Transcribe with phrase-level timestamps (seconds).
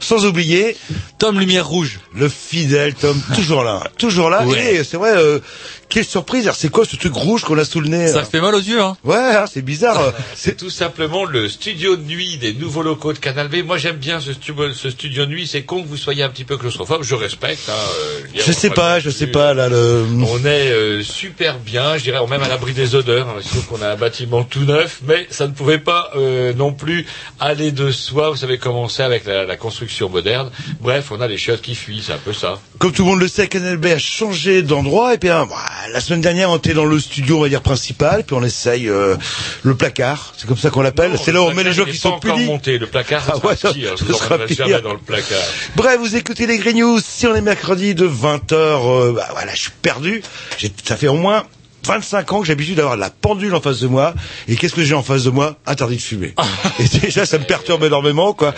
[0.00, 0.76] Sans oublier
[1.18, 2.00] Tom Lumière Rouge.
[2.14, 4.44] le fidèle Tom, toujours là, toujours là.
[4.46, 4.74] Ouais.
[4.76, 5.38] Et c'est vrai, euh,
[5.88, 6.44] quelle surprise.
[6.44, 8.60] Alors, C'est quoi ce truc rouge qu'on a sous le nez Ça fait mal aux
[8.60, 8.96] yeux, hein.
[9.04, 10.12] Ouais, hein, c'est bizarre.
[10.34, 13.64] C'est tout simplement le studio de nuit des nouveaux locaux de Canal B.
[13.64, 15.46] Moi, j'aime bien ce, stu- ce studio de nuit.
[15.46, 17.02] C'est con que vous soyez un petit peu claustrophobe.
[17.02, 17.68] Je respecte.
[17.68, 20.04] Hein, euh, dire, je sais pas, je sais pas là le.
[20.28, 23.28] On est euh, super bien, je dirais, même à l'abri des odeurs.
[23.28, 26.72] hein, Sauf qu'on a un bâtiment tout neuf, mais ça ne pouvait pas euh, non
[26.72, 27.06] plus
[27.40, 28.30] aller de soi.
[28.30, 30.50] Vous savez comment c'est avec la, la construction moderne.
[30.80, 32.58] Bref, on a les chiottes qui fuient, c'est un peu ça.
[32.78, 35.14] Comme tout le monde le sait, Canal B a changé d'endroit.
[35.14, 35.56] Et puis hein, bah,
[35.96, 38.86] la semaine dernière, on était dans le studio, on va dire principal, puis on essaye
[38.86, 39.16] euh,
[39.62, 40.34] le placard.
[40.36, 41.16] C'est comme ça qu'on l'appelle.
[41.22, 42.44] C'est là où on met les gens qui sont punis.
[42.44, 42.76] monté.
[42.76, 43.98] Le placard, ça Ah ouais, pire.
[43.98, 44.82] ça sera pire.
[44.82, 45.38] dans le placard.
[45.74, 47.00] Bref, vous écoutez les Green News.
[47.02, 50.22] Si on est mercredi de 20h, euh, bah voilà, je suis perdu.
[50.58, 51.44] J'ai- Ça fait au moins
[51.86, 54.14] 25 ans que j'ai l'habitude d'avoir la pendule en face de moi.
[54.48, 55.56] Et qu'est-ce que j'ai en face de moi?
[55.66, 56.34] Interdit de fumer.
[56.80, 58.54] et déjà, ça me perturbe énormément, quoi.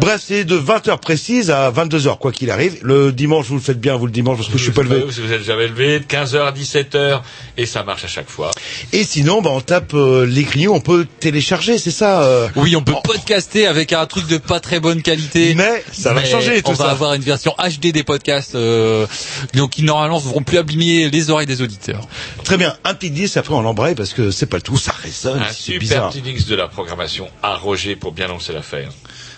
[0.00, 2.78] Bref, c'est de 20h précise à 22h, quoi qu'il arrive.
[2.82, 5.00] Le dimanche, vous le faites bien, vous le dimanche, parce que je suis pas levé.
[5.00, 7.20] Vous vous êtes jamais levé de 15h à 17h
[7.56, 8.50] et ça marche à chaque fois.
[8.92, 12.74] Et sinon, bah, on tape euh, les grillons, on peut télécharger, c'est ça euh, Oui,
[12.76, 15.54] on peut podcaster avec un truc de pas très bonne qualité.
[15.54, 16.90] Mais ça va Mais changer, tout On va ça.
[16.90, 19.06] avoir une version HD des podcasts, euh,
[19.54, 22.06] donc qui normalement ne vont plus abîmer les oreilles des auditeurs.
[22.44, 24.92] Très bien, un petit 10, après on l'embraye, parce que c'est pas le tout, ça
[24.92, 26.10] résonne, Un c'est super bizarre.
[26.10, 28.90] petit mix de la programmation à Roger pour bien lancer l'affaire.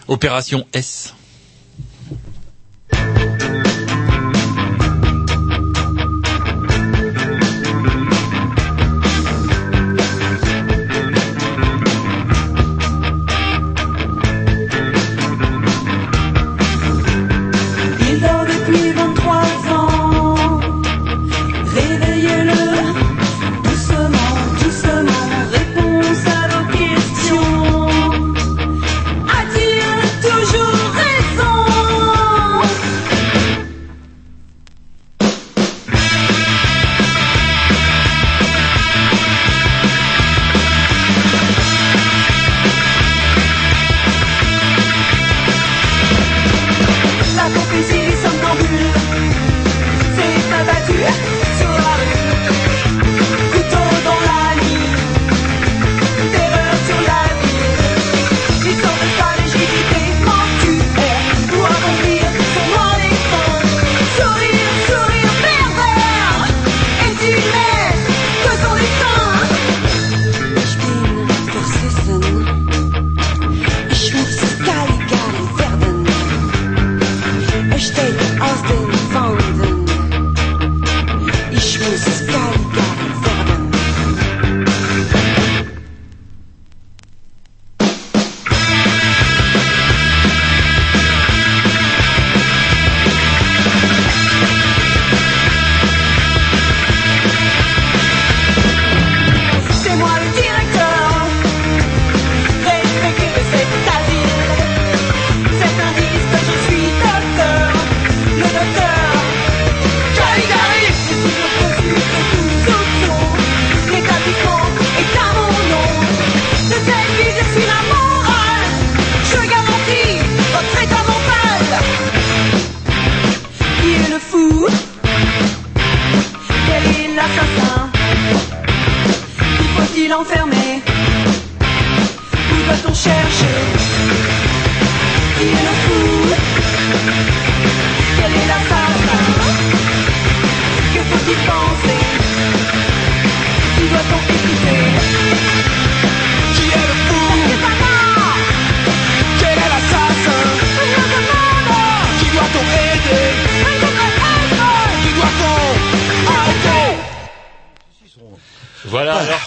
[0.09, 1.15] Opération S.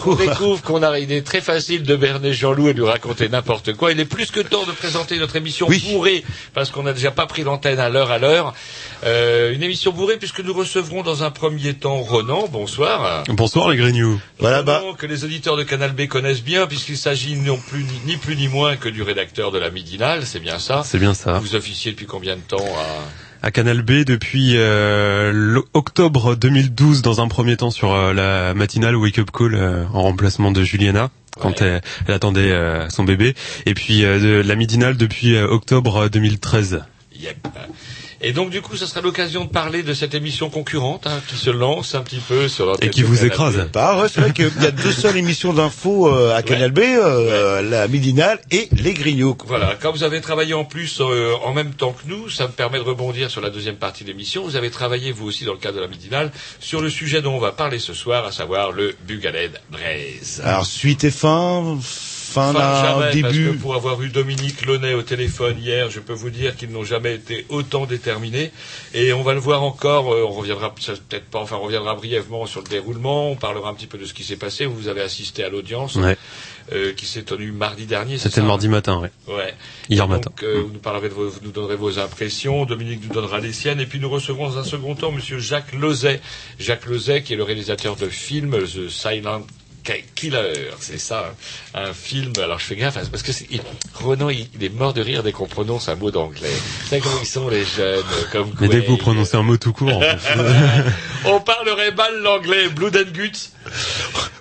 [0.08, 3.30] on découvre qu'on a il est très facile de berner Jean-Loup et de lui raconter
[3.30, 3.92] n'importe quoi.
[3.92, 5.84] Il est plus que temps de présenter notre émission Oui.
[5.92, 6.24] bourrée,
[6.54, 8.54] parce qu'on n'a déjà pas pris l'antenne à l'heure à l'heure.
[9.04, 13.24] Euh, une émission bourrée puisque nous recevrons dans un premier temps Ronan, bonsoir.
[13.30, 14.20] Bonsoir les Grignoux.
[14.40, 14.82] Voilà, bah.
[14.98, 18.36] Que les auditeurs de Canal B connaissent bien puisqu'il s'agit non plus ni, ni plus
[18.36, 20.82] ni moins que du rédacteur de la Midinale, c'est bien ça.
[20.86, 21.40] C'est bien ça.
[21.40, 23.27] Vous officiez depuis combien de temps à...
[23.48, 28.98] À Canal B depuis euh, octobre 2012 dans un premier temps sur euh, la matinale
[28.98, 31.68] Wake Up Call euh, en remplacement de Juliana quand Ouais.
[31.68, 33.36] elle, elle attendait euh, son bébé
[33.66, 36.82] et puis euh, de la midinale depuis octobre 2013.
[37.18, 37.48] Yep.
[38.22, 41.36] Et donc du coup, ce sera l'occasion de parler de cette émission concurrente hein, qui
[41.36, 43.70] se lance un petit peu sur Et qui vous écrase.
[43.72, 46.80] Bah ouais, c'est vrai qu'il y a deux seules émissions d'infos euh, à Canal B,
[46.80, 49.38] euh, la Midinale et les Grignoux.
[49.46, 52.52] Voilà, quand vous avez travaillé en plus euh, en même temps que nous, ça me
[52.52, 54.44] permet de rebondir sur la deuxième partie de l'émission.
[54.44, 57.36] Vous avez travaillé vous aussi dans le cadre de la midinale sur le sujet dont
[57.36, 60.42] on va parler ce soir, à savoir le Bugaled Braise.
[60.44, 61.78] Alors suite et fin,
[62.28, 63.52] fin, Enfin, d'un jamais, parce début.
[63.52, 66.84] que pour avoir eu Dominique Launay au téléphone hier, je peux vous dire qu'ils n'ont
[66.84, 68.52] jamais été autant déterminés.
[68.94, 72.46] Et on va le voir encore, euh, on reviendra peut-être pas, enfin on reviendra brièvement
[72.46, 74.66] sur le déroulement, on parlera un petit peu de ce qui s'est passé.
[74.66, 76.18] Vous avez assisté à l'audience Ouais.
[76.74, 78.18] euh, qui s'est tenue mardi dernier.
[78.18, 79.12] C'était le mardi matin, ouais.
[79.28, 79.54] Ouais.
[79.90, 80.30] Hier Et matin.
[80.30, 82.66] Donc, euh, vous nous parlerez de vos, vous nous donnerez vos impressions.
[82.66, 83.80] Dominique nous donnera les siennes.
[83.80, 86.20] Et puis, nous recevrons dans un second temps Monsieur Jacques Lozet.
[86.60, 89.44] Jacques Lozet, qui est le réalisateur de film The Silent
[90.16, 90.54] Killer.
[90.80, 91.34] C'est ça,
[91.76, 91.80] hein.
[91.90, 92.34] un film.
[92.42, 93.62] Alors, je fais gaffe, parce que c'est- il-
[93.96, 96.50] Renan, il, il est mort de rire dès qu'on prononce un mot d'anglais.
[96.82, 99.58] Vous savez comment ils sont, les jeunes, comme Mais dès que vous prononcez un mot
[99.58, 100.40] tout court, en fait.
[101.26, 103.50] On parlerait mal l'anglais, Blood and Guts.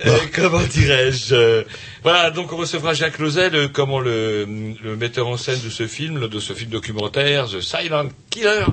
[0.07, 1.63] Euh, comment dirais-je euh,
[2.07, 4.45] Voilà, donc on recevra Jacques Lozet, le, comment le,
[4.81, 8.65] le metteur en scène de ce film, de ce film documentaire, The Silent Killer,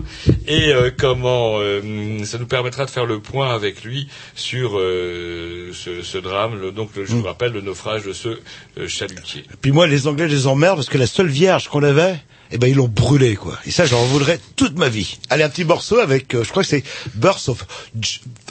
[0.46, 1.82] et euh, comment euh,
[2.26, 6.72] ça nous permettra de faire le point avec lui sur euh, ce, ce drame, le-
[6.72, 8.30] donc le, je vous rappelle le naufrage de ce
[8.78, 9.46] euh, chalutier.
[9.62, 12.18] Puis moi, les Anglais, je les emmerde parce que la seule vierge qu'on avait,
[12.54, 13.58] eh ben ils l'ont brûlée quoi.
[13.66, 15.18] Et ça, j'en voudrais toute ma vie.
[15.32, 16.84] Allez, un petit morceau avec, euh, je crois que c'est
[17.16, 17.66] Birth of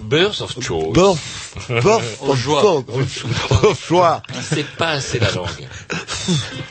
[0.03, 0.93] Birth of Choice.
[0.93, 1.19] Birth,
[1.69, 2.85] Birth of joie.
[3.63, 4.23] Of choix.
[4.43, 5.69] C'est pas assez la langue.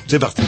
[0.08, 0.42] C'est parti.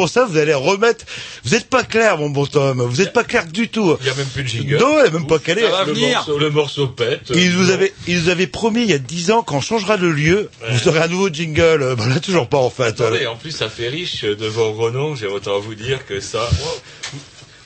[0.00, 1.04] Comment ça, vous allez remettre
[1.44, 2.80] Vous êtes pas clair, mon bon Tom.
[2.80, 3.98] Vous êtes pas clair du tout.
[4.00, 4.78] Il y a même plus de jingle.
[4.78, 5.60] Non, elle est même pas calé.
[5.60, 6.16] Ça va le, venir.
[6.16, 7.30] morceau, le morceau pète.
[7.34, 7.72] Il vous Bon.
[7.74, 10.88] avait, il nous avait promis il y a 10 ans qu'on changera de lieu, vous
[10.88, 11.82] aurez un nouveau jingle.
[11.82, 12.84] Euh, Bah là, toujours pas en fait.
[12.84, 15.14] Attendez, en plus, ça fait riche euh, devant Renan.
[15.16, 16.38] J'ai autant vous dire que ça.
[16.38, 16.80] Wow.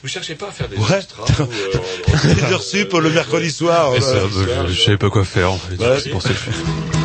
[0.03, 0.97] Vous, cherchez pas à faire des Ouais.
[0.97, 3.93] extras ou, euh, Les heures sup le mercredi soir.
[3.93, 4.27] Euh,
[4.67, 5.53] Je, je savais pas quoi faire.
[5.53, 5.77] En fait.
[5.81, 5.99] Ouais.
[6.03, 7.04] C'est pour ça que je suis-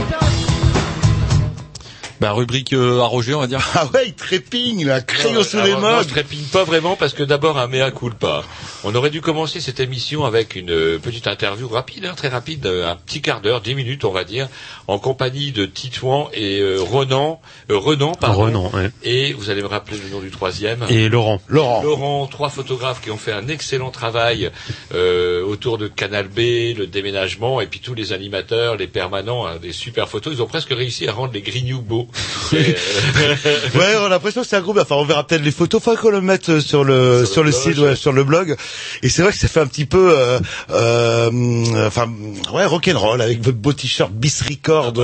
[2.21, 3.67] Bah, rubrique euh, à Roger, on va dire.
[3.73, 6.01] Ah ouais, il trépigne, là, crayon sous alors, les moi, mains.
[6.03, 8.43] je trépigne pas vraiment parce que d'abord un mea culpa.
[8.83, 12.67] On aurait dû commencer cette émission avec une euh, petite interview rapide, hein, très rapide,
[12.67, 14.49] euh, un petit quart d'heure, dix minutes on va dire,
[14.87, 18.43] en compagnie de Titouan et euh, Renan, euh, Renan, pardon.
[18.43, 18.91] Renan, ouais.
[19.03, 20.85] Et vous allez me rappeler le nom du troisième.
[20.89, 21.41] Et Laurent.
[21.47, 21.81] Laurent.
[21.81, 24.51] Laurent, trois photographes qui ont fait un excellent travail
[24.93, 29.57] euh, autour de Canal B, le déménagement, et puis tous les animateurs, les permanents, hein,
[29.59, 30.33] des super photos.
[30.35, 32.07] Ils ont presque réussi à rendre les Grignoux beaux.
[32.53, 34.77] Ouais, on a l'impression que c'est un groupe.
[34.81, 35.81] Enfin, on verra peut-être les photos.
[35.81, 38.55] Faut qu'on le mette euh, sur le Sur sur le site, ouais, sur le blog.
[39.03, 40.39] Et c'est vrai que ça fait un petit peu, euh,
[40.69, 42.11] euh, enfin,
[42.53, 45.01] ouais, rock'n'roll avec votre beau t-shirt Bis Record, Ah bah,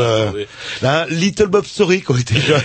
[0.83, 2.61] euh, Little Bob Story quand on était jeune.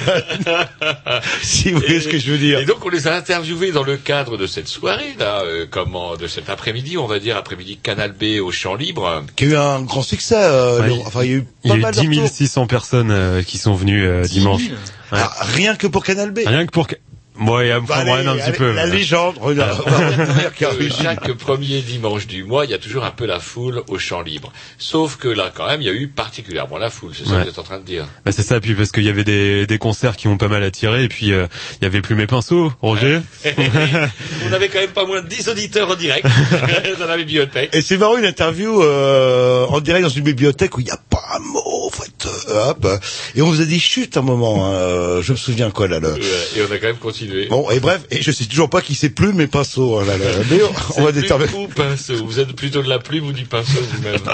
[1.42, 2.58] si vous voyez Et- ce que je veux dire.
[2.60, 6.16] Et donc on les a interviewés dans le cadre de cette soirée là, euh, comment
[6.16, 9.22] de cet après-midi, on va dire après-midi Canal B au champ libre.
[9.36, 10.34] Qui a eu un grand succès.
[10.38, 12.00] euh, Ouais, le- enfin, il y a eu Il y pas a eu mal de
[12.00, 12.28] 10 retours.
[12.36, 14.62] 600 personnes euh, qui sont venues euh, dimanche.
[14.62, 15.18] Ouais.
[15.18, 16.40] Ah, rien que pour Canal B.
[16.46, 16.86] Rien que pour...
[17.40, 18.72] Ouais, Bah, enfin, allez, ouais, un petit allez, peu.
[18.72, 19.82] La légende, regarde.
[20.62, 23.82] Euh, eu- chaque premier dimanche du mois, il y a toujours un peu la foule
[23.88, 24.52] au champ libre.
[24.78, 27.12] Sauf que là, quand même, il y a eu particulièrement la foule.
[27.16, 27.36] C'est ça Ouais.
[27.38, 28.06] que vous êtes en train de dire.
[28.24, 30.62] Bah, c'est ça, puis parce qu'il y avait des, des concerts qui ont pas mal
[30.62, 31.46] attiré, et puis euh,
[31.80, 33.20] il y avait plus mes pinceaux, Roger.
[33.44, 36.26] on avait quand même pas moins de 10 auditeurs en direct
[36.98, 37.70] dans la bibliothèque.
[37.74, 41.00] Et c'est marrant une interview euh, en direct dans une bibliothèque où il n'y a
[41.10, 42.26] pas un mot, fait.
[42.48, 42.86] euh, hop.
[43.34, 44.66] Et on vous a dit chut un moment.
[44.66, 46.00] hein, euh, je me souviens quoi là.
[46.00, 46.12] Le...
[46.12, 46.20] Ouais,
[46.56, 47.46] Et on a quand même continué.
[47.48, 49.98] Bon et bref, et je sais toujours pas qui c'est plus mes pinceaux.
[49.98, 50.24] hein, là, là.
[50.50, 50.60] Mais
[50.96, 51.52] on, va plume déterminer.
[51.54, 52.24] ou pinceau.
[52.24, 54.20] Vous êtes plutôt de la plume ou du pinceau vous-même.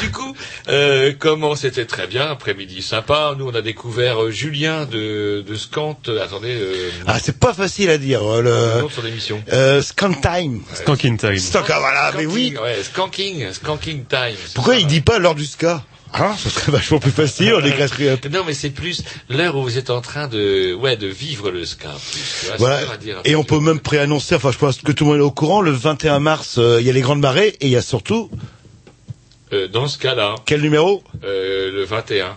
[0.00, 0.34] Du coup,
[0.68, 3.34] euh, comment c'était très bien, après-midi sympa.
[3.36, 5.98] Nous, on a découvert euh, Julien de, de Scant.
[6.08, 8.22] euh, attendez, euh, Ah c'est pas facile à dire.
[8.22, 9.42] euh, le nom de son émission.
[9.52, 10.62] euh, Scan Time.
[10.74, 11.36] Skanking Time.
[11.54, 12.12] Ah, voilà.
[12.16, 12.52] Mais oui.
[12.54, 14.36] Skanking, Ouais, Skanking, Skanking Time.
[14.54, 14.80] Pourquoi ça.
[14.80, 15.84] il dit pas l'heure du ska?
[16.14, 17.54] Hein Ce serait vachement plus facile.
[17.54, 18.28] On écrirait un peu.
[18.32, 21.64] Non, mais c'est plus l'heure où vous êtes en train de, ouais, de vivre le
[21.64, 21.88] ska.
[22.58, 22.80] Voilà.
[23.24, 25.60] Et on peut même préannoncer, enfin je pense que tout le monde est au courant,
[25.60, 28.30] le 21 mars, euh, il y a les grandes marées et il y a surtout,
[29.52, 31.02] Euh, dans ce cas-là, quel numéro?
[31.24, 32.36] Euh, le 21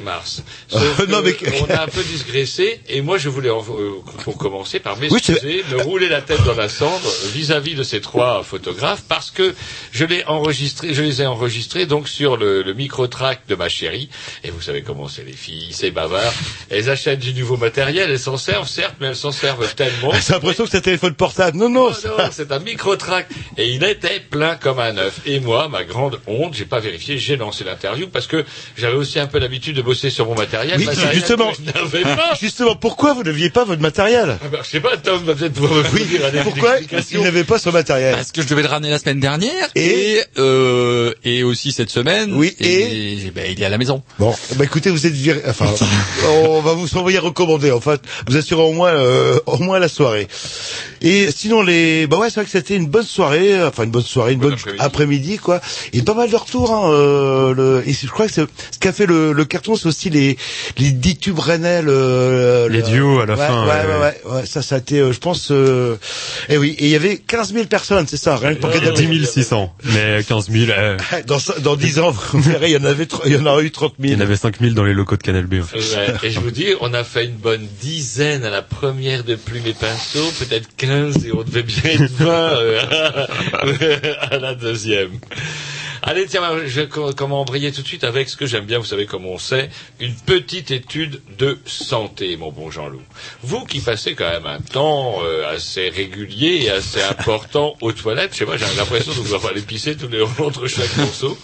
[0.00, 0.42] mars.
[0.68, 3.92] Sauf Non, que mais- on a un peu digressé et moi je voulais en- euh,
[4.24, 8.00] pour commencer par Oui, m'excuser, me rouler la tête dans la cendre vis-à-vis de ces
[8.00, 9.54] trois photographes parce que
[9.92, 14.08] je enregistré, je les ai enregistrés donc sur le, le micro-track de ma chérie
[14.44, 16.32] et vous savez comment c'est les filles, c'est bavard.
[16.70, 20.12] Elles achètent du nouveau matériel, elles s'en servent certes, mais elles s'en servent tellement.
[20.20, 21.56] C'est l'impression que c'est un téléphone portable.
[21.56, 21.90] Non, non.
[21.90, 23.28] Non, c'est un micro-track.
[23.56, 25.20] Et il était plein comme un œuf.
[25.26, 28.44] Et moi, ma grande honte, j'ai pas vérifié, j'ai lancé l'interview parce que
[28.76, 30.76] j'avais aussi un peu l'habitude de bosser sur mon matériel.
[30.78, 31.50] Oui, matériel justement.
[31.52, 32.30] que Je n'avais pas.
[32.40, 34.38] Justement, pourquoi vous n'aviez pas votre matériel?
[34.42, 36.74] Ah bah, je sais pas, Tom va peut-être pouvoir me Oui, fournir un pourquoi
[37.12, 38.14] il n'avait pas son matériel?
[38.14, 41.90] Parce que je devais le ramener la semaine dernière Et- et euh, et aussi cette
[41.90, 42.32] semaine.
[42.34, 44.02] Oui, et, ben, il est à la maison.
[44.18, 45.40] Bon, bah écoutez, vous êtes viré.
[45.46, 45.66] Enfin,
[46.28, 47.70] on va vous envoyer recommander.
[47.70, 50.26] En fait, vous assurez au moins, euh, au moins la soirée.
[51.02, 53.62] Et sinon, les, bah ouais, c'est vrai que c'était une bonne soirée.
[53.62, 54.82] Enfin, une bonne soirée, une Bon bonne après-midi.
[54.84, 55.60] après-midi, quoi.
[55.92, 56.72] Et pas mal de retours.
[56.72, 57.82] Hein, euh, le...
[57.86, 60.36] Et je crois que c'est- ce qu'a fait le, le carton, c'est aussi les
[60.78, 61.82] les dix tubes rennais.
[61.82, 64.76] Le, Les le- duos à la ouais, fin, Ouais, ouais, ouais, ouais, ouais, Ça, ça
[64.76, 65.50] a été, euh, je pense.
[65.50, 65.96] Euh...
[66.48, 68.78] Et oui, et il y avait 15 000 personnes, c'est ça, rien que pour Ouais,
[68.80, 69.74] Canal ouais, 10 600.
[69.84, 73.32] Mais 15 000, euh, Dans, dans 10 ans, vous verrez, il y en avait, il
[73.32, 74.12] y en aura eu 30 000.
[74.12, 75.54] il y en avait 5 000 dans les locaux de Canal B.
[75.62, 75.78] En fait.
[75.78, 79.34] Ouais, et je vous dis, on a fait une bonne dizaine à la première de
[79.34, 82.80] plumes et pinceaux, peut-être 15, et on devait bien être 20 euh,
[84.30, 85.10] à la deuxième.
[86.04, 88.78] Allez, tiens, je vais co- comment embrayer tout de suite avec ce que j'aime bien,
[88.80, 93.02] vous savez comme on sait, une petite étude de santé, mon bon Jean-Loup.
[93.44, 98.32] Vous qui passez quand même un temps euh, assez régulier et assez important aux toilettes,
[98.32, 101.38] je sais pas, j'ai l'impression de vous aller pisser tous les entre chaque morceau.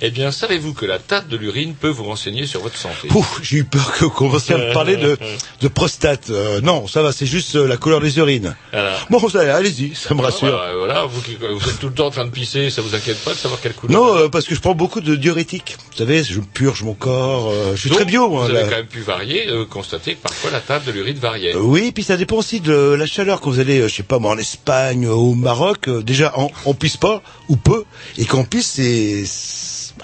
[0.00, 3.08] Eh bien, savez-vous que la teinte de l'urine peut vous renseigner sur votre santé?
[3.14, 5.18] Ouf, j'ai eu peur que- qu'on commence à me parler de,
[5.60, 6.30] de prostate.
[6.30, 8.56] Euh, non, ça va, c'est juste euh, la couleur des urines.
[8.72, 8.96] Voilà.
[9.10, 10.48] Bon, allez-y, ça me rassure.
[10.48, 12.94] Voilà, voilà, vous qui vous êtes tout le temps en train de pisser, ça vous
[12.94, 15.76] inquiète pas de savoir quelle couleur Non, euh, parce que je prends beaucoup de diurétiques.
[15.90, 17.50] Vous savez, je purge mon corps.
[17.50, 18.46] euh, je suis Donc, très bio, moi.
[18.46, 18.60] Vous là.
[18.60, 21.54] avez quand même pu varier, euh, constater que parfois la teinte de l'urine variait.
[21.54, 23.40] Euh, oui, puis ça dépend aussi de la chaleur.
[23.40, 26.48] Quand vous allez, euh, je sais pas moi, en Espagne, au Maroc, euh, déjà, on,
[26.66, 27.84] on pisse pas, ou peu.
[28.18, 29.24] Et quand on pisse, c'est...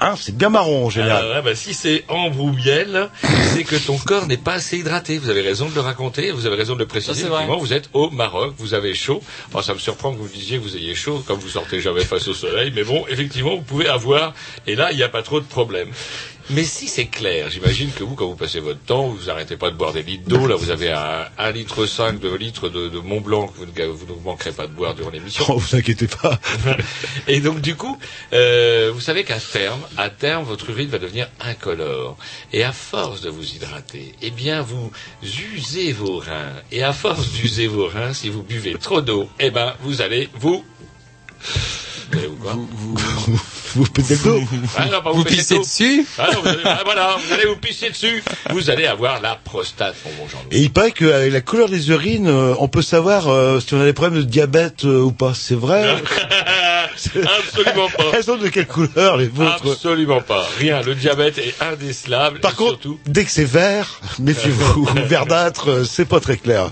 [0.01, 1.25] Hein, c'est bien marron en général.
[1.25, 3.09] Alors, là, bah, si c'est ambre ou miel,
[3.55, 5.19] c'est que ton corps n'est pas assez hydraté.
[5.19, 7.15] Vous avez raison de le raconter, vous avez raison de le préciser.
[7.15, 7.45] Ça, c'est vrai.
[7.45, 9.23] Effectivement, vous êtes au Maroc, vous avez chaud.
[9.49, 12.05] Enfin, ça me surprend que vous disiez que vous ayez chaud, comme vous sortez jamais
[12.05, 12.73] face au soleil.
[12.75, 14.35] Mais bon, effectivement, vous pouvez avoir,
[14.67, 15.89] et là, il n'y a pas trop de problème.
[16.51, 19.71] Mais si c'est clair, j'imagine que vous, quand vous passez votre temps, vous arrêtez pas
[19.71, 20.47] de boire des litres d'eau.
[20.47, 23.67] Là, vous avez un, un litre cinq, deux litres de, de Mont Blanc que vous
[23.67, 25.45] ne, vous ne manquerez pas de boire durant l'émission.
[25.49, 26.39] Oh, vous inquiétez pas.
[27.29, 27.99] Et donc du coup,
[28.33, 32.19] euh, vous savez qu'à terme, à terme, votre urine va devenir incolore.
[32.53, 34.91] Et à force de vous hydrater, eh bien, vous
[35.57, 36.53] usez vos reins.
[36.71, 40.29] Et à force d'user vos reins, si vous buvez trop d'eau, eh ben, vous allez
[40.35, 40.65] vous
[42.11, 42.57] vous allez vous quoi
[43.75, 44.41] vous pétez le dos.
[44.77, 47.47] Ah non, pas Vous péter pissez dessus Ah non, vous allez, ah, voilà, vous allez
[47.47, 48.23] vous pisser dessus.
[48.51, 50.49] Vous allez avoir la prostate, mon bon Jean-Louis.
[50.53, 53.81] Et il paraît qu'avec la couleur des urines, euh, on peut savoir euh, si on
[53.81, 55.35] a des problèmes de diabète euh, ou pas.
[55.35, 55.97] C'est vrai
[56.95, 58.05] Absolument pas.
[58.13, 60.47] Elles sont de quelle couleur, les vôtres Absolument pas.
[60.59, 60.81] Rien.
[60.83, 62.39] Le diabète est indécelable.
[62.39, 64.85] Par contre, surtout, dès que c'est vert, méfiez-vous.
[65.07, 66.71] Verdâtre, c'est pas très clair.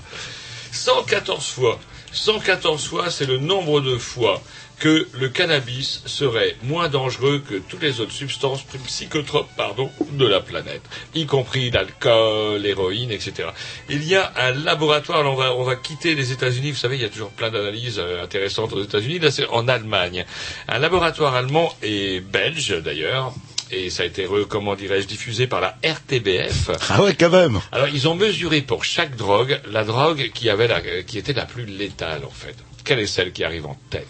[0.71, 1.79] 114 fois.
[2.13, 4.41] 114 fois, c'est le nombre de fois
[4.83, 10.41] que le cannabis serait moins dangereux que toutes les autres substances psychotropes pardon, de la
[10.41, 10.81] planète,
[11.15, 13.47] y compris l'alcool, l'héroïne, etc.
[13.89, 17.01] Il y a un laboratoire, on va, on va quitter les États-Unis, vous savez, il
[17.01, 20.25] y a toujours plein d'analyses euh, intéressantes aux États-Unis, là c'est en Allemagne.
[20.67, 23.33] Un laboratoire allemand et belge d'ailleurs,
[23.71, 26.71] et ça a été, comment dirais-je, diffusé par la RTBF.
[26.89, 27.61] Ah ouais, quand même.
[27.71, 31.45] Alors, ils ont mesuré pour chaque drogue la drogue qui, avait la, qui était la
[31.45, 32.57] plus létale, en fait.
[32.83, 34.09] Quelle est celle qui arrive en tête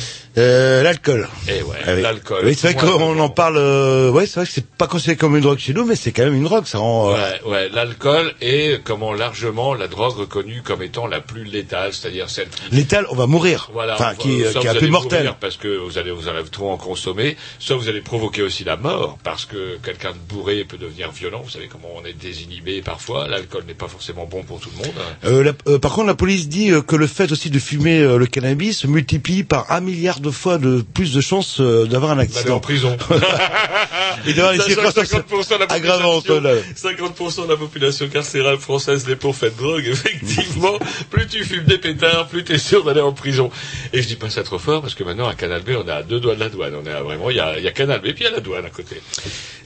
[0.37, 1.27] Euh, l'alcool.
[1.49, 2.01] Eh ouais, Ah oui.
[2.01, 2.43] l'alcool.
[2.45, 3.57] Oui, c'est vrai qu'on en parle.
[3.57, 6.13] Euh, ouais, c'est vrai que c'est pas considéré comme une drogue chez nous, mais c'est
[6.13, 6.65] quand même une drogue.
[6.65, 11.43] Ça euh, Ouais, ouais, l'alcool est, comment, largement la drogue reconnue comme étant la plus
[11.43, 13.69] létale, c'est-à-dire celle qui Létal, on va mourir.
[13.73, 15.19] Voilà, enfin, qui, soit qui est un peu allez mortel.
[15.19, 18.63] mourir Parce que vous allez, vous allez trop en consommer, soit vous allez provoquer aussi
[18.63, 21.41] la mort, parce que quelqu'un de bourré peut devenir violent.
[21.43, 23.27] Vous savez comment on est désinhibé parfois.
[23.27, 24.95] L'alcool n'est pas forcément bon pour tout le monde.
[25.25, 27.99] Euh, la- euh, par contre, la police dit euh, que le fait aussi de fumer
[27.99, 32.11] euh, le cannabis multiplie par un milliard de fois de plus de chances euh, d'avoir
[32.11, 32.59] un D'aller en accident.
[32.59, 32.97] prison.
[34.27, 36.51] Et d'avoir les Sachant que circonstances 50% de la population, là.
[36.75, 40.77] 50% de la population carcérale française n'est pour de drogue, effectivement.
[41.09, 43.49] plus tu fumes des pétards, plus tu es sûr d'aller en prison.
[43.93, 45.91] Et je dis pas ça trop fort parce que maintenant à Canal B, on est
[45.91, 46.75] à deux doigts de la douane.
[46.75, 48.65] On vraiment, il y a, y a Canal B puis il y a la douane
[48.65, 49.01] à côté.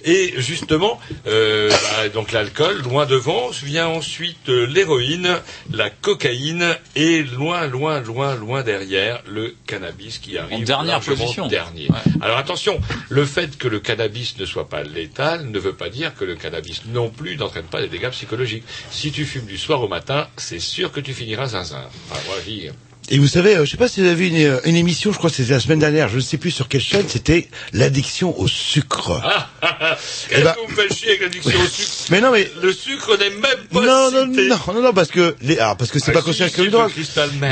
[0.04, 5.40] Et justement, euh, bah, donc l'alcool, loin devant, vient ensuite euh, l'héroïne,
[5.72, 11.48] la cocaïne et loin, loin, loin, loin derrière le cannabis qui arrive En dernière position.
[11.48, 11.90] dernier.
[11.90, 12.12] Ouais.
[12.22, 12.80] Alors attention,
[13.10, 16.36] le fait que le cannabis ne soit pas létal ne veut pas dire que le
[16.36, 18.64] cannabis non plus n'entraîne pas des dégâts psychologiques.
[18.90, 21.84] Si tu fumes du soir au matin, c'est sûr que tu finiras zinzin.
[22.10, 22.20] Moi.
[23.10, 25.12] Et vous savez, euh, je sais pas si vous avez vu une, euh, une émission,
[25.12, 27.48] je crois que c'était la semaine dernière, je ne sais plus sur quelle chaîne, c'était
[27.72, 29.22] l'addiction au sucre.
[29.24, 29.98] Ah, ah, ah.
[30.28, 32.50] Qu'est-ce Eh ben- que vous me faites chier avec l'addiction au sucre Mais non, mais
[32.64, 33.42] Le sucre n'est même
[33.72, 34.48] pas non, non, cité.
[34.48, 36.72] non, non, non, parce que les, ah, parce que c'est Ah, pas si, comme une
[36.72, 36.92] le drogue.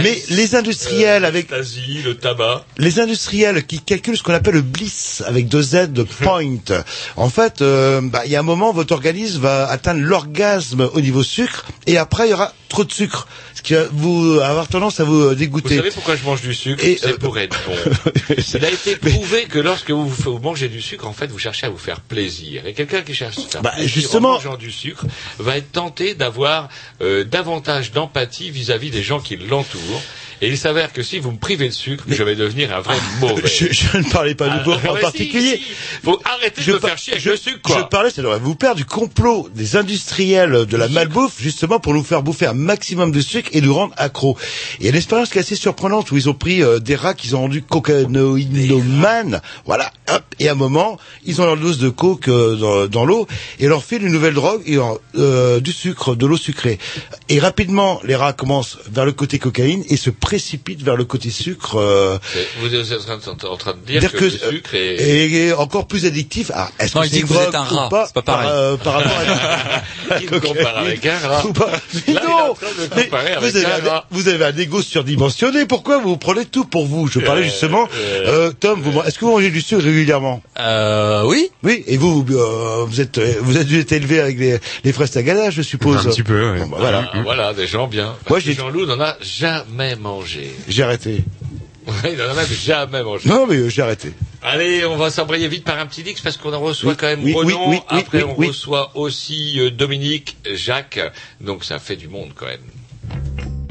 [0.02, 2.66] Mais les industriels euh, avec le tabac.
[2.80, 6.44] les industriels qui calculent ce qu'on appelle le bliss avec deux Z de point.
[7.16, 11.00] En fait, euh, bah, il y a un moment, votre organisme va atteindre l'orgasme au
[11.02, 14.68] niveau sucre, et après il y aura trop de sucre, ce qui va vous avoir
[14.68, 17.58] tendance à vous Vous savez pourquoi je mange du sucre Et, C'est euh, pour être
[17.68, 17.76] bon.
[18.56, 21.66] Il a été prouvé que lorsque vous, vous mangez du sucre, en fait, vous cherchez
[21.66, 22.66] à vous faire plaisir.
[22.66, 25.06] Et quelqu'un qui cherche à se faire Bah, plaisir justement- en mangeant du sucre
[25.40, 26.70] va être tenté d'avoir
[27.02, 30.02] euh, davantage d'empathie vis-à-vis des gens qui l'entourent.
[30.44, 32.98] Et il s'avère que si vous me privez de sucre, je vais devenir un vrai
[33.22, 33.44] mauvais.
[33.48, 35.58] Je, je ne parlais pas Ah, de vous en particulier.
[35.58, 36.00] si, si.
[36.04, 37.78] Faut arrêter de me par- faire chier avec je- le sucre, quoi.
[37.80, 41.94] je parlais, ça devrait vous plaire, du complot des industriels de la malbouffe, justement pour
[41.94, 44.36] nous faire bouffer un maximum de sucre et nous rendre accros.
[44.80, 46.80] Et il y a une expérience qui est assez surprenante où ils ont pris euh,
[46.80, 51.58] des rats qu'ils ont rendus cocaïnomanes, voilà, hop, et à un moment, ils ont leur
[51.58, 53.28] dose de coke euh, dans, dans l'eau
[53.60, 54.78] et leur filent une nouvelle drogue, et,
[55.16, 56.80] euh, du sucre, de l'eau sucrée.
[57.30, 61.30] Et rapidement, les rats commencent vers le côté cocaïne et se précipite vers le côté
[61.30, 61.76] sucre.
[61.80, 62.18] Euh,
[62.60, 62.92] vous êtes
[63.46, 65.54] en train de dire, que, que, le sucre euh, est...
[65.54, 66.50] encore plus addictif.
[66.56, 68.48] Ah, est-ce que c'est une drogue un rat, pas, pas pareil.
[68.48, 69.12] Par, euh, par rapport
[70.10, 70.18] à...
[70.22, 71.46] Il compare avec un rat.
[71.46, 71.70] Ou pas.
[72.08, 72.56] Là, non,
[72.96, 74.06] mais vous, avez un, rat.
[74.10, 75.68] vous avez un égo surdimensionné.
[75.68, 77.08] Pourquoi vous prenez tout pour vous?
[77.08, 77.88] Je parlais euh, justement.
[78.60, 80.42] Tom, est-ce que vous mangez du sucre régulièrement?
[81.26, 81.52] Oui.
[81.62, 81.84] Oui.
[81.86, 86.08] Et vous, vous, êtes vous êtes, élevé avec les, les fraises tagada, je suppose.
[86.08, 86.54] Un petit peu.
[86.54, 86.60] Oui.
[86.62, 87.12] Bah, voilà.
[87.14, 88.16] Ah, voilà, des gens bien.
[88.28, 90.23] Moi, Jean-Loup n'en a jamais mangé.
[90.26, 91.24] J'ai arrêté.
[92.06, 93.28] il n'en a même jamais mangé.
[93.30, 94.14] Non, mais euh, j'ai arrêté.
[94.42, 97.24] Allez, on va s'embrayer vite par un petit Dix parce qu'on en reçoit quand même
[97.24, 97.70] oui, Ronan.
[97.70, 101.00] Oui, Après, on reçoit aussi euh, Dominique, Jacques.
[101.42, 103.63] Donc, ça fait du monde quand même.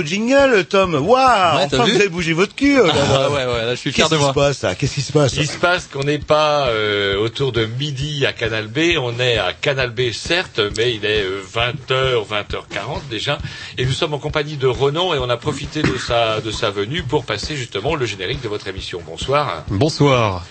[0.00, 0.94] Nouveau jingle, Tom.
[0.94, 2.78] Waouh Ouais, Enfin, vous avez bougé votre cul.
[2.78, 4.34] euh, là, Ah, ouais, ouais, là, je suis fier Qu'est-ce de qui se moi.
[4.34, 4.74] passe là?
[4.74, 5.32] Qu'est-ce qui se passe?
[5.34, 9.38] Il se passe qu'on n'est pas euh, autour de midi à Canal B, on est
[9.38, 13.38] à Canal B certes, mais il est euh, 20h, 20h40 déjà,
[13.78, 16.70] et nous sommes en compagnie de Ronan et on a profité de sa, de sa
[16.70, 19.00] venue pour passer justement le générique de votre émission.
[19.06, 19.64] Bonsoir.
[19.68, 20.44] Bonsoir.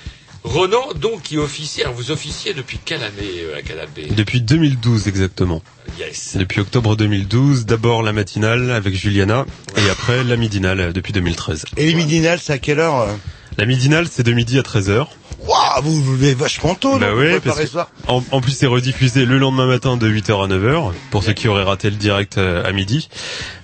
[0.43, 4.13] Ronan, donc, qui officie, alors vous officiez depuis quelle année euh, à Canal B?
[4.15, 5.61] Depuis 2012 exactement.
[6.09, 6.37] Yes.
[6.37, 9.45] Depuis octobre 2012, d'abord la matinale avec Juliana
[9.77, 11.65] et après la midinale depuis 2013.
[11.77, 13.13] Et les midinales, c'est à quelle heure euh
[13.59, 15.05] La midinale c'est de midi à 13h.
[15.45, 18.65] Waouh, vous vous levez vachement tôt, Bah Vous parce que ça en, en plus c'est
[18.65, 22.39] rediffusé le lendemain matin de 8h à 9h pour ceux qui auraient raté le direct
[22.39, 23.07] euh, à midi.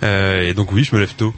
[0.04, 1.34] Euh, et donc oui, je me lève tôt.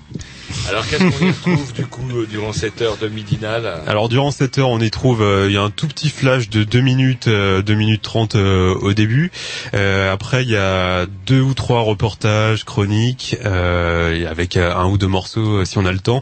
[0.70, 3.82] Alors qu'est-ce qu'on y retrouve du coup euh, durant cette heure de midinale?
[3.88, 6.50] Alors durant cette heure, on y trouve euh, il y a un tout petit flash
[6.50, 9.32] de 2 minutes euh, 2 minutes 30 euh, au début.
[9.74, 14.98] Euh, après il y a deux ou trois reportages chroniques euh, avec euh, un ou
[14.98, 16.22] deux morceaux euh, si on a le temps.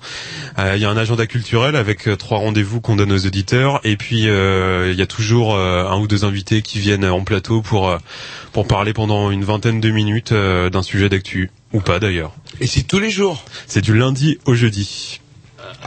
[0.60, 3.80] Euh, il y a un agenda culturel avec euh, trois rendez-vous qu'on donne aux auditeurs
[3.84, 7.24] et puis euh, il y a toujours euh, un ou deux invités qui viennent en
[7.24, 7.98] plateau pour euh,
[8.54, 12.34] pour parler pendant une vingtaine de minutes euh, d'un sujet d'actu ou pas d'ailleurs.
[12.62, 15.20] Et c'est tous les jours C'est du lundi au jeudi.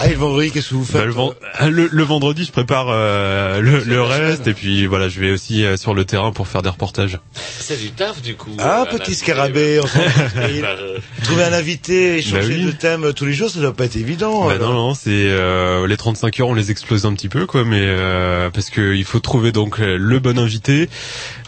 [0.01, 1.15] Ah, et le vendredi, qu'est-ce que vous faites Bah, le,
[1.55, 5.31] ah, le- le vendredi, je prépare euh, le, le reste et puis voilà, je vais
[5.31, 7.19] aussi euh, sur le terrain pour faire des reportages.
[7.35, 8.51] C'est du taf du coup.
[8.59, 9.81] Ah, euh, petit scarabée,
[10.63, 12.65] Bah, euh, trouver un invité, échanger Bah oui.
[12.67, 14.47] de thèmes euh, tous les jours, ça doit pas être évident.
[14.47, 14.59] Bah, euh.
[14.59, 17.81] non, non, c'est euh, les 35 heures, on les explose un petit peu, quoi, mais
[17.83, 20.89] euh, parce que il faut trouver donc euh, le bon invité,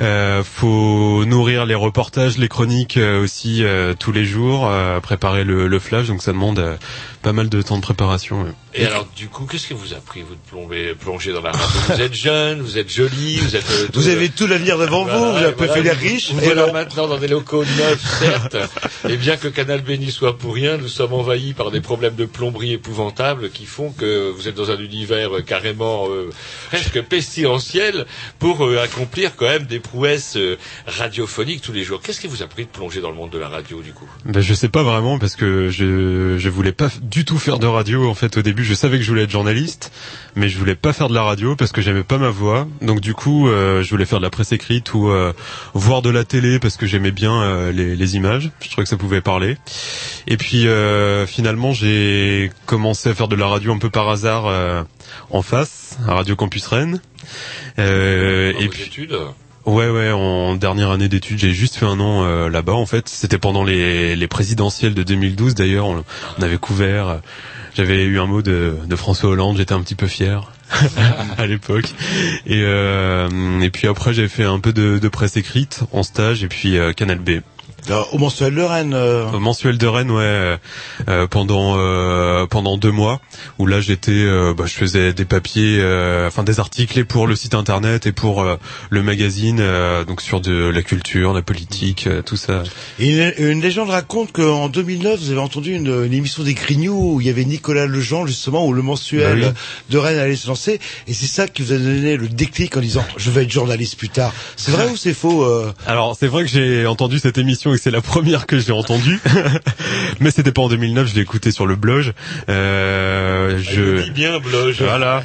[0.01, 5.45] euh, faut nourrir les reportages, les chroniques euh, aussi euh, tous les jours, euh, préparer
[5.45, 6.77] le, le flash, donc ça demande euh,
[7.23, 8.47] pas mal de temps de préparation.
[8.73, 11.51] Et alors, du coup, qu'est-ce que vous a pris, vous, de plomber, plonger dans la
[11.51, 13.69] radio Vous êtes jeune, vous êtes jolie, vous êtes...
[13.71, 16.33] euh, Vous avez tout l'avenir devant vous, Voilà, vous avez voilà, fait les vous- riches.
[16.33, 18.57] Vous et voilà maintenant dans des locaux neufs, certes.
[19.09, 22.15] et bien que Canal B n'y soit pour rien, nous sommes envahis par des problèmes
[22.15, 26.31] de plomberie épouvantables qui font que vous êtes dans un univers euh, carrément euh,
[26.69, 28.07] presque pestilentiel
[28.39, 30.57] pour euh, accomplir quand même des prouesses euh,
[30.87, 32.01] radiophoniques tous les jours.
[32.03, 34.09] Qu'est-ce qui vous a pris de plonger dans le monde de la radio, du coup?
[34.25, 37.67] Ben, je sais pas vraiment parce que je je voulais pas du tout faire de
[37.67, 39.93] radio en fait au début je savais que je voulais être journaliste
[40.37, 43.01] mais je voulais pas faire de la radio parce que j'aimais pas ma voix donc
[43.01, 45.33] du coup euh, je voulais faire de la presse écrite ou euh,
[45.75, 48.89] voir de la télé parce que j'aimais bien euh, les, les images je trouvais que
[48.91, 49.57] ça pouvait parler
[50.27, 54.47] et puis euh, finalement j'ai commencé à faire de la radio un peu par hasard
[54.47, 54.83] euh,
[55.31, 57.01] en face à Radio Campus Rennes
[57.79, 59.17] Euh, et puis études
[59.67, 62.73] Ouais, ouais, en dernière année d'études, j'ai juste fait un an euh, là-bas.
[62.73, 65.55] En fait, c'était pendant les, les présidentielles de 2012.
[65.55, 66.03] D'ailleurs, on,
[66.39, 67.21] on avait couvert.
[67.75, 69.57] J'avais eu un mot de, de François Hollande.
[69.57, 70.53] J'étais un petit peu fier
[71.39, 71.93] à l'époque.
[72.47, 76.45] Et, euh, et puis après, j'ai fait un peu de, de presse écrite en stage
[76.45, 77.41] et puis euh, Canal B.
[77.91, 78.95] Alors, Au mensuel de Rennes.
[78.95, 80.57] euh, Au mensuel de Rennes, ouais, euh,
[81.09, 83.21] euh, pendant euh, pendant deux mois,
[83.59, 87.35] où là j'étais, euh, bah, je faisais des papiers, euh, enfin des articles pour le
[87.35, 88.57] site internet et pour euh,
[88.91, 92.63] le magazine, euh, donc sur de la culture, la politique, euh, tout ça.
[93.01, 97.15] Et une, une légende raconte qu'en 2009, vous avez entendu une, une émission des Grignoux
[97.15, 99.55] où il y avait Nicolas Lejean, justement, où le mensuel Bah oui.
[99.91, 100.79] de Rennes allait se lancer.
[101.09, 103.99] Et c'est ça qui vous a donné le déclic en disant, je vais être journaliste
[103.99, 104.33] plus tard.
[104.57, 105.73] C'est vrai ou c'est faux euh?
[105.87, 109.21] Alors c'est vrai que j'ai entendu cette émission que c'est la première que j'ai entendue,
[110.21, 112.13] mais c'était pas en 2009, je l'ai écouté sur le blog.
[112.49, 114.83] Euh, Je je dis bien, Bloge.
[114.83, 115.25] voilà.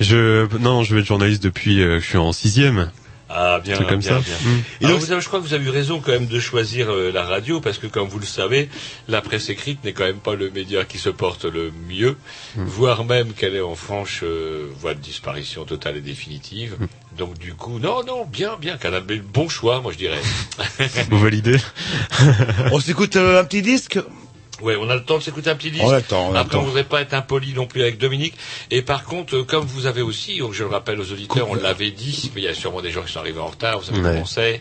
[0.00, 2.90] Je non, je vais être journaliste depuis, euh, je suis en sixième.
[3.34, 4.18] Ah, bien, comme bien, ça.
[4.20, 4.34] bien.
[4.44, 4.62] Mm.
[4.82, 7.10] Et donc- avez- je crois que vous avez eu raison quand même de choisir euh,
[7.12, 8.68] la radio parce que, comme vous le savez,
[9.08, 12.16] la presse écrite n'est quand même pas le média qui se porte le mieux,
[12.56, 12.64] Mm.
[12.64, 16.76] voire même qu'elle est en franche euh, voie de disparition totale et définitive.
[16.78, 16.86] Mm.
[17.18, 20.20] Donc, du coup, non, non, bien, bien, Canal bon choix, moi je dirais.
[21.10, 21.56] Vous validez
[22.72, 23.98] On s'écoute euh, un petit disque?
[24.62, 25.84] Ouais, on a le temps de s'écouter un petit disque.
[25.84, 27.82] On a le temps, on a le Après, on voudrait pas être impoli non plus
[27.82, 28.34] avec Dominique.
[28.70, 31.54] Et par contre, euh, comme vous avez aussi, donc je le rappelle aux auditeurs, on
[31.54, 33.84] l'avait dit, mais il y a sûrement des gens qui sont arrivés en retard, vous
[33.86, 34.12] savez Ouais.
[34.12, 34.60] comment c'est.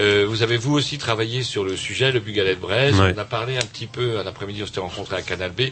[0.00, 2.62] Euh, vous avez vous aussi travaillé sur le sujet, le Bugalet de.
[2.64, 2.90] Ouais.
[3.14, 5.62] On a parlé un petit peu, un après-midi, on s'était rencontrés à Canal B,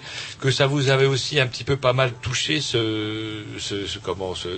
[0.40, 4.34] que ça vous avait aussi un petit peu pas mal touché ce, ce, ce- comment,
[4.34, 4.48] ce,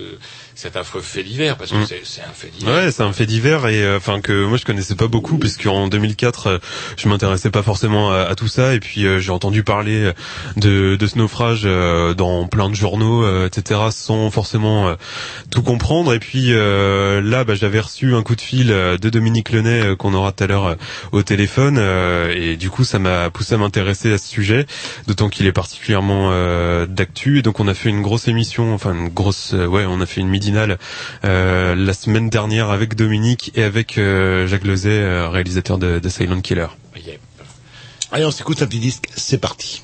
[0.55, 1.85] cet affreux fait divers, parce que Mm.
[1.87, 2.73] c'est, c'est un fait divers.
[2.85, 5.65] Ouais, c'est un fait divers et euh, enfin que moi je connaissais pas beaucoup puisque
[5.65, 6.57] en 2004 euh,
[6.97, 10.11] je m'intéressais pas forcément à, à tout ça et puis euh, j'ai entendu parler
[10.57, 14.95] de, de ce naufrage euh, dans plein de journaux euh, etc sans forcément euh,
[15.49, 16.13] tout comprendre.
[16.13, 19.81] Et puis euh, là bah, j'avais reçu un coup de fil euh, de Dominique Lenay
[19.81, 20.75] euh, qu'on aura tout à l'heure euh,
[21.11, 24.65] au téléphone euh, et du coup ça m'a poussé à m'intéresser à ce sujet
[25.07, 27.39] d'autant qu'il est particulièrement euh, d'actu.
[27.39, 30.05] Et donc on a fait une grosse émission enfin une grosse euh, ouais on a
[30.05, 30.77] fait une midinale
[31.25, 36.09] euh, la semaine dernière avec Dominique et avec euh, Jacques Lezet, euh, réalisateur de, de
[36.09, 36.67] Silent Killer.
[38.15, 39.81] Allez, on s'écoute un petit disque, c'est parti.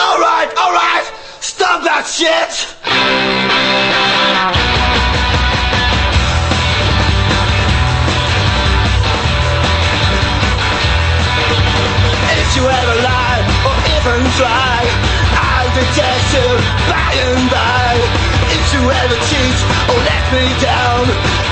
[0.00, 2.28] Alright, alright, stop that shit!
[12.54, 14.80] You ever lie or even try,
[15.34, 16.46] I'll detect you
[16.88, 17.77] by and by.
[18.78, 19.58] You ever cheat
[19.90, 21.02] or let me down,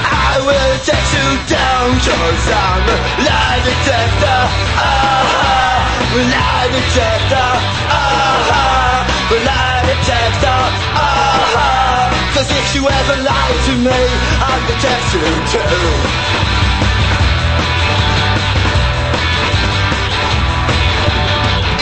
[0.07, 4.41] I will take you down, cause I'm a lie detector.
[4.79, 5.83] Ah,
[6.15, 7.51] lie detector.
[7.91, 9.03] Ah,
[9.43, 10.61] lie detector.
[11.03, 14.01] Ah, cause if you ever lie to me,
[14.47, 15.83] I'll detect you too.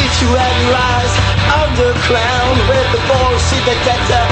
[0.09, 4.25] If you ever rise underground with the bullshit detector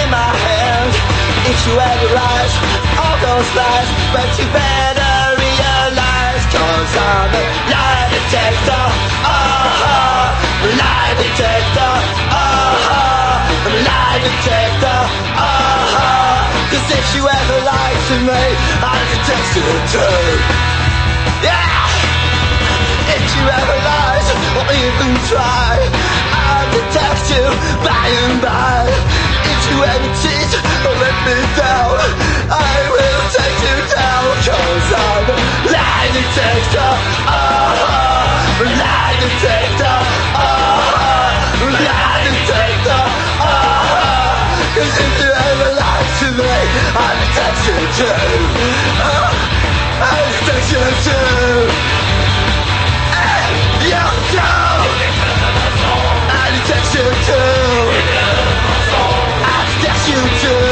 [0.00, 0.92] in my hand.
[1.50, 2.54] If you ever rise
[3.00, 8.84] all those lies, but you better realize, cause I'm a lie detector.
[9.24, 10.28] Ah,
[10.80, 11.92] lie detector.
[12.32, 13.40] Ah,
[13.88, 15.00] lie detector.
[15.36, 18.44] Ah, cause if you ever lie to me,
[18.84, 20.24] I'll detect you too.
[21.44, 21.80] Yeah!
[23.16, 24.28] If you ever lies
[24.60, 27.46] or even try, I'll detect you
[27.86, 28.82] by and by.
[29.52, 30.50] If you ever cheat
[30.86, 31.98] or let me down,
[32.50, 34.28] I will take you down.
[34.46, 35.26] Cause I'm
[35.74, 36.92] lie detector.
[37.30, 39.98] Ah, lie detector.
[40.34, 41.30] Ah,
[41.86, 43.04] lie detector.
[44.82, 46.54] If you ever lie to me,
[46.98, 48.14] I'll detect you too.
[49.06, 51.99] Ah, I'll detect you too.
[60.06, 60.69] future.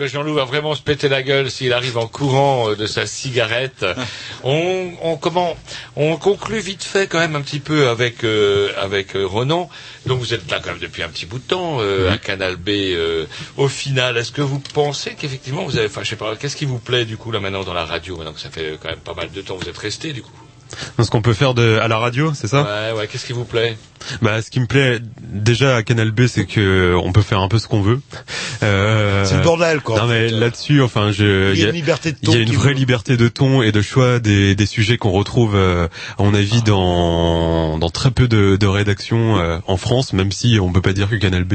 [0.00, 3.04] Que Jean-Loup va vraiment se péter la gueule s'il arrive en courant euh, de sa
[3.06, 3.84] cigarette.
[4.44, 5.56] on, on comment
[5.94, 9.68] on conclut vite fait quand même un petit peu avec euh, avec euh, Ronan.
[10.06, 12.56] Donc vous êtes là quand même depuis un petit bout de temps euh, à Canal
[12.56, 12.68] B.
[12.70, 13.26] euh,
[13.58, 16.64] au final, est-ce que vous pensez qu'effectivement vous avez, enfin je sais pas, qu'est-ce qui
[16.64, 19.00] vous plaît du coup là maintenant dans la radio maintenant que ça fait quand même
[19.00, 20.32] pas mal de temps que vous êtes resté du coup?
[20.98, 22.62] Dans ce qu'on peut faire de, à la radio, c'est ça?
[22.62, 23.06] Ouais, ouais.
[23.06, 23.76] Qu'est-ce qui vous plaît?
[24.22, 27.48] Bah, ce qui me plaît déjà à Canal B, c'est que on peut faire un
[27.48, 28.00] peu ce qu'on veut.
[28.62, 32.12] Euh, C'est le bordel, quoi, Non mais là-dessus, enfin, je, Il y a une liberté
[32.12, 34.66] de il y a ton une vraie liberté de ton et de choix des, des
[34.66, 35.86] sujets qu'on retrouve, euh,
[36.18, 40.58] à mon avis, dans dans très peu de, de rédactions euh, en France, même si
[40.60, 41.54] on peut pas dire que Canal B,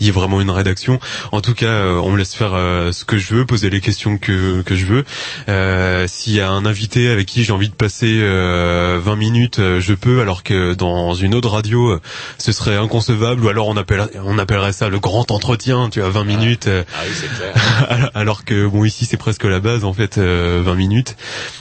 [0.00, 1.00] il y a vraiment une rédaction.
[1.32, 3.80] En tout cas, euh, on me laisse faire euh, ce que je veux, poser les
[3.80, 5.04] questions que que je veux.
[5.48, 9.58] Euh, S'il y a un invité avec qui j'ai envie de passer euh, 20 minutes,
[9.58, 12.00] euh, je peux, alors que dans une autre radio, euh,
[12.38, 16.10] ce serait inconcevable, ou alors on appelle, on appellerait ça le grand entretien, tu vois,
[16.10, 16.66] 20 minutes.
[16.66, 18.10] euh, Ah oui, c'est clair.
[18.14, 21.16] alors que bon ici c'est presque la base en fait, euh, 20 minutes.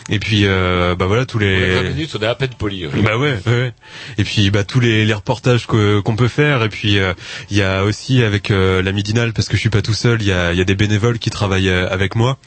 [0.10, 2.86] Et puis euh, bah voilà tous les les 20 minutes, on est à peine poli.
[3.04, 3.74] bah ouais, ouais.
[4.18, 6.64] Et puis bah tous les, les reportages qu'on peut faire.
[6.64, 7.14] Et puis euh,
[7.52, 10.22] il y a aussi avec euh, la midinale parce que je suis pas tout seul.
[10.22, 12.38] Il y a, il y a des bénévoles qui travaillent euh, avec moi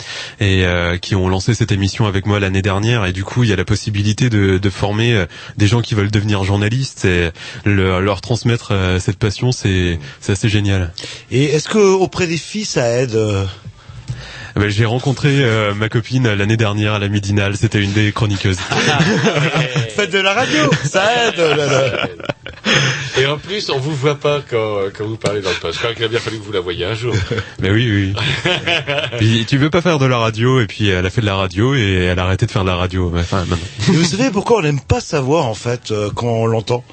[0.40, 3.04] et euh, qui ont lancé cette émission avec moi l'année dernière.
[3.06, 5.26] Et du coup il y a la possibilité de, de former euh,
[5.56, 7.30] des gens qui veulent devenir journalistes et
[7.64, 9.52] le- leur transmettre euh, cette passion.
[9.52, 10.92] C'est c'est assez génial.
[11.30, 13.44] Et est-ce que auprès des filles, ça aide euh
[14.56, 17.56] Ben, J'ai rencontré euh, ma copine l'année dernière à la midinale.
[17.56, 18.58] C'était une des chroniqueuses.
[19.96, 21.36] Faites de la radio, ça aide.
[21.38, 22.08] là, là.
[23.18, 25.74] Et en plus, on vous voit pas quand, quand vous parlez dans le poste.
[25.74, 27.14] Je crois qu'il a bien fallu que vous la voyiez un jour.
[27.60, 28.52] Mais oui, oui.
[29.18, 31.36] Puis, tu veux pas faire de la radio et puis elle a fait de la
[31.36, 33.12] radio et elle a arrêté de faire de la radio.
[33.14, 33.58] Enfin, maintenant.
[33.88, 36.84] Et vous savez pourquoi on n'aime pas savoir en fait euh, quand on l'entend?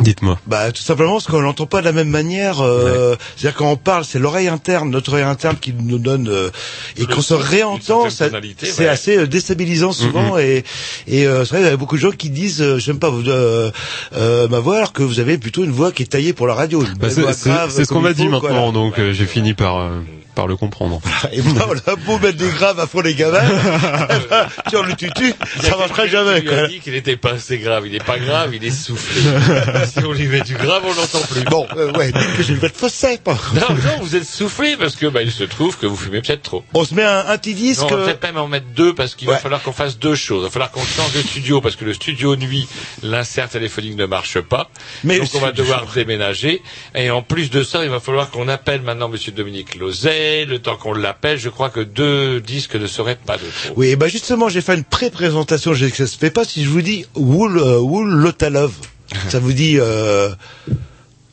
[0.00, 0.38] Dites-moi.
[0.46, 2.60] Bah tout simplement parce qu'on l'entend pas de la même manière.
[2.60, 6.50] euh, C'est-à-dire quand on parle, c'est l'oreille interne, notre oreille interne qui nous donne euh,
[6.96, 8.88] et qu'on se réentend, c'est ouais.
[8.88, 10.64] assez euh, déstabilisant souvent et
[11.06, 13.08] et euh, c'est vrai il y a beaucoup de gens qui disent euh, j'aime pas
[13.08, 13.70] vous euh,
[14.16, 16.54] euh, ma voix alors que vous avez plutôt une voix qui est taillée pour la
[16.54, 16.82] radio.
[16.98, 18.72] Bah, c'est voix c'est- grave c'est ce qu'on m'a dit quoi, maintenant, là.
[18.72, 19.90] donc euh, j'ai fini par.
[20.34, 21.00] Par le comprendre.
[21.32, 23.40] Et moi, on a beau mettre des graves à fond les gamins,
[24.68, 27.86] sur le tutu, ça marcherait jamais, Il a dit qu'il n'était pas assez grave.
[27.86, 29.22] Il n'est pas grave, il est soufflé.
[29.86, 31.44] si on lui met du grave, on l'entend plus.
[31.44, 33.38] Bon, euh, ouais, dites que j'ai une fausset, pas.
[33.54, 36.42] Non, non, vous êtes soufflé parce que bah, il se trouve que vous fumez peut-être
[36.42, 36.64] trop.
[36.74, 37.82] On se met un, un petit disque.
[37.82, 40.14] Non, on va peut-être même en mettre deux parce qu'il va falloir qu'on fasse deux
[40.14, 40.42] choses.
[40.42, 42.66] Il va falloir qu'on change de studio parce que le studio nuit,
[43.02, 44.70] l'insert téléphonique ne marche pas.
[45.04, 46.62] Mais Donc on va devoir déménager.
[46.94, 50.23] Et en plus de ça, il va falloir qu'on appelle maintenant Monsieur Dominique Lozet.
[50.46, 53.74] Le temps qu'on l'appelle, je crois que deux disques ne seraient pas de trop.
[53.76, 56.64] Oui, bah justement, j'ai fait une pré-présentation, je sais que ça se fait pas, si
[56.64, 58.72] je vous dis Wool, euh, Wool Lotalov.
[59.28, 60.30] Ça vous dit, euh...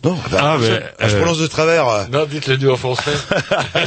[0.04, 1.88] Non, bah, Ah, je, mais, ah, je euh, prononce de travers.
[1.88, 2.04] euh.
[2.12, 3.12] Non, dites-le nous en français.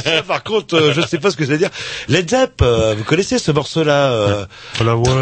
[0.03, 1.69] Ça, par contre, euh, je sais pas ce que ça veut dire.
[2.07, 4.45] Led Zepp, euh, vous connaissez ce morceau-là euh,
[4.83, 5.19] La voix,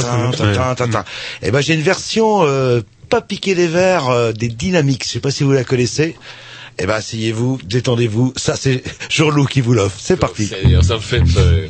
[0.75, 1.03] tintin.
[1.41, 5.03] Eh ben, j'ai une version euh, pas piquer les verres euh, des Dynamics.
[5.05, 6.15] Je sais pas si vous la connaissez.
[6.80, 8.34] Eh ben, asseyez-vous, détendez-vous.
[8.36, 9.97] Ça, c'est Jourlou qui vous l'offre.
[9.99, 10.47] C'est parti.
[10.47, 11.69] Seigneur, ça me fait peur.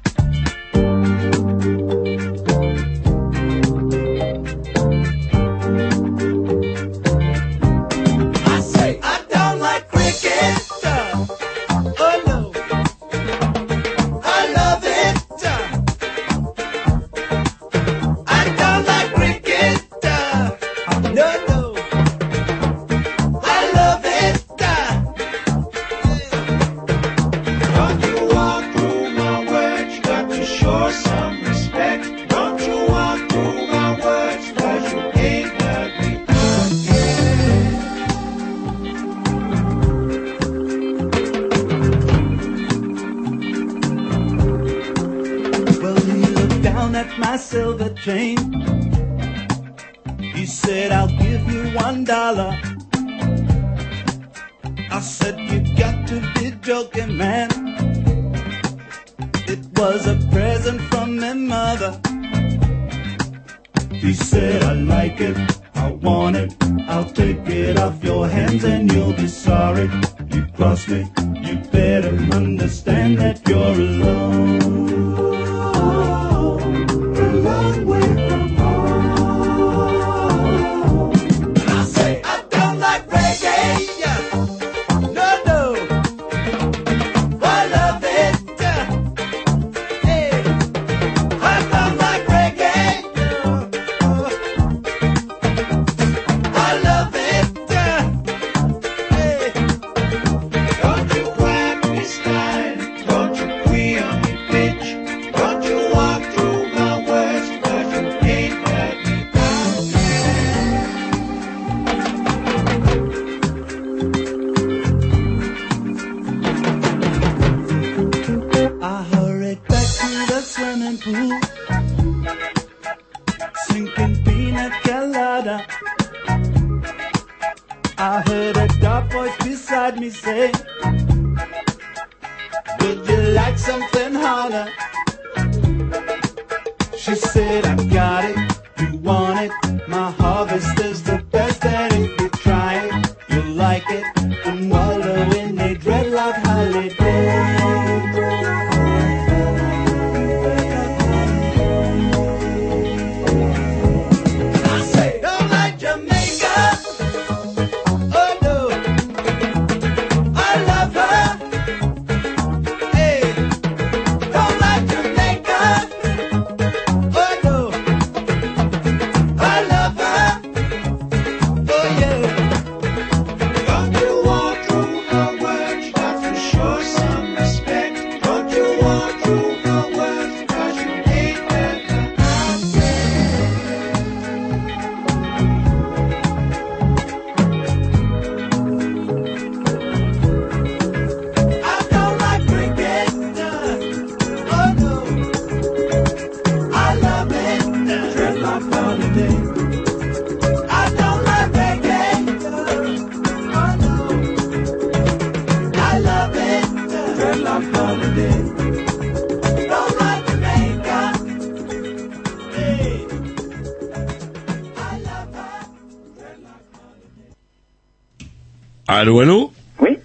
[219.01, 219.97] Allô, allô Oui.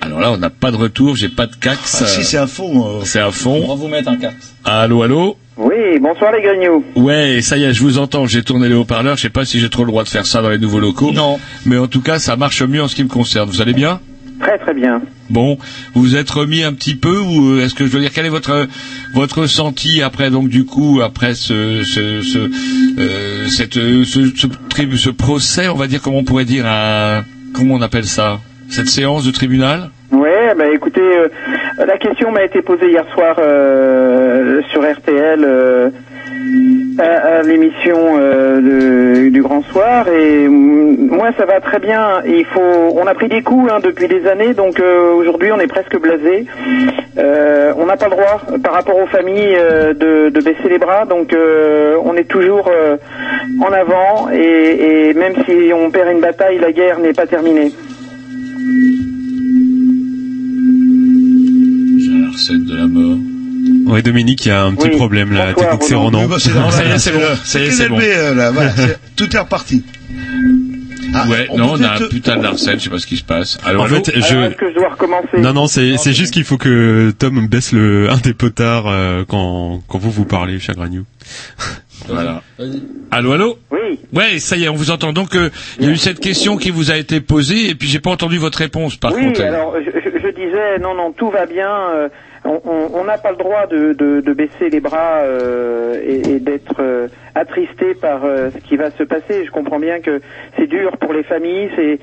[0.00, 2.02] Alors là, on n'a pas de retour, j'ai pas de cax.
[2.02, 3.00] Ah, si, c'est un fond.
[3.04, 3.60] C'est un fond.
[3.64, 4.54] On va vous mettre un cax.
[4.64, 6.84] Allô, allô Oui, bonsoir les grignoux.
[6.94, 9.58] Ouais, ça y est, je vous entends, j'ai tourné les haut-parleurs, je sais pas si
[9.58, 11.10] j'ai trop le droit de faire ça dans les nouveaux locaux.
[11.10, 11.40] Non.
[11.66, 13.50] Mais en tout cas, ça marche mieux en ce qui me concerne.
[13.50, 13.98] Vous allez bien
[14.38, 15.02] Très très bien.
[15.30, 15.58] Bon,
[15.94, 18.26] vous vous êtes remis un petit peu ou euh, est-ce que je veux dire quel
[18.26, 18.68] est votre
[19.14, 22.50] votre ressenti après donc du coup après ce ce ce
[22.98, 27.24] euh, cette euh, ce, ce procès on va dire comment on pourrait dire un
[27.54, 29.90] comment on appelle ça cette séance de tribunal?
[30.12, 31.28] Ouais, bah écoutez, euh,
[31.78, 35.92] la question m'a été posée hier soir euh, sur RTL.
[36.98, 42.22] À, l'émission euh, du Grand Soir et mm, moi ça va très bien.
[42.26, 45.60] Il faut, on a pris des coups hein, depuis des années, donc euh, aujourd'hui on
[45.60, 46.46] est presque blasé.
[47.18, 49.56] Euh, on n'a pas le droit par rapport aux familles
[49.94, 52.70] de, baisser les bras, donc on est toujours
[53.60, 57.72] en avant et, et même si on perd une bataille, la guerre n'est pas terminée.
[61.98, 63.33] J'ai la recette de la mort.
[63.86, 64.96] Ouais, Dominique, il y a un petit Oui.
[64.96, 65.46] problème là.
[65.46, 65.94] La Bonsoir, technique, c'est.
[65.94, 66.22] Ronan.
[66.22, 67.20] Oui, bah, c'est Non, normal, ça y est, c'est bon.
[67.44, 67.98] Ça y est, C'est bon.
[68.00, 68.72] euh, là, voilà,
[69.16, 69.84] tout est reparti.
[71.16, 73.16] Ah, ouais, on non, on a un putain de Larsen, je sais pas ce qui
[73.16, 73.58] se passe.
[73.64, 76.12] Allô, En allô fait, je- Alors, est-ce que je dois recommencer Non, non, c'est c'est
[76.12, 80.24] juste qu'il faut que Tom baisse le un des potards euh, quand quand vous vous
[80.24, 81.04] parlez, cher Gragnou.
[82.08, 82.42] Voilà.
[83.12, 83.98] Allô, allô Oui.
[84.12, 85.12] Ouais, ça y est, on vous entend.
[85.14, 87.88] Donc, euh, il y a eu cette question qui vous a été posée, et puis
[87.88, 89.40] j'ai pas entendu votre réponse, par oui, contre.
[89.40, 91.70] alors je, je- je disais, non, non, tout va bien.
[91.94, 92.08] euh,
[92.44, 96.76] on- n'a pas le droit de, de, de baisser les bras euh, et, et d'être
[96.80, 99.44] euh, attristé par euh, ce qui va se passer.
[99.44, 100.20] Je comprends bien que
[100.56, 101.98] c'est dur pour les familles, c'est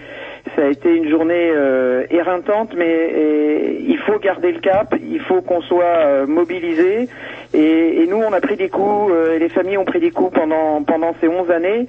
[0.55, 5.41] ça a été une journée euh, éreintante, mais il faut garder le cap, il faut
[5.41, 7.07] qu'on soit euh, mobilisés.
[7.53, 10.11] Et, et nous, on a pris des coups, euh, et les familles ont pris des
[10.11, 11.87] coups pendant pendant ces 11 années.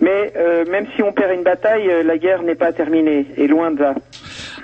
[0.00, 0.32] Mais
[0.68, 3.94] même si on perd une bataille, la guerre n'est pas terminée, et loin de là.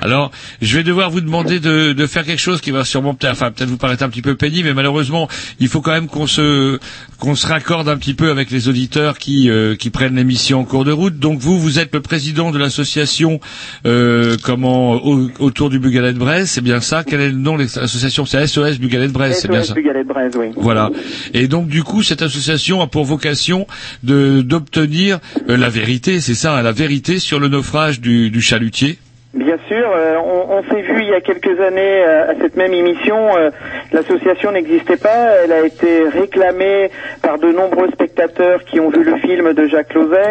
[0.01, 0.31] Alors,
[0.63, 3.51] je vais devoir vous demander de, de faire quelque chose qui va sûrement peut-être, enfin,
[3.51, 5.29] peut-être vous paraître un petit peu pénible, mais malheureusement,
[5.59, 6.79] il faut quand même qu'on se,
[7.19, 10.65] qu'on se raccorde un petit peu avec les auditeurs qui, euh, qui prennent l'émission en
[10.65, 11.19] cours de route.
[11.19, 13.41] Donc vous, vous êtes le président de l'association,
[13.87, 17.03] euh, comment, au- autour du Bugalet de Brest, c'est bien ça?
[17.05, 18.25] Quel est le nom de l'association?
[18.25, 20.47] C'est SOS Bugalet de Brest, c'est bien SOS ça Bugalet de Brest, oui.
[20.57, 20.91] Voilà.
[21.35, 23.67] Et donc du coup, cette association a pour vocation
[24.05, 25.19] de d'obtenir
[25.49, 28.99] euh, la vérité, c'est ça, hein, la vérité sur le naufrage du, du chalutier.
[29.35, 32.73] Bien sûr, euh, on, s'est vu il y a quelques années euh, à cette même
[32.73, 33.37] émission.
[33.37, 33.51] euh,
[33.93, 36.91] L'association n'existait pas, elle a été réclamée
[37.23, 40.31] par de nombreux spectateurs qui ont vu le film de Jacques Lauzet.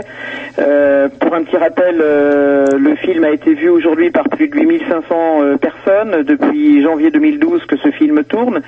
[1.19, 5.57] Pour un petit rappel, le film a été vu aujourd'hui par plus de 8500 euh,
[5.57, 8.61] personnes depuis janvier 2012 que ce film tourne.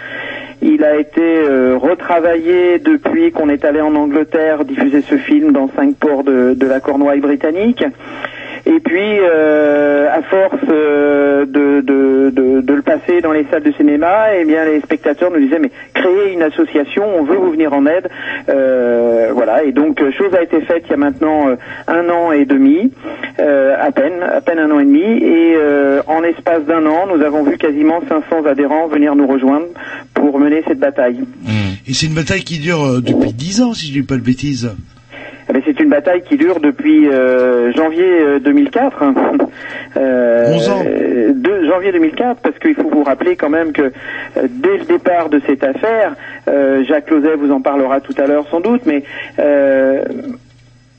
[0.62, 1.42] Il a été
[1.76, 6.68] retravaillé depuis qu'on est allé en Angleterre diffuser ce film dans cinq ports de, de
[6.68, 7.84] la Cornouaille britannique.
[8.66, 14.46] Et puis, euh, à force euh, de, le passer dans les salles de cinéma, eh
[14.46, 18.10] bien, les spectateurs nous disaient mais créez une association, on veut vous venir en aide,
[18.50, 19.64] Euh, voilà.
[19.64, 21.50] Et donc, chose a été faite il y a maintenant
[21.88, 22.92] un an et demi,
[23.38, 25.56] à peine, à peine un an et demi, et
[26.08, 29.68] en l'espace d'un an, nous avons vu quasiment 500 adhérents venir nous rejoindre
[30.14, 31.20] pour mener cette bataille.
[31.88, 34.72] Et c'est une bataille qui dure depuis 10 ans, si je dis pas de bêtises.
[35.50, 39.04] Eh ben, c'est une bataille qui dure depuis euh, janvier euh, 2004.
[39.04, 39.14] hein.
[39.98, 40.84] Euh, 11 ans.
[40.86, 43.92] euh, De janvier 2004, parce qu'il faut vous rappeler quand même que
[44.48, 46.16] dès le départ de cette affaire,
[46.48, 49.04] euh, Jacques Lauzet vous en parlera tout à l'heure sans doute, mais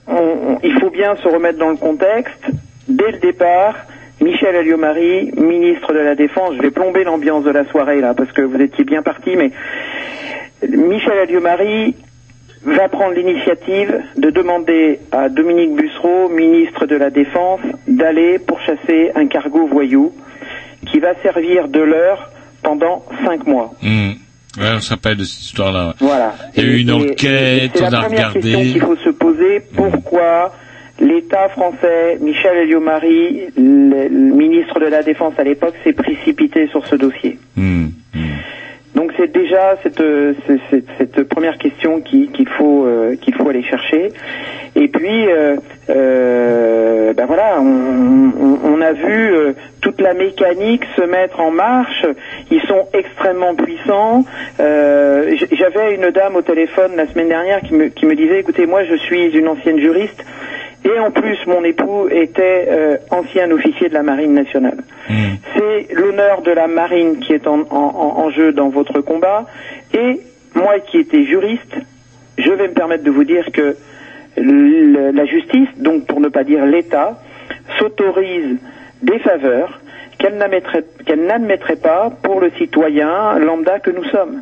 [0.09, 2.45] on- on- il faut bien se remettre dans le contexte.
[2.89, 3.77] Dès le départ,
[4.21, 8.33] Michel Alliot-Marie, ministre de la Défense, je vais plomber l'ambiance de la soirée là, parce
[8.33, 9.53] que vous étiez bien parti, mais
[10.69, 11.95] Michel Alliot-Marie
[12.65, 19.27] va prendre l'initiative de demander à Dominique Bussereau, ministre de la Défense, d'aller pourchasser un
[19.27, 20.13] cargo voyou
[20.87, 22.31] qui va servir de leurre
[22.63, 23.73] pendant cinq mois.
[23.83, 24.11] Hmm.
[24.59, 25.95] Ouais, on se rappelle de cette histoire-là.
[26.01, 26.35] Voilà.
[26.57, 28.51] Il y a eu une Et- et- enquête, et c'est on la a première question
[28.59, 28.73] regardé.
[28.73, 29.61] qu'il faut se poser.
[29.77, 30.53] Pourquoi
[31.01, 36.85] l'État français, Michel Alliot-Marie, le, le ministre de la Défense à l'époque, s'est précipité sur
[36.87, 37.39] ce dossier?
[37.57, 37.87] Hmm.
[38.95, 40.35] Donc c'est déjà cette, euh,
[40.99, 44.09] cette première question qui- qu'il faut euh, qu'il faut aller chercher.
[44.77, 45.57] Et puis euh,
[45.89, 48.33] euh, ben voilà, on,
[48.65, 49.35] on- a vu
[49.83, 52.07] toute la mécanique se mettre en marche.
[52.51, 54.25] Ils sont extrêmement puissants.
[54.59, 58.85] J'avais une dame au téléphone la semaine dernière qui me qui me disait écoutez moi
[58.85, 60.25] je suis une ancienne juriste.
[60.85, 64.79] Et en plus, mon époux était euh, ancien officier de la Marine nationale.
[65.55, 69.47] C'est l'honneur de la marine qui est en, en- en- en jeu dans votre combat.
[69.93, 70.21] Et
[70.55, 71.75] moi qui étais juriste,
[72.39, 73.77] je vais me permettre de vous dire que
[74.37, 77.21] le- la justice, donc pour ne pas dire l'État,
[77.79, 78.57] s'autorise
[79.03, 79.81] des faveurs
[80.19, 84.41] qu'elle n'admettrait qu'elle n'admettrait pas pour le citoyen lambda que nous sommes.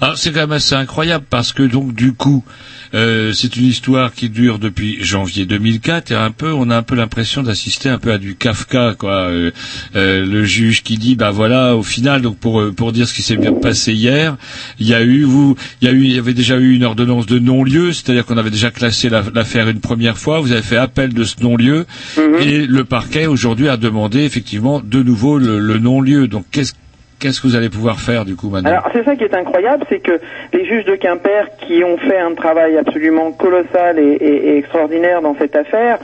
[0.00, 2.44] Alors c'est quand même assez incroyable parce que donc du coup
[2.94, 6.82] euh, c'est une histoire qui dure depuis janvier 2004 et un peu on a un
[6.82, 9.28] peu l'impression d'assister un peu à du Kafka quoi.
[9.28, 9.50] Euh,
[9.96, 13.14] euh, le juge qui dit bah voilà au final donc pour euh, pour dire ce
[13.14, 14.36] qui s'est bien passé hier
[14.78, 16.84] il y a eu vous il y a eu il y avait déjà eu une
[16.84, 20.62] ordonnance de non-lieu c'est-à-dire qu'on avait déjà classé la- l'affaire une première fois vous avez
[20.62, 21.86] fait appel de ce non-lieu
[22.40, 26.26] et le parquet aujourd'hui a demandé effectivement de nouveau le, le non-lieu.
[26.28, 26.72] Donc qu'est-ce
[27.20, 29.84] qu'est-ce que vous allez pouvoir faire du coup maintenant Alors c'est ça qui est incroyable,
[29.88, 30.18] c'est que
[30.52, 35.54] les juges de Quimper qui ont fait un travail absolument colossal et, extraordinaire dans cette
[35.54, 35.98] affaire,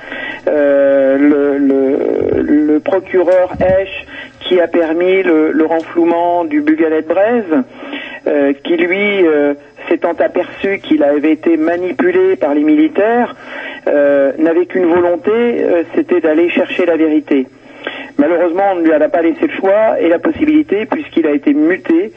[0.46, 4.06] euh, le, le- le procureur Esch
[4.40, 7.64] qui a permis le, le renflouement du Bugalet de
[8.28, 9.54] euh, qui lui euh,
[9.88, 13.34] s'étant aperçu qu'il avait été manipulé par les militaires,
[13.88, 17.46] euh, n'avait qu'une volonté, euh, c'était d'aller chercher la vérité.
[18.18, 21.52] Malheureusement, on ne lui a pas laissé le choix et la possibilité puisqu'il a été
[21.52, 22.12] muté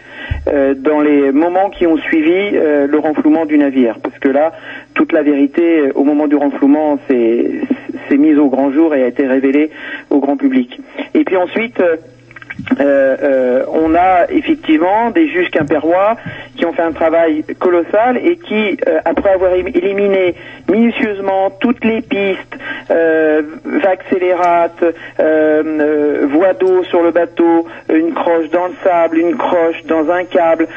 [0.47, 3.99] euh, dans les moments qui ont suivi euh, le renflouement du navire.
[4.01, 4.53] Parce que là,
[4.93, 9.07] toute la vérité, euh, au moment du renflouement, s'est mise au grand jour et a
[9.07, 9.71] été révélée
[10.09, 10.79] au grand public.
[11.13, 11.81] Et puis ensuite,
[12.79, 16.15] euh, euh, on a effectivement des juges quimpérois
[16.55, 20.35] qui ont fait un travail colossal et qui, euh, après avoir élim- éliminé
[20.69, 22.55] minutieusement toutes les pistes,
[22.91, 23.41] euh,
[23.83, 29.83] accélérate, euh, euh, voie d'eau sur le bateau, une croche dans le sable, une croche
[29.85, 30.67] dans un câble,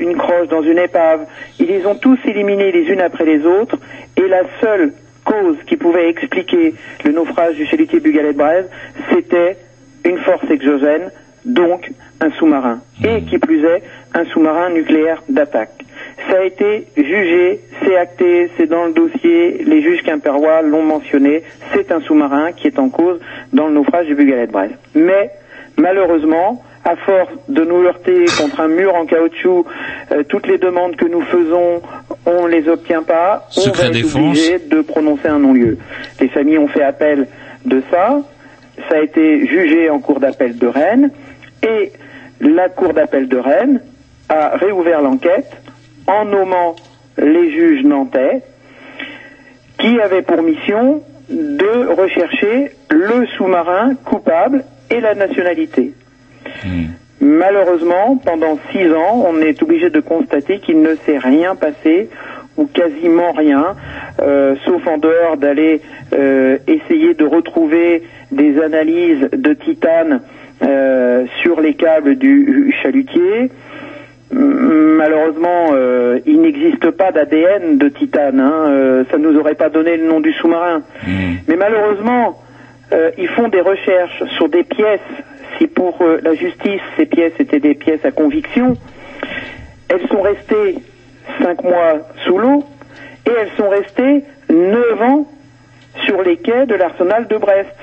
[0.00, 1.20] une croche dans une épave,
[1.58, 3.76] ils les ont tous éliminés les unes après les autres
[4.16, 4.92] et la seule
[5.24, 6.74] cause qui pouvait expliquer
[7.04, 8.68] le naufrage du chalutier Bugalet de Braise,
[9.10, 9.56] c'était
[10.04, 11.10] une force exogène,
[11.44, 11.90] donc
[12.20, 12.80] un sous-marin.
[13.04, 13.82] Et qui plus est,
[14.14, 15.84] un sous-marin nucléaire d'attaque.
[16.30, 21.42] Ça a été jugé, c'est acté, c'est dans le dossier, les juges quimpérois l'ont mentionné,
[21.72, 23.20] c'est un sous-marin qui est en cause
[23.52, 24.70] dans le naufrage du Bugalet de.
[24.94, 25.30] Mais,
[25.76, 29.64] malheureusement, à force de nous heurter contre un mur en caoutchouc,
[30.12, 31.80] euh, toutes les demandes que nous faisons,
[32.26, 35.78] on les obtient pas, on Secret va être obligé de prononcer un non-lieu.
[36.20, 37.26] Les familles ont fait appel
[37.64, 38.20] de ça,
[38.88, 41.10] ça a été jugé en cour d'appel de Rennes,
[41.66, 41.92] et
[42.40, 43.80] la cour d'appel de Rennes
[44.28, 45.50] a réouvert l'enquête
[46.06, 46.76] en nommant
[47.16, 48.42] les juges nantais
[49.78, 55.94] qui avaient pour mission de rechercher le sous-marin coupable et la nationalité.
[57.20, 62.08] Malheureusement, pendant six ans, on est obligé de constater qu'il ne s'est rien passé
[62.56, 63.74] ou quasiment rien,
[64.20, 65.80] euh, sauf en dehors d'aller
[66.12, 70.20] euh, essayer de retrouver des analyses de titane
[70.64, 73.50] euh, sur les câbles du chalutier.
[74.30, 78.40] Malheureusement, euh, il n'existe pas d'ADN de titane.
[78.40, 80.82] Hein, euh, ça nous aurait pas donné le nom du sous-marin.
[81.06, 82.40] Mais malheureusement,
[83.18, 85.00] ils font des recherches sur des pièces.
[85.58, 88.74] Si pour la justice ces pièces étaient des pièces à conviction,
[89.88, 90.76] elles sont restées
[91.42, 92.64] cinq mois sous l'eau
[93.26, 95.26] et elles sont restées neuf ans
[96.06, 97.76] sur les quais de l'arsenal de Brest,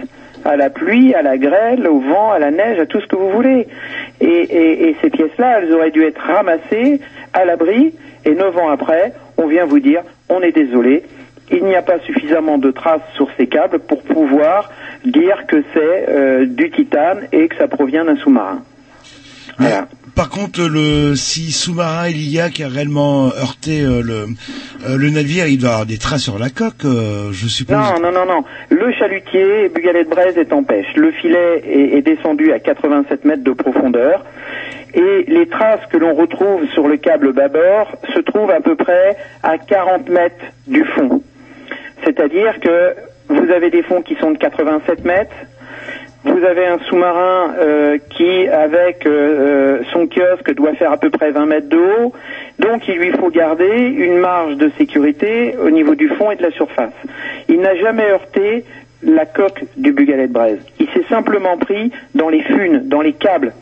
[0.46, 3.16] à la pluie, à la grêle, au vent, à la neige, à tout ce que
[3.16, 3.68] vous voulez.
[4.20, 7.00] Et, et- et ces pièces-là, elles auraient dû être ramassées
[7.34, 7.94] à l'abri,
[8.26, 11.04] et neuf ans après, on vient vous dire, on est désolé,
[11.52, 14.72] il n'y a pas suffisamment de traces sur ces câbles pour pouvoir
[15.06, 18.62] dire que c'est euh, du titane et que ça provient d'un sous-marin.
[19.58, 19.88] Voilà.
[20.16, 24.26] Par contre, le si sous-marin il y a qui a réellement heurté euh, le
[24.88, 27.76] euh, le navire, il doit avoir des traces sur la coque, euh, je suppose.
[27.76, 28.44] Non, non, non, non.
[28.70, 30.88] Le chalutier, Bugalet de Braise, est en pêche.
[30.96, 34.26] Le filet est, est descendu à 87 mètres de profondeur.
[34.94, 39.16] Et les traces que l'on retrouve sur le câble bâbord se trouvent à peu près
[39.42, 41.22] à 40 mètres du fond.
[42.04, 42.96] C'est-à-dire que
[43.30, 45.36] vous avez des fonds qui sont de 87 mètres,
[46.24, 51.10] vous avez un sous-marin euh, qui, avec euh, euh, son kiosque, doit faire à peu
[51.10, 52.14] près 20 mètres de haut.
[52.60, 56.44] Donc, il lui faut garder une marge de sécurité au niveau du fond et de
[56.44, 56.94] la surface.
[57.50, 58.66] Il n'a jamais heurté
[59.02, 60.60] la coque du Bugalet de Braise.
[60.80, 63.54] Il s'est simplement pris dans les funes, dans les câbles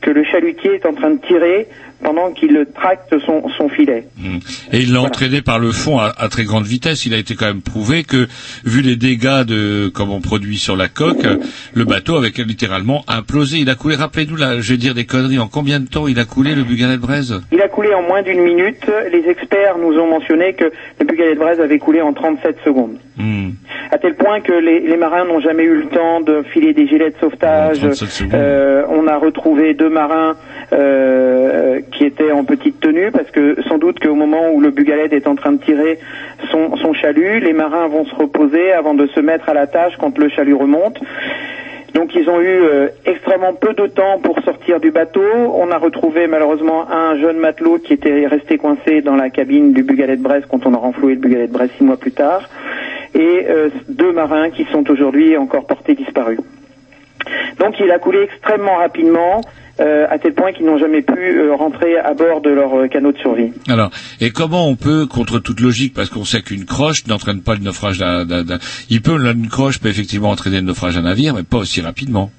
[0.00, 1.66] que le chalutier est en train de tirer
[2.02, 4.04] pendant qu'il tracte son, son filet.
[4.72, 7.06] Et il l'a entraîné par le fond à, à très grande vitesse.
[7.06, 8.28] Il a été quand même prouvé que,
[8.64, 11.26] vu les dégâts de, comme on produit sur la coque,
[11.74, 13.58] le bateau avait littéralement implosé.
[13.58, 16.18] Il a coulé, rappelez-nous là, je vais dire des conneries, en combien de temps il
[16.18, 17.40] a coulé le Bugalet de Braise?
[17.52, 18.90] Il a coulé en moins d'une minute.
[19.12, 20.64] Les experts nous ont mentionné que
[21.00, 22.98] le Bugalet de Braise avait coulé en 37 secondes.
[23.16, 23.50] Hmm.
[23.90, 26.86] À tel point que les, les marins n'ont jamais eu le temps de filer des
[26.86, 27.78] gilets de sauvetage.
[27.80, 28.34] 37 secondes.
[28.34, 30.36] Euh, on a retrouvé deux marins
[30.72, 35.08] euh, qui étaient en petite tenue parce que sans doute qu'au moment où le Bugalet
[35.12, 35.98] est en train de tirer
[36.50, 39.94] son, son chalut, les marins vont se reposer avant de se mettre à la tâche
[39.98, 40.98] quand le chalut remonte.
[41.94, 45.22] Donc ils ont eu euh, extrêmement peu de temps pour sortir du bateau.
[45.54, 49.82] On a retrouvé malheureusement un jeune matelot qui était resté coincé dans la cabine du
[49.82, 52.48] Bugalet de Brest quand on a renfloué le Bugalet de Brest six mois plus tard.
[53.14, 56.38] Et euh, deux marins qui sont aujourd'hui encore portés disparus.
[57.58, 59.40] Donc il a coulé extrêmement rapidement,
[59.80, 62.88] euh, à tel point qu'ils n'ont jamais pu euh, rentrer à bord de leur euh,
[62.88, 63.52] canot de survie.
[63.68, 67.54] Alors, et comment on peut, contre toute logique, parce qu'on sait qu'une croche n'entraîne pas
[67.54, 68.58] le naufrage d'un, d'un- d'un-
[68.90, 72.30] il peut, une croche peut effectivement entraîner le naufrage d'un navire, mais pas aussi rapidement.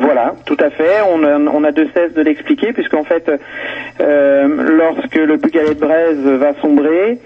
[0.00, 1.00] Voilà, tout à fait.
[1.12, 3.28] On a, on a de cesse de l'expliquer puisqu'en fait,
[4.00, 4.46] euh,
[4.78, 7.18] lorsque le Bugalet de Braise va sombrer,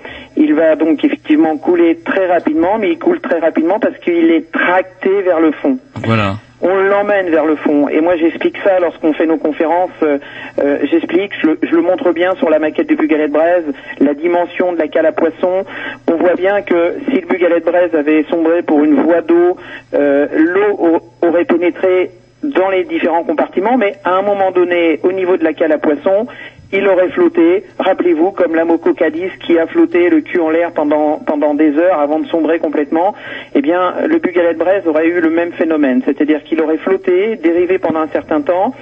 [0.42, 4.50] il va donc effectivement couler très rapidement, mais il coule très rapidement parce qu'il est
[4.52, 5.78] tracté vers le fond.
[6.04, 6.34] Voilà.
[6.64, 7.88] On l'emmène vers le fond.
[7.88, 9.90] Et moi, j'explique ça lorsqu'on fait nos conférences.
[10.04, 10.18] euh,
[10.62, 13.64] euh, j'explique, je, le- je le montre bien sur la maquette du Bugalet de Braise,
[13.98, 15.64] la dimension de la cale à poisson.
[16.08, 19.56] On voit bien que si le Bugalet de Braise avait sombré pour une voie d'eau,
[19.94, 22.10] euh, l'eau au- aurait pénétré
[22.44, 25.78] dans les différents compartiments, mais à un moment donné, au niveau de la cale à
[25.78, 26.26] poisson,
[26.72, 30.72] il aurait flotté, rappelez-vous, comme la Moco Cadiz qui a flotté le cul en l'air
[30.72, 31.20] pendant,
[31.54, 33.14] des heures avant de sombrer complètement,
[33.54, 37.78] eh bien, le Bugalet Braise aurait eu le même phénomène, c'est-à-dire qu'il aurait flotté, dérivé
[37.78, 38.74] pendant un certain temps,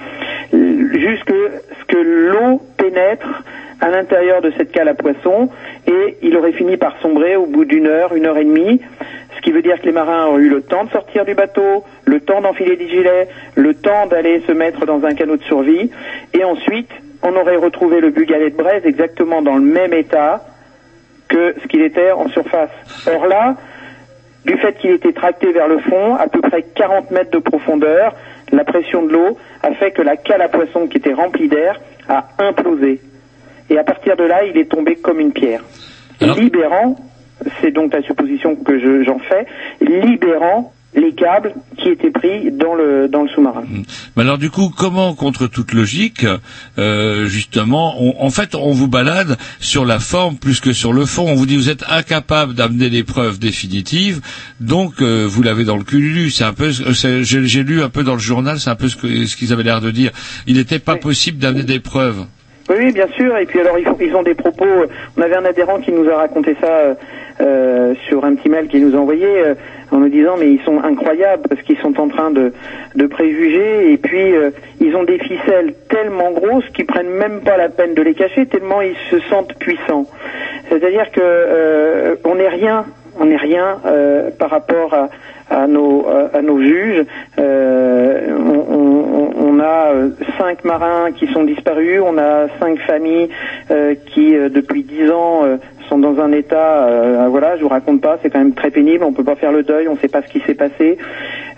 [0.53, 3.43] jusque ce que l'eau pénètre
[3.81, 5.49] à l'intérieur de cette cale à poisson,
[5.87, 8.79] et il aurait fini par sombrer au bout d'une heure, une heure et demie,
[9.35, 11.83] ce qui veut dire que les marins ont eu le temps de sortir du bateau,
[12.05, 15.89] le temps d'enfiler des gilets, le temps d'aller se mettre dans un canot de survie,
[16.33, 16.91] et ensuite,
[17.23, 20.43] on aurait retrouvé le Bugalet de Braise exactement dans le même état
[21.27, 22.69] que ce qu'il était en surface.
[23.07, 23.55] Or là,
[24.45, 28.15] du fait qu'il était tracté vers le fond, à peu près 40 mètres de profondeur,
[28.51, 31.79] la pression de l'eau a fait que la cale à poisson qui était remplie d'air
[32.09, 32.99] a implosé.
[33.69, 35.63] Et à partir de là, il est tombé comme une pierre.
[36.35, 36.97] Libérant,
[37.61, 39.45] c'est donc la supposition que je- j'en fais,
[39.79, 43.63] libérant les câbles qui étaient pris dans le, dans le sous-marin.
[44.17, 46.25] Mais alors du coup, comment, contre toute logique,
[46.77, 51.05] euh, justement, on- en fait, on vous balade sur la forme plus que sur le
[51.05, 51.25] fond.
[51.29, 54.19] On vous dit vous êtes incapable d'amener des preuves définitives,
[54.59, 56.29] donc euh, vous l'avez dans le cululu.
[56.29, 58.97] C'est un peu, euh, j'ai lu un peu dans le journal, c'est un peu ce
[58.97, 60.11] que- ce qu'ils avaient l'air de dire.
[60.47, 62.25] Il n'était pas possible d'amener des preuves.
[62.69, 63.35] Oui, oui, bien sûr.
[63.37, 64.65] Et puis alors, ils, ont des propos.
[65.17, 66.95] On avait un adhérent qui nous a raconté ça
[67.41, 69.55] euh, sur un petit mail qu'il nous a envoyé euh,
[69.91, 72.53] en nous disant mais ils sont incroyables parce qu'ils sont en train de,
[72.95, 77.57] de préjuger et puis euh, ils ont des ficelles tellement grosses qu'ils prennent même pas
[77.57, 80.05] la peine de les cacher tellement ils se sentent puissants.
[80.69, 82.85] C'est-à-dire que euh, on n'est rien,
[83.19, 85.09] on n'est rien euh, par rapport à,
[85.49, 87.05] à nos à, nos juges.
[89.43, 89.91] On, a
[90.39, 93.29] cinq marins qui sont disparus, on a cinq familles
[94.07, 95.43] qui depuis dix ans
[95.91, 99.03] sont dans un état, euh, voilà, je vous raconte pas, c'est quand même très pénible,
[99.03, 100.97] on peut pas faire le deuil, on sait pas ce qui s'est passé.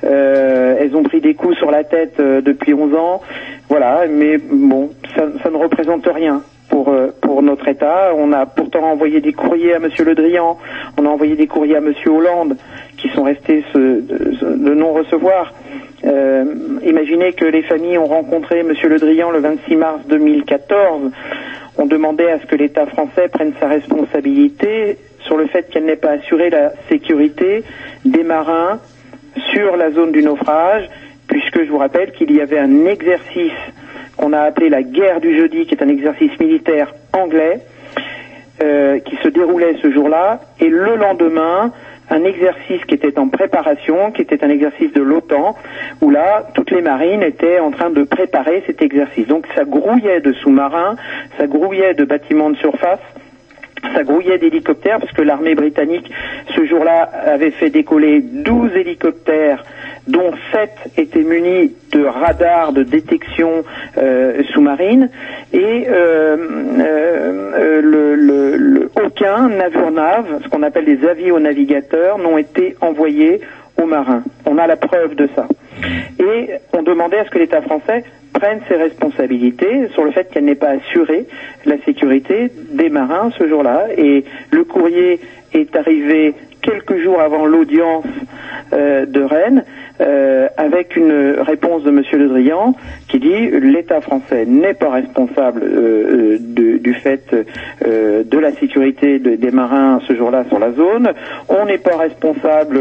[0.03, 3.21] Euh, elles ont pris des coups sur la tête euh, depuis 11 ans,
[3.69, 8.11] voilà, mais bon, ça, ça ne représente rien pour euh, pour notre État.
[8.17, 10.57] On a pourtant envoyé des courriers à Monsieur Le Drian,
[10.99, 12.57] on a envoyé des courriers à Monsieur Hollande,
[12.97, 15.53] qui sont restés ce- de, de non recevoir.
[16.05, 16.45] Euh,
[16.85, 21.11] imaginez que les familles ont rencontré Monsieur Le Drian le 26 mars 2014.
[21.77, 25.95] On demandait à ce que l'État français prenne sa responsabilité sur le fait qu'elle n'ait
[25.95, 27.63] pas assuré la sécurité
[28.05, 28.79] des marins
[29.53, 30.89] sur la zone du naufrage,
[31.27, 33.51] puisque je vous rappelle qu'il y avait un exercice
[34.17, 37.61] qu'on a appelé la guerre du jeudi, qui est un exercice militaire anglais,
[38.61, 41.71] euh, qui se déroulait ce jour-là, et le lendemain,
[42.09, 45.55] un exercice qui était en préparation, qui était un exercice de l'OTAN,
[46.01, 49.27] où là, toutes les marines étaient en train de préparer cet exercice.
[49.27, 50.95] Donc ça grouillait de sous-marins,
[51.37, 52.99] ça grouillait de bâtiments de surface,
[53.93, 56.09] ça grouillait d'hélicoptères parce que l'armée britannique
[56.55, 59.63] ce jour-là avait fait décoller 12 hélicoptères
[60.07, 63.63] dont 7 étaient munis de radars de détection
[63.97, 65.09] euh, sous-marine
[65.53, 66.35] et euh,
[66.79, 73.39] euh, le, le- aucun navire-nav, ce qu'on appelle des avionavigateurs, n'ont été envoyés
[73.81, 74.23] aux marins.
[74.45, 75.47] On a la preuve de ça.
[76.19, 80.45] Et on demandait à ce que l'État français prenne ses responsabilités sur le fait qu'elle
[80.45, 81.25] n'ait pas assuré
[81.65, 83.85] la sécurité des marins ce jour-là.
[83.97, 85.19] Et le courrier
[85.53, 88.05] est arrivé quelques jours avant l'audience
[88.71, 89.63] de Rennes
[90.01, 92.75] euh, avec une réponse de Monsieur Le Drian
[93.07, 97.35] qui dit l'État français n'est pas responsable euh, euh, du fait
[97.81, 101.11] de la sécurité de- des marins ce jour-là sur la zone.
[101.49, 102.79] On n'est pas responsable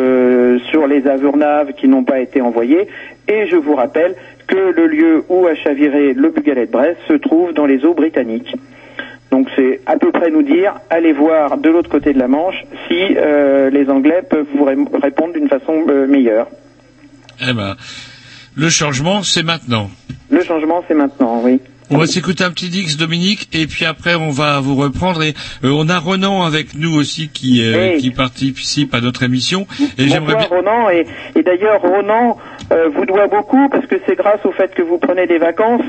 [0.70, 2.88] sur les avurnaves qui n'ont pas été envoyés.
[3.28, 4.14] Et je vous rappelle
[4.46, 7.94] que le lieu où a chaviré le Bugalet de Brest se trouve dans les eaux
[7.94, 8.54] britanniques.
[9.30, 12.64] Donc c'est à peu près nous dire, allez voir de l'autre côté de la Manche
[12.88, 13.14] si
[13.72, 16.48] les Anglais peuvent vous ré- répondre d'une façon meilleure.
[17.41, 17.76] Eh ben,
[18.55, 19.91] le changement, c'est maintenant.
[20.30, 21.61] Le changement, c'est maintenant, oui.
[21.93, 25.22] On va s'écouter un petit Dix, Dominique, et puis après on va vous reprendre.
[25.22, 29.66] Et euh, on a Renan avec nous aussi qui euh, qui participe à notre émission.
[29.99, 30.47] Et j'aimerais bien.
[30.47, 32.38] Ronan et, et d'ailleurs Ronan
[32.72, 35.82] euh, vous doit beaucoup parce que c'est grâce au fait que vous prenez des vacances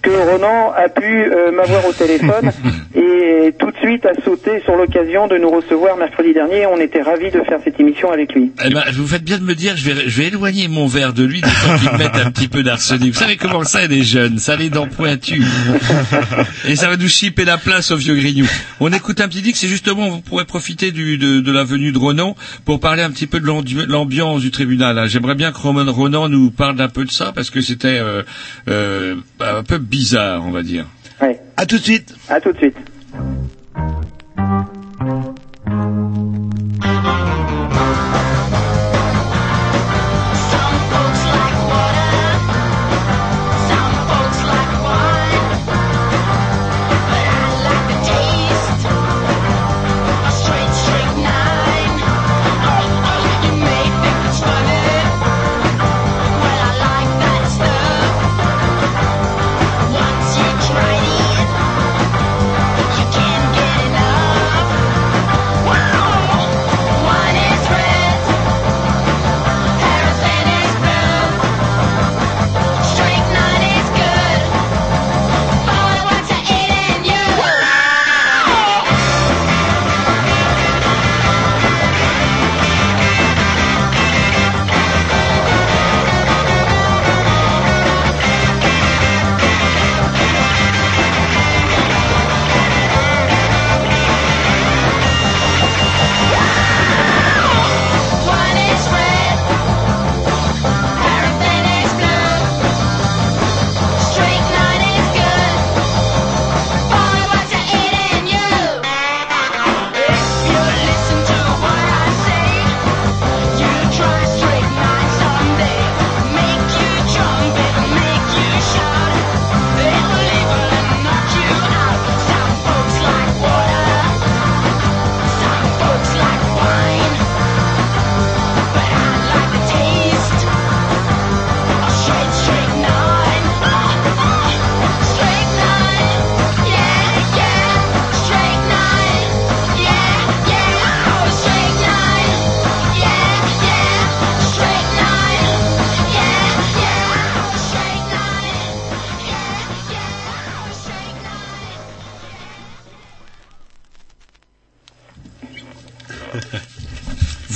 [0.00, 2.50] que Ronan a pu m'avoir au téléphone
[2.94, 6.66] et tout de suite a sauté sur l'occasion de nous recevoir mercredi dernier.
[6.66, 8.52] On était ravis de faire cette émission avec lui.
[8.64, 11.12] Eh ben, vous faites bien de me dire, je vais, je vais éloigner mon verre
[11.12, 11.46] de lui, de
[11.78, 13.12] qu'il mette un petit peu d'arsenic.
[13.12, 15.42] Vous savez comment ça, les jeunes, ça les dents pointues.
[16.66, 18.46] Et ça va nous chipper la place au vieux grignou.
[18.80, 21.92] On écoute un petit Dix, et justement, vous pourrez profiter du, de, de la venue
[21.92, 25.08] de Ronan pour parler un petit peu de l'ambi- l'ambiance du tribunal.
[25.08, 28.22] J'aimerais bien que Roman Ronan nous parle un peu de ça, parce que c'était euh,
[28.68, 30.84] euh, un peu bizarre, on va dire.
[31.20, 31.38] Ouais.
[31.56, 32.14] À tout de suite.
[32.28, 32.76] À tout de suite.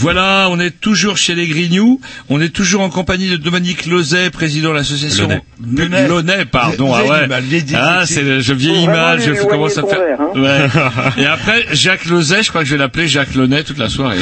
[0.04, 2.00] Voilà, on est toujours chez les Grignoux.
[2.28, 5.28] On est toujours en compagnie de Dominique Lozet, président de l'association
[5.60, 6.44] Launay.
[6.44, 6.92] Pardon.
[6.94, 7.28] Ah ouais.
[7.74, 10.20] Ah, c'est je vieillis mal, je commence à faire.
[10.34, 10.68] Ouais.
[11.22, 14.18] Et après Jacques Lozet, je crois que je vais l'appeler Jacques Launay toute la soirée.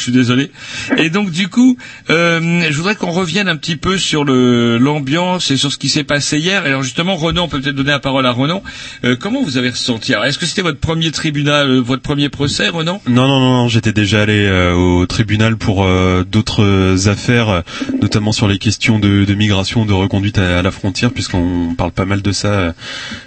[0.00, 0.50] Je suis désolé.
[0.96, 1.76] Et donc du coup,
[2.08, 5.90] euh, je voudrais qu'on revienne un petit peu sur le l'ambiance et sur ce qui
[5.90, 6.64] s'est passé hier.
[6.64, 8.62] Alors justement, Renan, on peut peut-être donner la parole à Renan.
[9.04, 10.14] Euh, comment vous avez ressenti?
[10.14, 13.02] Est-ce que c'était votre premier tribunal, euh, votre premier procès, Renan?
[13.06, 17.62] Non, non, non, non, j'étais déjà allé euh, au tribunal pour euh, d'autres affaires,
[18.00, 21.92] notamment sur les questions de, de migration, de reconduite à, à la frontière, puisqu'on parle
[21.92, 22.72] pas mal de ça euh,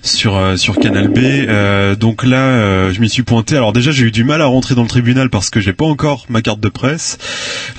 [0.01, 1.99] sur sur Canal B.
[1.99, 3.55] Donc là, je m'y suis pointé.
[3.55, 5.85] Alors déjà, j'ai eu du mal à rentrer dans le tribunal parce que j'ai pas
[5.85, 7.17] encore ma carte de presse.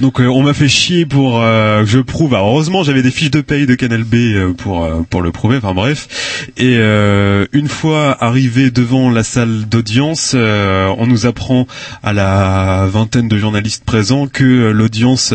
[0.00, 2.34] Donc euh, on m'a fait chier pour euh, que je prouve.
[2.34, 5.56] Alors, heureusement, j'avais des fiches de paye de Canal B euh, pour pour le prouver.
[5.56, 6.46] Enfin bref.
[6.56, 11.66] Et une fois arrivé devant la salle d'audience, on nous apprend
[12.02, 15.32] à la vingtaine de journalistes présents que l'audience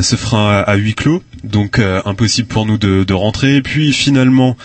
[0.00, 1.22] se fera à huis clos.
[1.44, 3.56] Donc euh, impossible pour nous de, de rentrer.
[3.56, 4.56] Et puis finalement,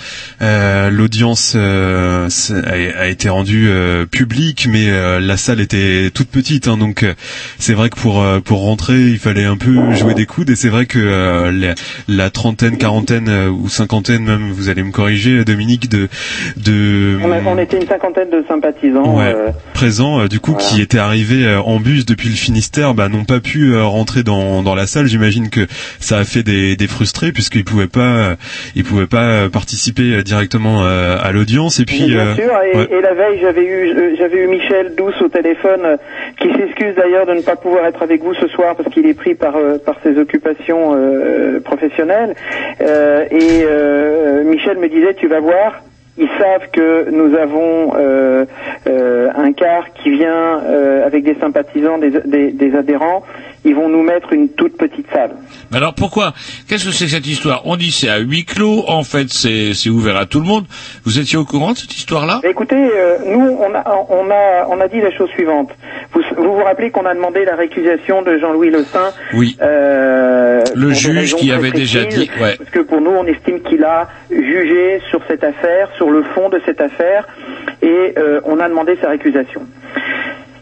[0.42, 2.28] euh, l'audience euh,
[2.66, 6.68] a, a été rendue euh, publique, mais euh, la salle était toute petite.
[6.68, 6.78] hein.
[6.78, 7.14] donc euh,
[7.60, 10.50] c'est vrai que pour euh, pour rentrer, il fallait un peu jouer des coudes.
[10.50, 11.74] Et c'est vrai que euh, la,
[12.08, 16.10] la trentaine, quarantaine ou cinquantaine même, vous allez me corriger, Dominique, de
[16.58, 19.18] de On, a- on était une cinquantaine de sympathisants.
[19.18, 22.94] Ouais, euh, présents, euh, du coup, qui étaient arrivés euh, en bus depuis le Finistère,
[22.94, 25.08] bah, n'ont pas pu euh, rentrer dans, dans la salle.
[25.08, 25.68] J'imagine que
[26.00, 28.36] ça a fait des, des frustrés puisqu'ils pouvaient pas,
[28.76, 31.80] ils pouvaient pas participer directement euh, à l'audience.
[31.80, 32.88] Et puis, bien euh, sûr, et, ouais.
[32.92, 35.98] et la veille, j'avais eu, j'avais eu Michel Douce au téléphone, euh,
[36.40, 39.14] qui s'excuse d'ailleurs de ne pas pouvoir être avec vous ce soir parce qu'il est
[39.14, 39.56] pris par
[39.86, 40.96] par ses occupations
[41.64, 42.36] professionnelles.
[42.80, 43.66] Et
[44.46, 45.82] Michel me disait, tu vas voir.
[46.20, 48.46] Ils savent que nous avons euh,
[48.88, 53.24] euh, un quart qui vient euh, avec des sympathisants, des, des, des adhérents.
[53.66, 55.32] Ils vont nous mettre une toute petite salle.
[55.72, 56.34] Mais alors pourquoi
[56.68, 59.90] Qu'est-ce que c'est que cette histoire On dit c'est à huis clos, en fait c'est
[59.90, 60.66] ouvert à tout le monde.
[61.04, 62.42] Vous étiez au courant de cette histoire-là?
[62.44, 65.70] Écoutez, euh, nous, on a, on, a, on a dit la chose suivante.
[66.14, 69.58] Vous vous, vous rappelez qu'on a demandé la récusation de Jean-Louis Le Saint Oui.
[69.62, 72.56] euh, Le juge qui avait déjà dit, ouais.
[72.58, 76.50] Parce que pour nous, on estime qu'il a jugé sur cette affaire, sur le fond
[76.50, 77.28] de cette affaire,
[77.82, 79.62] et euh, on a demandé sa récusation.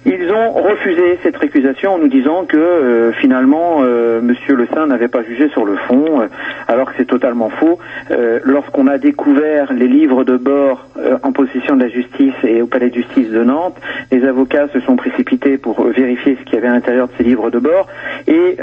[0.07, 4.85] Ils ont refusé cette récusation en nous disant que euh, finalement euh, Monsieur Le Saint
[4.85, 6.27] n'avait pas jugé sur le fond, euh,
[6.67, 7.79] alors que c'est totalement faux.
[8.11, 10.85] Euh, Lorsqu'on a découvert les livres de bord
[11.23, 13.77] en possession de la justice et au palais de justice de Nantes,
[14.11, 17.23] les avocats se sont précipités pour vérifier ce qu'il y avait à l'intérieur de ces
[17.23, 17.87] livres de bord
[18.27, 18.57] et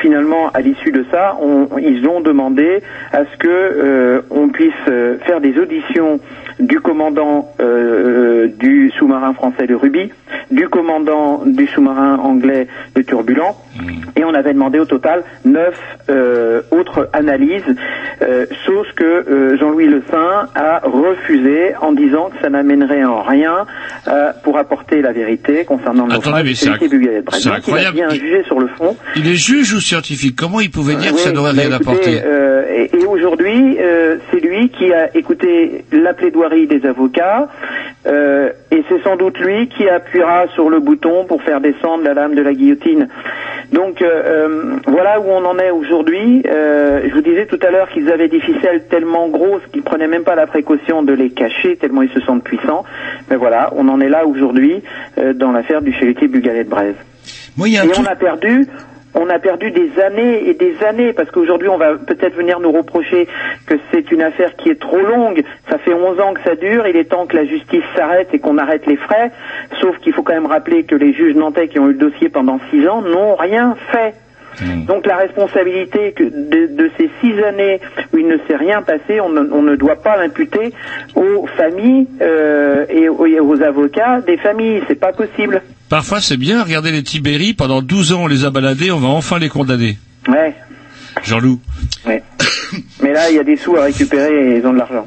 [0.00, 1.36] finalement à l'issue de ça,
[1.80, 2.82] ils ont demandé
[3.12, 4.72] à ce que on puisse
[5.26, 6.20] faire des auditions
[6.58, 7.52] du commandant
[8.58, 10.10] du sous-marin français le Ruby,
[10.50, 10.68] du
[11.46, 13.56] du sous-marin anglais le Turbulent,
[14.16, 15.74] et on avait demandé au total neuf
[16.08, 17.62] euh, autres analyses,
[18.22, 23.22] euh, chose que euh, Jean-Louis Le Saint a refusé en disant que ça n'amènerait en
[23.22, 23.66] rien
[24.08, 27.96] euh, pour apporter la vérité concernant le Attendez, mais c'est inc- incroyable.
[27.96, 28.96] Il a bien jugé sur le fond.
[29.16, 30.36] Il est juge ou scientifique?
[30.36, 32.10] Comment il pouvait dire que ça n'aurait bah, rien apporté?
[32.16, 33.76] et et aujourd'hui,
[34.30, 37.48] c'est lui qui a écouté la plaidoirie des avocats,
[38.06, 42.34] et c'est sans doute lui qui appuiera sur le bouton pour faire descendre la lame
[42.34, 43.08] de la guillotine.
[43.72, 46.42] Donc euh, euh, voilà où on en est aujourd'hui.
[46.46, 50.08] Euh, je vous disais tout à l'heure qu'ils avaient des ficelles tellement grosses qu'ils prenaient
[50.08, 52.84] même pas la précaution de les cacher tellement ils se sentent puissants.
[53.30, 54.82] Mais voilà, on en est là aujourd'hui
[55.18, 56.96] euh, dans l'affaire du chalutier Bugalet de Braise.
[57.56, 58.66] Moi, il y a Et truc- on a perdu,
[59.14, 62.72] on a perdu des années et des années parce qu'aujourd'hui on va peut-être venir nous
[62.72, 63.26] reprocher
[63.66, 65.42] que c'est une affaire qui est trop longue.
[65.68, 66.86] Ça fait 11 ans que ça dure.
[66.86, 69.30] Il est temps que la justice s'arrête et qu'on arrête les frais.
[69.80, 72.28] Sauf qu'il faut quand même rappeler que les juges nantais qui ont eu le dossier
[72.28, 74.14] pendant 6 ans n'ont rien fait.
[74.86, 77.80] Donc la responsabilité que de, de ces six années
[78.12, 80.72] où il ne s'est rien passé, on ne, on ne doit pas l'imputer
[81.14, 84.82] aux familles euh, et, aux, avocats des familles.
[84.88, 85.62] C'est pas possible.
[85.88, 89.08] Parfois c'est bien, regardez les Tibéri, pendant 12 ans on les a baladés, on va
[89.08, 89.98] enfin les condamner.
[90.28, 90.54] Ouais.
[91.22, 91.60] Jean-Loup.
[92.06, 92.22] Ouais.
[93.02, 95.06] Mais là, il y a des sous à récupérer et ils ont de l'argent.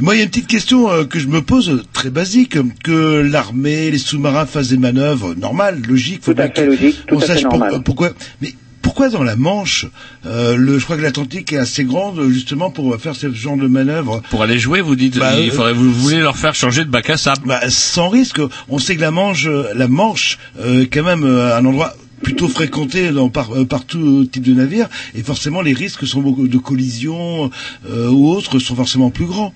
[0.00, 3.20] Moi, il y a une petite question euh, que je me pose, très basique, que
[3.20, 6.22] l'armée, les sous-marins fassent des manœuvres normales, logiques.
[6.22, 7.74] Tout à fait logique, tout on à fait sache pour- normal.
[7.74, 8.10] euh, pourquoi.
[8.40, 9.86] Mais pourquoi dans la Manche,
[10.26, 13.68] euh, le, je crois que l'Atlantique est assez grande justement pour faire ce genre de
[13.68, 14.22] manœuvre.
[14.30, 16.90] Pour aller jouer, vous dites, Bah, il euh, faudrait, vous voulez leur faire changer de
[16.90, 17.42] bac à sable.
[17.46, 18.40] Bah, sans risque.
[18.68, 21.94] On sait que la Manche, euh, la Manche, euh, est quand même euh, un endroit
[22.22, 26.58] plutôt fréquenté par, euh, par tout type de navire, et forcément les risques sont de
[26.58, 27.50] collisions
[27.90, 29.52] euh, ou autres sont forcément plus grands.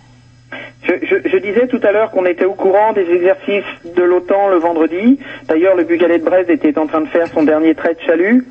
[0.86, 3.64] Je, je- disais tout à l'heure qu'on était au courant des exercices
[3.96, 5.18] de l'OTAN le vendredi.
[5.48, 8.46] D'ailleurs, le Bugalet de Brest était en train de faire son dernier trait de chalut.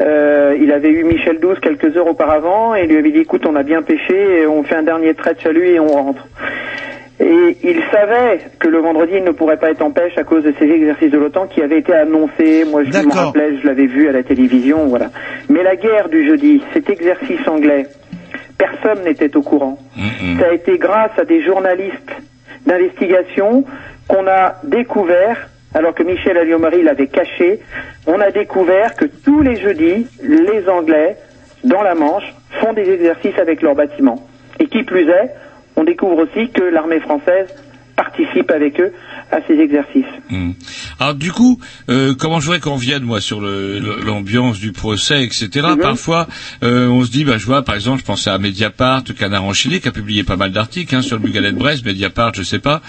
[0.00, 3.54] Euh, il avait eu Michel Douce quelques heures auparavant et lui avait dit écoute, on
[3.56, 6.26] a bien pêché, on fait un dernier trait de chalut et on rentre.
[7.20, 10.42] Et il savait que le vendredi, il ne pourrait pas être en pêche à cause
[10.42, 12.64] de ces exercices de l'OTAN qui avaient été annoncés.
[12.68, 13.26] Moi, je me D'accord.
[13.26, 15.10] rappelais, je l'avais vu à la télévision, voilà.
[15.48, 17.86] Mais la guerre du jeudi, cet exercice anglais,
[18.58, 19.78] personne n'était au courant.
[20.40, 22.10] Ça a été grâce à des journalistes
[22.66, 23.64] d'investigation
[24.08, 27.60] qu'on a découvert, alors que Michel Alliot-Marie l'avait caché,
[28.06, 31.16] on a découvert que tous les jeudis, les Anglais,
[31.62, 34.26] dans la Manche, font des exercices avec leurs bâtiments.
[34.58, 35.30] Et qui plus est,
[35.76, 37.48] on découvre aussi que l'armée française
[38.16, 38.92] participe avec eux
[39.30, 40.04] à ces exercices.
[40.30, 40.52] Hmm.
[41.00, 41.58] Alors du coup,
[41.90, 45.48] euh, comment je voudrais qu'on vienne moi sur l'ambiance du procès, etc.
[45.70, 45.78] Mhm.
[45.80, 46.28] Parfois,
[46.62, 49.80] euh, on se dit, bah, je vois, par exemple, je pensais à Mediapart, Canard enchaîné,
[49.80, 52.58] qui a publié pas mal d'articles hein, sur le Bugalet de Brest, Mediapart, je sais
[52.58, 52.80] pas.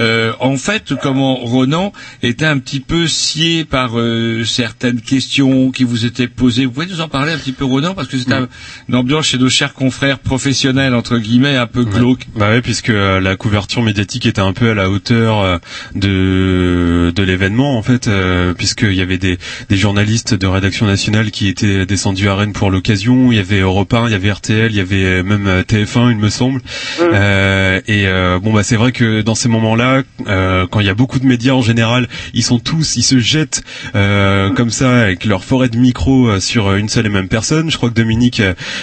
[0.00, 1.92] Euh, en fait, comment Ronan
[2.22, 6.64] était un petit peu scié par euh, certaines questions qui vous étaient posées.
[6.66, 8.48] Vous pouvez nous en parler un petit peu, Ronan, parce que c'est un-
[8.88, 12.26] une ambiance chez nos chers confrères professionnels entre guillemets un peu glauque.
[12.36, 15.58] Bah ouais, puisque euh, la couverture médiatique était un peu à la hauteur euh,
[15.94, 19.38] de de l'événement en fait, euh, puisqu'il y avait des
[19.68, 23.30] des journalistes de rédaction nationale qui étaient descendus à Rennes pour l'occasion.
[23.32, 26.10] Il y avait Europe 1, il y avait RTL, il y avait même euh, TF1,
[26.10, 26.60] il me semble.
[27.00, 30.90] Euh, et euh, bon bah c'est vrai que dans ces moments-là, euh, quand il y
[30.90, 33.62] a beaucoup de médias en général, ils sont tous, ils se jettent
[33.94, 37.70] euh, comme ça avec leur forêt de micro euh, sur une seule et même personne.
[37.70, 38.42] Je crois que Dominique,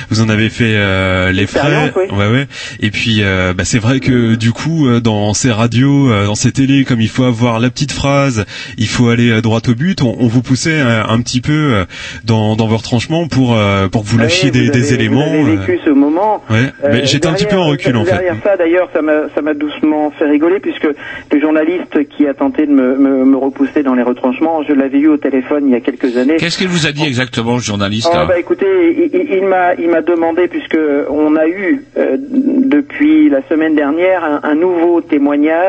[0.10, 1.94] vous en avez fait les frais.
[1.95, 2.03] Oui.
[2.16, 2.48] Ouais ouais.
[2.80, 6.51] Et puis bah, c'est vrai que du coup dans ces radios radios, euh, dans ces
[6.51, 8.45] télés, comme il faut avoir la petite phrase,
[8.77, 10.01] il faut aller euh, droit au but.
[10.01, 11.85] On, on vous poussait un, un petit peu euh,
[12.26, 14.93] dans, dans vos retranchements pour euh, pour que vous Ah oui, lâchiez des, vous des
[14.93, 15.26] éléments.
[15.30, 16.43] Vous avez euh, vécu ce moment.
[16.49, 18.11] Ouais, mais Euh, j'étais un petit peu en recul en fait.
[18.11, 20.88] Derrière ça, d'ailleurs, ça m'a ça m'a doucement fait rigoler puisque
[21.31, 24.99] le journaliste qui a tenté de me, me, me repousser dans les retranchements, je l'avais
[24.99, 26.35] eu au téléphone il y a quelques années.
[26.38, 28.26] Qu'est-ce qu'il vous a dit exactement, le journaliste Oh, là?
[28.26, 28.65] bah écoutez,
[28.97, 30.77] il, il- il m'a il m'a demandé puisque
[31.10, 35.69] on a eu euh, depuis la semaine dernière un, un nouveau témoignage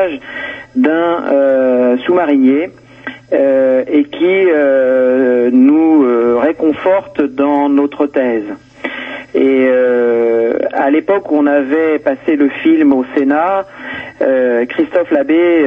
[0.75, 2.69] d'un euh, sous-marinier
[3.33, 8.45] euh, et qui euh, nous réconforte dans notre thèse.
[9.33, 9.69] Et
[10.73, 13.65] à l'époque où on avait passé le film au Sénat,
[14.67, 15.65] Christophe Labbé,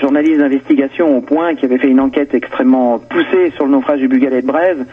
[0.00, 4.08] journaliste d'investigation au Point, qui avait fait une enquête extrêmement poussée sur le naufrage du
[4.08, 4.84] Bugalet de Brève,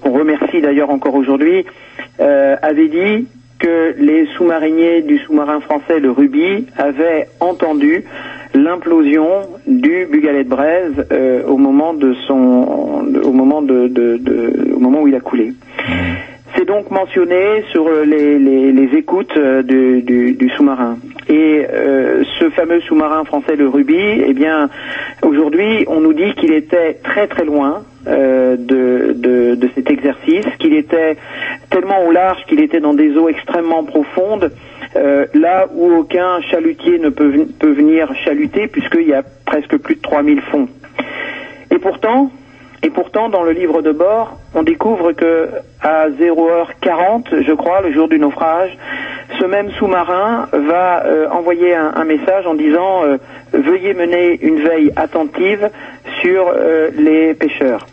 [0.00, 1.66] qu'on remercie d'ailleurs encore aujourd'hui,
[2.18, 3.28] avait dit
[3.58, 8.04] que les sous-mariniers du sous-marin français le Ruby avaient entendu
[8.54, 15.02] l'implosion du Bugalet de Braise euh, au moment de son au moment de, au moment
[15.02, 15.52] où il a coulé.
[16.56, 20.98] C'est donc mentionné sur les, écoutes euh, du, sous-marin.
[21.28, 24.68] Et euh, ce fameux sous-marin français, le Ruby, eh bien,
[25.22, 31.16] aujourd'hui, on nous dit qu'il était très très loin euh, de, cet exercice, qu'il était
[31.70, 34.52] tellement au large qu'il était dans des eaux extrêmement profondes,
[35.34, 40.02] là où aucun chalutier ne peut, peut venir chaluter, puisqu'il y a presque plus de
[40.02, 40.68] 3000 fonds.
[41.72, 42.30] Et pourtant,
[42.84, 45.48] et pourtant, dans le livre de bord, on découvre que
[45.80, 48.76] à 0h40, je crois, le jour du naufrage,
[49.40, 53.16] ce même sous-marin va euh, envoyer un, message en disant euh,
[53.54, 55.70] veuillez mener une veille attentive
[56.20, 57.86] sur euh, les pêcheurs.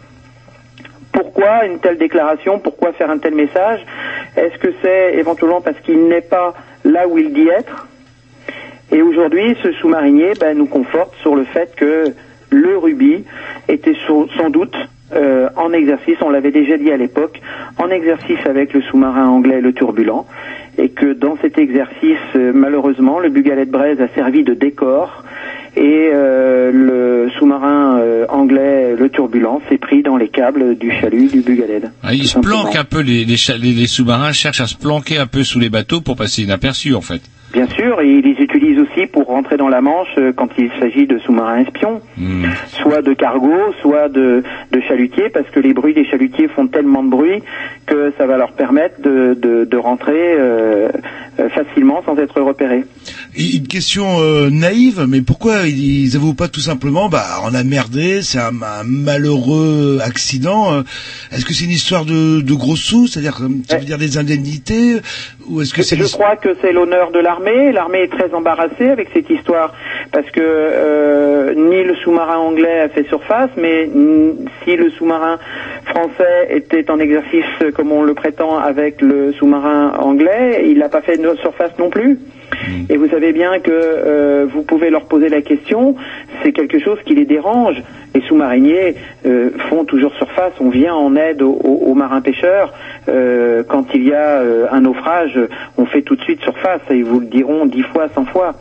[1.13, 2.59] Pourquoi une telle déclaration?
[2.59, 3.79] Pourquoi faire un tel message?
[4.35, 6.53] Est-ce que c'est éventuellement parce qu'il n'est pas
[6.83, 7.87] là où il dit être?
[8.91, 12.13] Et aujourd'hui, ce sous-marinier ben, nous conforte sur le fait que
[12.51, 13.23] le rubis
[13.67, 14.75] était sans doute
[15.13, 17.41] euh, en exercice, on l'avait déjà dit à l'époque,
[17.77, 20.25] en exercice avec le sous-marin anglais le Turbulent,
[20.77, 25.23] et que dans cet exercice, euh, malheureusement, le Bugalet de Braise a servi de décor,
[25.75, 31.41] et euh, le sous-marin anglais le Turbulent s'est pris dans les câbles du chalut du
[31.41, 31.81] Bugalet.
[32.03, 35.43] Ah, Ils se planquent un peu, les- les sous-marins cherchent à se planquer un peu
[35.43, 37.21] sous les bateaux pour passer inaperçus en fait.
[37.51, 40.69] Bien sûr, et ils les utilisent aussi pour rentrer dans la Manche euh, quand il
[40.79, 42.01] s'agit de sous-marins espions,
[42.67, 47.03] soit de cargo, soit de, de chalutiers, parce que les bruits des chalutiers font tellement
[47.03, 47.43] de bruit
[47.85, 50.89] que ça va leur permettre de, de, de rentrer euh,
[51.39, 52.85] euh, facilement sans être repérés.
[53.37, 58.21] Une question euh, naïve, mais pourquoi ils, avouent pas tout simplement, bah, on a merdé,
[58.21, 60.83] c'est un, un malheureux accident.
[61.31, 65.01] Est-ce que c'est une histoire de, de gros sous, c'est-à-dire ça veut dire des indemnités,
[65.51, 67.71] ou est-ce que c'est Je crois que c'est l'honneur de l'armée.
[67.71, 69.73] L'armée est très embarrassée avec cette histoire
[70.11, 73.89] parce que euh, ni le sous-marin anglais a fait surface, mais
[74.63, 75.37] si le sous-marin
[75.85, 77.45] français était en exercice
[77.75, 81.89] comme on le prétend avec le sous-marin anglais, il n'a pas fait de surface non
[81.89, 82.19] plus.
[82.89, 85.95] Et vous savez bien que euh, vous pouvez leur poser la question,
[86.43, 87.81] c'est quelque chose qui les dérange.
[88.13, 88.95] Les sous-mariniers
[89.25, 92.73] euh, font toujours surface, on vient en aide aux, marins pêcheurs.
[93.07, 94.41] Euh, quand il y a
[94.71, 95.39] un naufrage,
[95.77, 98.53] on fait tout de suite surface, et ils vous le diront dix fois, cent fois.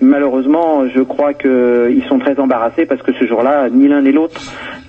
[0.00, 4.40] Malheureusement, je crois qu'ils sont très embarrassés parce que ce jour-là, ni l'un ni l'autre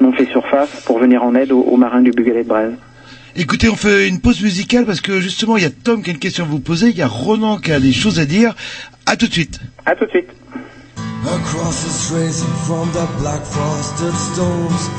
[0.02, 2.74] n'ont fait surface pour venir en aide aux, aux marins du Bugalet de Braise.
[3.36, 6.14] Écoutez, on fait une pause musicale parce que justement, il y a Tom qui a
[6.14, 8.54] une question à vous poser, il y a Ronan qui a des choses à dire.
[9.08, 9.60] À tout de suite.
[9.88, 10.30] À tout de suite.
[11.26, 14.90] Across the streets and from the black frosted stones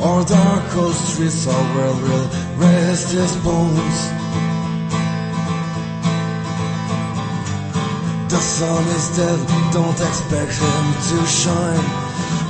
[0.00, 3.98] Or dark cold streets are where will rest his bones
[8.28, 9.38] The sun is dead,
[9.72, 11.84] don't expect him to shine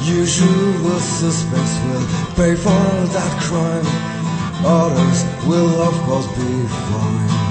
[0.04, 2.06] Usual suspects will
[2.36, 4.23] pay for that crime
[4.62, 7.44] Others will of course be fine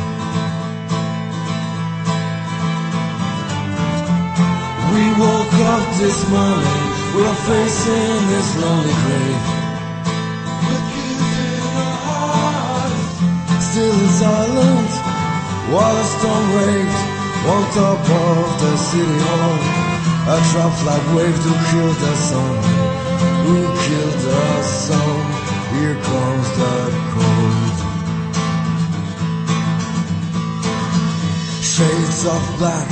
[4.94, 6.84] We woke up this morning,
[7.16, 9.44] we are facing this lonely grave.
[13.60, 14.96] Still in silence,
[15.74, 17.04] while a storm raged
[17.50, 19.58] on top of the city hall.
[20.30, 22.56] A trap flag waved to kill the sun.
[23.44, 25.20] Who killed the sun?
[25.74, 26.83] Here comes the
[31.74, 32.88] Shades of black,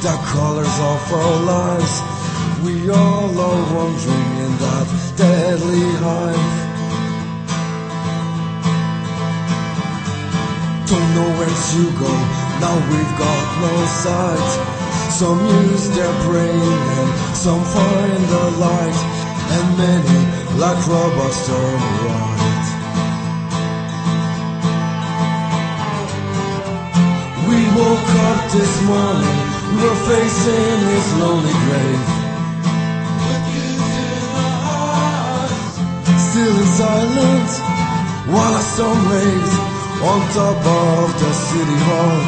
[0.00, 2.00] the colors of our lives.
[2.64, 4.88] We all are wandering in that
[5.18, 6.48] deadly hive.
[10.88, 12.12] Don't know where to go,
[12.64, 14.50] now we've got no sight.
[15.12, 15.38] Some
[15.68, 18.98] use their brain and some find the light,
[19.56, 22.41] and many, like robots, turn right.
[27.52, 29.38] We woke up this morning,
[29.68, 32.04] we were facing this lonely grave.
[36.16, 37.52] Still in silence,
[38.32, 39.58] while a storm raised
[40.00, 42.20] on top of the city hall.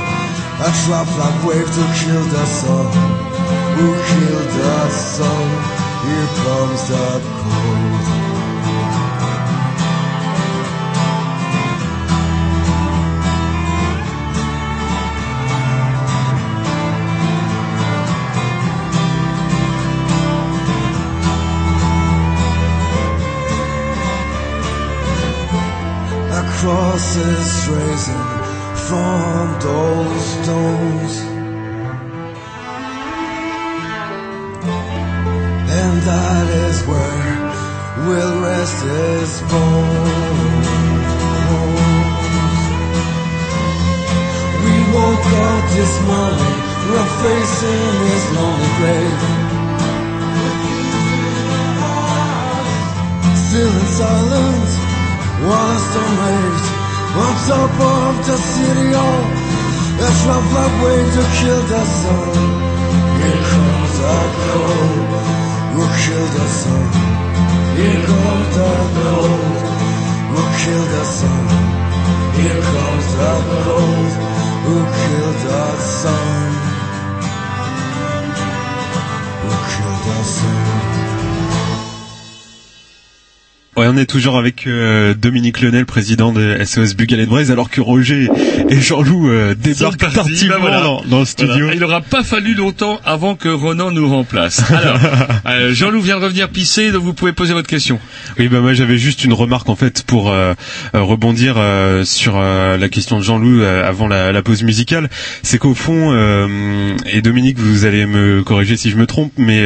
[0.61, 2.87] A trap flag wave to kill the sun.
[3.77, 5.47] Who killed the sun?
[6.05, 7.07] Here comes the
[7.41, 8.14] cold.
[26.65, 28.25] Across is risen
[28.89, 31.15] from those stones.
[35.79, 37.37] And that is where
[38.07, 40.69] will rest his bones.
[44.65, 46.57] We woke up this morning,
[46.89, 49.21] we're facing his lonely grave.
[53.37, 54.84] Still in silence,
[55.45, 56.69] storm raged
[57.21, 59.25] on top of the city hall.
[59.95, 62.29] A trap like wave to kill the sun.
[63.21, 65.11] Here comes the cold,
[65.75, 66.89] who killed the sun.
[67.77, 69.65] Here comes the cold,
[70.31, 71.47] who killed the sun.
[72.37, 73.33] Here comes the
[73.65, 74.13] cold,
[74.65, 76.53] who killed the sun.
[79.43, 80.64] Who killed the sun.
[83.95, 87.81] On est toujours avec euh, Dominique Lenel, président de SOS Bugalet de Braise, alors que
[87.81, 88.29] Roger
[88.69, 90.81] et Jean-Loup euh, débarquent tardivement bah voilà.
[90.81, 91.55] dans, dans le studio.
[91.55, 91.75] Voilà.
[91.75, 94.69] Il n'aura pas fallu longtemps avant que Ronan nous remplace.
[94.73, 94.99] Alors,
[95.47, 98.01] euh, Jean-Loup vient de revenir pisser, donc vous pouvez poser votre question.
[98.39, 100.55] Oui, bah moi j'avais juste une remarque en fait pour euh,
[100.97, 105.09] euh, rebondir euh, sur la question de Jean-Loup avant la, la pause musicale.
[105.43, 106.13] C'est qu'au fond,
[107.07, 109.65] et Dominique, vous allez me corriger si je me trompe, mais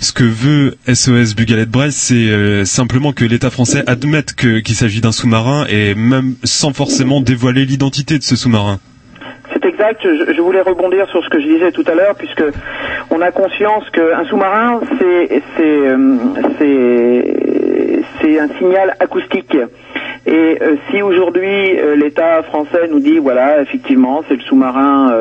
[0.00, 4.76] ce que veut SOS Bugalet de Brest, c'est simplement que l'État français admette que- qu'il
[4.76, 8.78] s'agit d'un sous-marin et même sans forcément dévoiler l'identité de ce sous-marin.
[9.52, 10.00] C'est exact.
[10.04, 12.44] Je, voulais rebondir sur ce que je disais tout à l'heure, puisque
[13.10, 15.98] on a conscience qu'un sous-marin, c'est euh,
[18.40, 19.56] un signal acoustique.
[20.26, 25.12] Et euh, si aujourd'hui euh, l'État français nous dit voilà effectivement c'est le sous-marin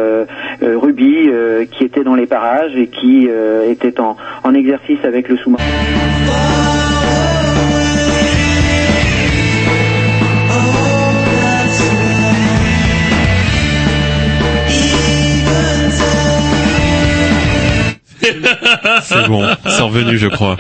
[0.62, 1.32] Ruby
[1.72, 3.28] qui était dans les parages et qui
[3.68, 5.64] était en, en exercice avec le sous-marin.
[19.04, 20.58] C'est bon, c'est revenu, je crois.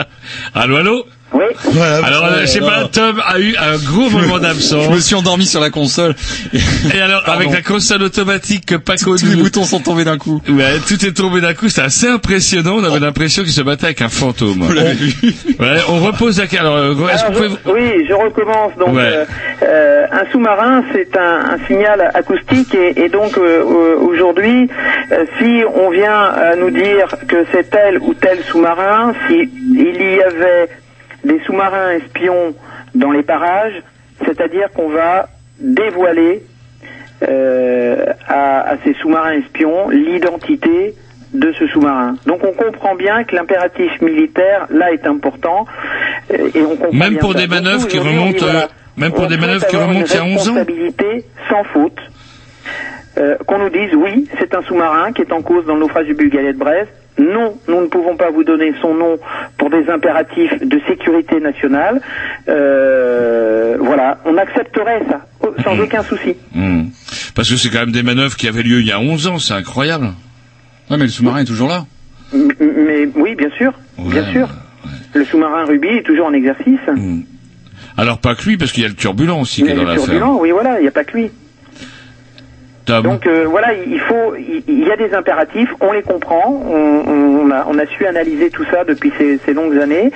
[0.53, 1.05] Allô, allô?
[1.33, 1.43] Oui.
[1.81, 4.85] Alors, euh, je sais pas, Tom a eu un gros moment d'absence.
[4.85, 6.15] Je me suis endormi sur la console.
[6.53, 7.41] Et alors, Pardon.
[7.41, 10.41] avec la console automatique que Paco Tous les boutons sont tombés d'un coup.
[10.47, 12.75] Ouais, tout est tombé d'un coup, c'était assez impressionnant.
[12.77, 14.59] On avait l'impression qu'il se battait avec un fantôme.
[14.61, 15.13] Vous l'avez vu
[15.59, 17.57] Ouais, on repose la Alors, euh, est-ce que Alors, vous pouvez...
[17.65, 18.71] je- oui, je recommence.
[18.79, 19.03] Donc, Ouais.
[19.03, 19.25] euh,
[19.63, 23.63] euh, un sous-marin, c'est un, un signal acoustique, et, et donc euh,
[23.99, 24.69] aujourd'hui,
[25.11, 30.21] euh, si on vient nous dire que c'est tel ou tel sous-marin, si il y
[30.21, 30.69] avait
[31.27, 32.55] des sous-marins espions
[32.95, 33.83] dans les parages,
[34.25, 35.29] c'est-à-dire qu'on va
[35.59, 36.43] dévoiler
[37.23, 40.95] euh, à, à ces sous-marins espions l'identité
[41.33, 42.15] de ce sous-marin.
[42.25, 45.65] Donc on comprend bien que l'impératif militaire là est important
[46.31, 49.27] euh, et on comprend Même pour des Donc, manœuvres qui remontent, voilà, euh, même pour
[49.27, 50.55] des manœuvres qui remontent il y a 11 ans.
[51.49, 51.99] sans faute.
[53.17, 56.05] Euh, qu'on nous dise oui, c'est un sous-marin qui est en cause dans le naufrage
[56.05, 56.91] du Bulgaria de Brest.
[57.19, 59.17] Non, nous ne pouvons pas vous donner son nom
[59.57, 61.99] pour des impératifs de sécurité nationale.
[62.47, 65.25] Euh, voilà, on accepterait ça
[65.63, 66.35] sans aucun souci.
[66.53, 66.85] Hmm.
[67.35, 69.39] Parce que c'est quand même des manœuvres qui avaient lieu il y a 11 ans,
[69.39, 70.05] c'est incroyable.
[70.89, 71.85] Ouais, mais le sous-marin est toujours là.
[72.33, 74.47] M- Mais oui, bien sûr, bien Ouais, sûr.
[75.13, 76.79] Le sous-marin Ruby est toujours en exercice.
[77.97, 79.87] Alors pas que lui, parce qu'il y a le turbulent aussi qui est dans le
[79.89, 80.03] l'affaire.
[80.05, 81.31] turbulent, oui, voilà, il n'y a pas que lui.
[82.87, 87.85] Donc euh, voilà, il faut, il y a des impératifs, on les comprend, on, a,
[87.85, 90.11] su analyser tout ça depuis ces, longues années.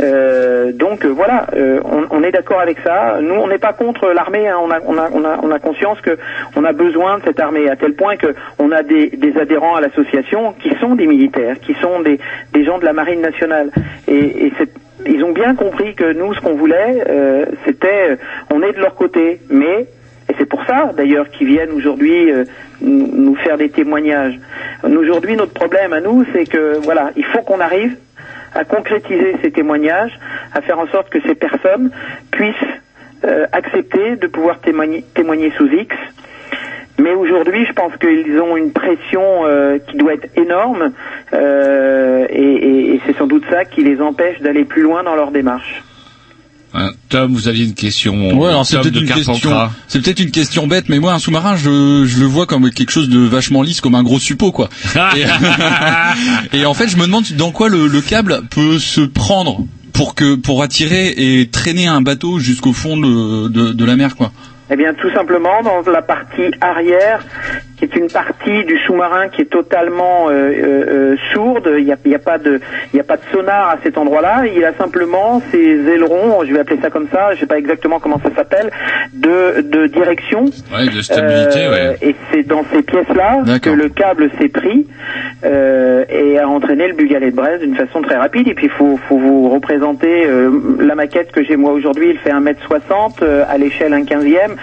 [0.00, 1.80] Euh, donc euh, voilà, euh,
[2.10, 3.18] on, est d'accord avec ça.
[3.20, 4.48] Nous, on n'est pas contre l'armée.
[4.48, 4.56] hein.
[4.60, 6.18] On, a, on, a, on, a, on a conscience que
[6.56, 9.80] on a besoin de cette armée à tel point que on a des, adhérents à
[9.80, 12.18] l'association qui sont des militaires, qui sont des,
[12.64, 13.70] gens de la marine nationale.
[14.08, 14.52] Et,
[15.08, 18.16] ils ont bien compris que nous, ce qu'on voulait, euh, c'était,
[18.52, 19.86] on est de leur côté, mais
[20.28, 22.44] Et c'est pour ça, d'ailleurs, qu'ils viennent aujourd'hui euh,
[22.80, 24.38] nous faire des témoignages.
[24.82, 27.96] Aujourd'hui, notre problème à nous, c'est que, voilà, il faut qu'on arrive
[28.54, 30.12] à concrétiser ces témoignages,
[30.52, 31.90] à faire en sorte que ces personnes
[32.30, 32.54] puissent
[33.24, 35.04] euh, accepter de pouvoir témoigner,
[35.56, 35.94] sous X.
[36.98, 40.92] Mais aujourd'hui, je pense qu'ils ont une pression euh, qui doit être énorme,
[41.32, 45.82] et- et c'est sans doute ça qui les empêche d'aller plus loin dans leur démarche.
[46.74, 48.38] Hein, Tom, vous aviez une question.
[48.38, 49.70] Ouais, alors c'est peut-être une question, Carpentras.
[49.88, 52.90] c'est peut-être une question bête, mais moi un sous-marin, je, je le vois comme quelque
[52.90, 54.68] chose de vachement lisse, comme un gros suppôt, quoi.
[55.16, 55.24] et,
[56.58, 59.64] et en fait, je me demande dans quoi le, le câble peut se prendre
[59.94, 64.14] pour que pour attirer et traîner un bateau jusqu'au fond de, de, de la mer,
[64.16, 64.32] quoi.
[64.68, 67.24] Eh bien, tout simplement dans la partie arrière,
[67.76, 71.70] qui est une partie du sous-marin qui est totalement euh, euh, euh, sourde.
[71.78, 72.60] Il n'y a, y a pas de,
[72.92, 74.44] il y a pas de sonar à cet endroit-là.
[74.46, 75.58] Il a simplement ses
[75.88, 78.70] ailerons, je vais appeler ça comme ça, je sais pas exactement comment ça s'appelle,
[79.12, 80.44] de, de direction.
[80.72, 81.96] Ouais, de stabilité, Euh, ouais.
[82.02, 84.86] Et c'est dans ces pièces-là que le câble s'est pris
[85.44, 88.48] euh, et a entraîné le bugalet de Brest d'une façon très rapide.
[88.48, 90.50] Et puis il faut, faut vous représenter euh,
[90.80, 92.10] la maquette que j'ai moi aujourd'hui.
[92.10, 94.56] Il fait 1m60 euh, à l'échelle 1 15e.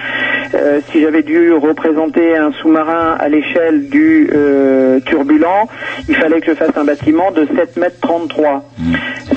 [0.56, 5.68] Euh, si j'avais dû représenter un sous-marin à l'échelle du euh, turbulent,
[6.08, 8.64] il fallait que je fasse un bâtiment de 7 mètres 33.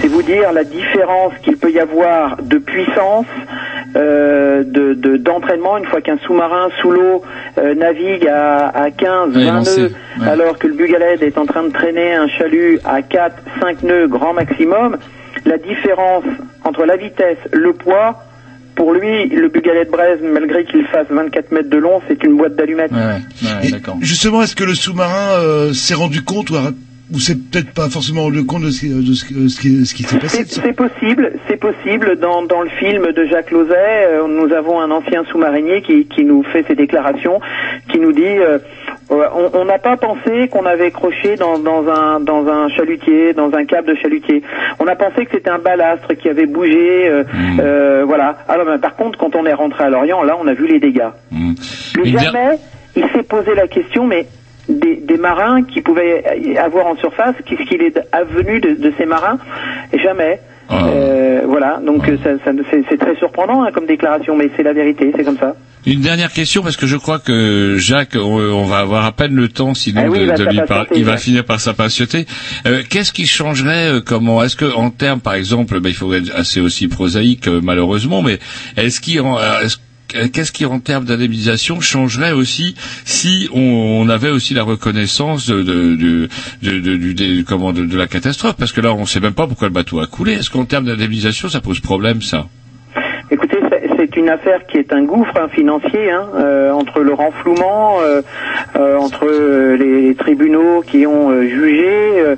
[0.00, 3.26] C'est vous dire la différence qu'il peut y avoir de puissance,
[3.96, 7.22] euh, de de- d'entraînement une fois qu'un sous-marin sous l'eau
[7.58, 9.90] euh, navigue à, à 15, Ouais, 20 lancé, nœuds,
[10.20, 10.28] ouais.
[10.28, 14.06] alors que le bugaled est en train de traîner un chalut à 4, 5 nœuds
[14.08, 14.96] grand maximum.
[15.44, 16.24] La différence
[16.64, 18.22] entre la vitesse, le poids,
[18.76, 22.36] pour lui, le bugalet de Braise, malgré qu'il fasse 24 mètres de long, c'est une
[22.36, 22.92] boîte d'allumettes.
[23.64, 23.70] Et
[24.02, 26.70] Justement, est-ce que le sous-marin euh, s'est rendu compte ou, a-
[27.12, 29.86] ou s'est peut-être pas forcément rendu compte de ce, qui- de ce, qui- ce qui,
[29.86, 32.18] ce qui s'est passé C'est c'est possible, c'est possible.
[32.20, 36.24] Dans, dans le film de Jacques Lauzet, euh, nous avons un ancien sous-marinier qui, qui
[36.24, 37.40] nous fait ces déclarations,
[37.90, 38.58] qui nous dit euh,
[39.08, 43.64] on n'a pas pensé qu'on avait croché dans, dans un dans un chalutier, dans un
[43.64, 44.42] câble de chalutier.
[44.80, 47.08] On a pensé que c'était un balastre qui avait bougé.
[47.08, 47.24] euh,
[47.60, 48.38] euh, voilà.
[48.48, 50.80] Alors, ben, par contre, quand on est rentré à Lorient, là, on a vu les
[50.80, 51.10] dégâts.
[51.96, 52.58] Mais Une jamais
[52.96, 54.26] il s'est posé la question, mais
[54.68, 56.24] des, des marins qui pouvaient
[56.58, 59.38] avoir en surface, qu'est-ce qu'il est advenu de, de ces marins?
[60.02, 60.40] Jamais.
[60.70, 62.50] Euh, voilà, donc euh, ça, ça-
[62.88, 65.54] c'est très surprenant hein, comme déclaration, mais c'est la vérité, c'est comme ça.
[65.86, 69.34] Une dernière question parce que je crois que Jacques, on, on va avoir à peine
[69.36, 70.60] le temps sinon Ah oui, de, il va de lui.
[70.96, 72.26] Il va finir par s'impatienter.
[72.66, 74.42] Euh, Qu'est-ce qui changerait euh, Comment?
[74.42, 78.20] Est-ce que en termes, par exemple, ben, il faudrait être assez aussi prosaïque euh, malheureusement,
[78.22, 78.40] mais
[78.76, 79.18] est-ce qu'il
[79.62, 79.76] est-ce
[80.08, 82.74] Qu'est-ce qui, en termes d'indemnisation, changerait aussi
[83.04, 86.28] si on, avait aussi la reconnaissance de,
[87.46, 88.54] comment, de, la catastrophe?
[88.56, 90.34] Parce que là, on ne sait même pas pourquoi le bateau a coulé.
[90.34, 92.46] Est-ce qu'en termes d'indemnisation, ça pose problème, ça?
[93.30, 93.76] Écoutez, c'est-
[94.16, 98.22] une affaire qui est un gouffre hein, financier hein, euh, entre le renflouement, euh,
[98.76, 101.86] euh, entre euh, les, tribunaux qui ont euh, jugé.
[102.18, 102.36] euh,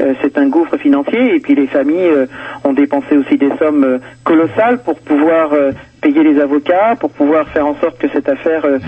[0.00, 2.26] euh, c'est un gouffre financier et puis les familles euh,
[2.64, 5.72] ont dépensé aussi des sommes euh, colossales pour pouvoir euh,
[6.06, 8.78] payer les avocats, pour pouvoir faire en sorte que cette affaire euh,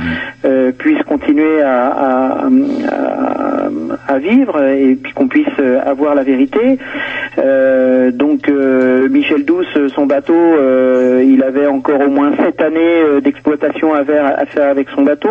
[0.45, 2.47] euh, puisse continuer à,
[4.07, 6.79] à vivre et puis qu'on puisse euh, avoir la vérité.
[7.39, 13.95] Euh, donc euh, Michel Douce, son bateau, il avait encore au moins sept années d'exploitation
[13.95, 15.31] à faire, avec son bateau.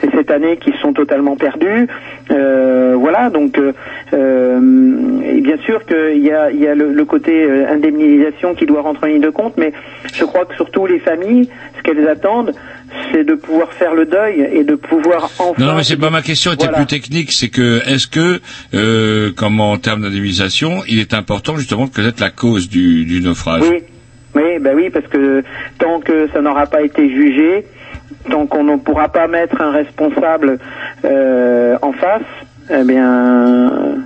[0.00, 1.86] C'est sept années qui sont totalement perdues.
[2.28, 9.12] Voilà, donc et bien sûr qu'il y a, le, côté indemnisation qui doit rentrer en
[9.14, 9.72] ligne de compte, mais
[10.14, 12.54] je crois que surtout les familles, ce qu'elles attendent,
[13.12, 15.52] c'est de pouvoir faire le deuil et de pouvoir enfin.
[15.58, 16.78] Non, non, mais c'est pas ma question était Voilà.
[16.78, 17.32] plus technique.
[17.32, 18.40] C'est que est-ce que,
[18.74, 23.20] euh, comme en termes d'indemnisation, il est important justement de connaître la cause du, du
[23.20, 23.62] naufrage?
[23.62, 23.82] Oui,
[24.34, 25.42] oui, bah oui, parce que
[25.78, 27.66] tant que ça n'aura pas été jugé,
[28.30, 30.58] tant qu'on ne pourra pas mettre un responsable
[31.04, 32.22] euh, en face,
[32.70, 33.96] eh bien,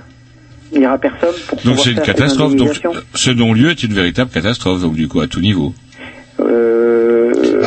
[0.73, 2.55] il n'y aura personne pour Donc c'est une catastrophe.
[2.55, 2.71] Donc
[3.13, 4.81] ce non-lieu est une véritable catastrophe.
[4.81, 5.73] Donc du coup à tout niveau.
[6.39, 7.06] Euh,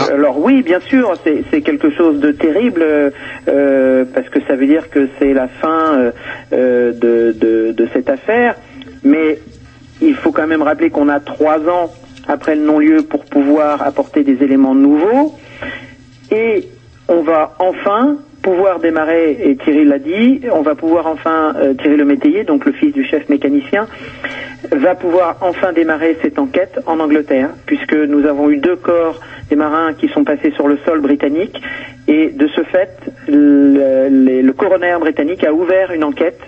[0.09, 2.85] Alors oui, bien sûr, c'est quelque chose de terrible
[3.49, 6.11] euh, parce que ça veut dire que c'est la fin euh,
[6.53, 8.57] euh, de, de, de cette affaire.
[9.03, 9.39] Mais
[10.01, 11.93] il faut quand même rappeler qu'on a trois ans
[12.29, 15.35] après le non-lieu pour pouvoir apporter des éléments nouveaux
[16.31, 16.69] et
[17.09, 21.97] on va enfin pouvoir démarrer, et Thierry l'a dit, on va pouvoir enfin, euh, Thierry
[21.97, 23.87] Le Métayer, donc le fils du chef mécanicien,
[24.73, 29.57] va pouvoir enfin démarrer cette enquête en Angleterre, puisque nous avons eu deux corps des
[29.57, 31.61] marins qui sont passés sur le sol britannique,
[32.09, 32.91] et de ce fait,
[33.29, 36.41] le, coroner britannique a ouvert une enquête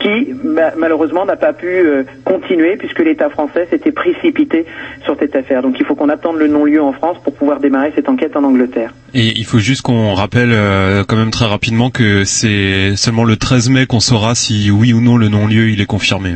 [0.00, 4.66] qui ma- malheureusement n'a pas pu euh, continuer puisque l'État français s'était précipité
[5.04, 5.62] sur cette affaire.
[5.62, 8.42] Donc il faut qu'on attende le non-lieu en France pour pouvoir démarrer cette enquête en
[8.44, 8.92] Angleterre.
[9.14, 13.36] Et il faut juste qu'on rappelle euh, quand même très rapidement que c'est seulement le
[13.36, 16.34] 13 mai qu'on saura si oui ou non le non-lieu il est confirmé.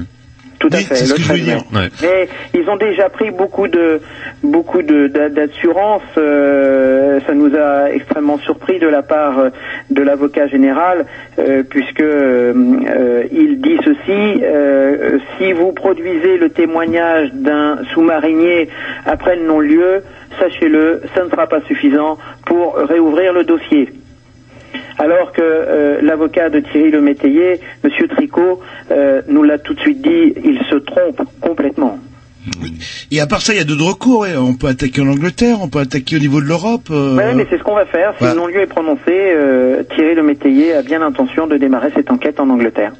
[0.58, 0.94] Tout à fait.
[1.06, 1.54] le 13 mai.
[1.72, 1.88] Ouais.
[2.02, 4.00] Mais ils ont déjà pris beaucoup de
[4.42, 6.02] beaucoup de d'a- d'assurance.
[6.16, 9.50] euh, ça nous a extrêmement surpris de la part euh,
[9.90, 11.06] de l'avocat général,
[11.38, 12.52] euh, puisque euh,
[12.88, 18.68] euh, il dit ceci euh, si vous produisez le témoignage d'un sous-marinier
[19.06, 20.02] après le non-lieu,
[20.40, 23.90] sachez-le, ça ne sera pas suffisant pour réouvrir le dossier.
[24.98, 29.80] Alors que euh, l'avocat de Thierry Le Métayer, Monsieur Tricot, euh, nous l'a tout de
[29.80, 31.98] suite dit, il se trompe complètement.
[33.12, 34.20] Et à part ça, il y a d'autres recours.
[34.20, 34.36] ouais.
[34.36, 36.88] On peut attaquer en Angleterre, on peut attaquer au niveau de l'Europe.
[36.90, 38.14] euh, Ouais, mais c'est ce qu'on va faire.
[38.18, 39.02] Si le non-lieu est prononcé,
[39.94, 42.92] Thierry Le Métayer a bien l'intention de démarrer cette enquête en Angleterre.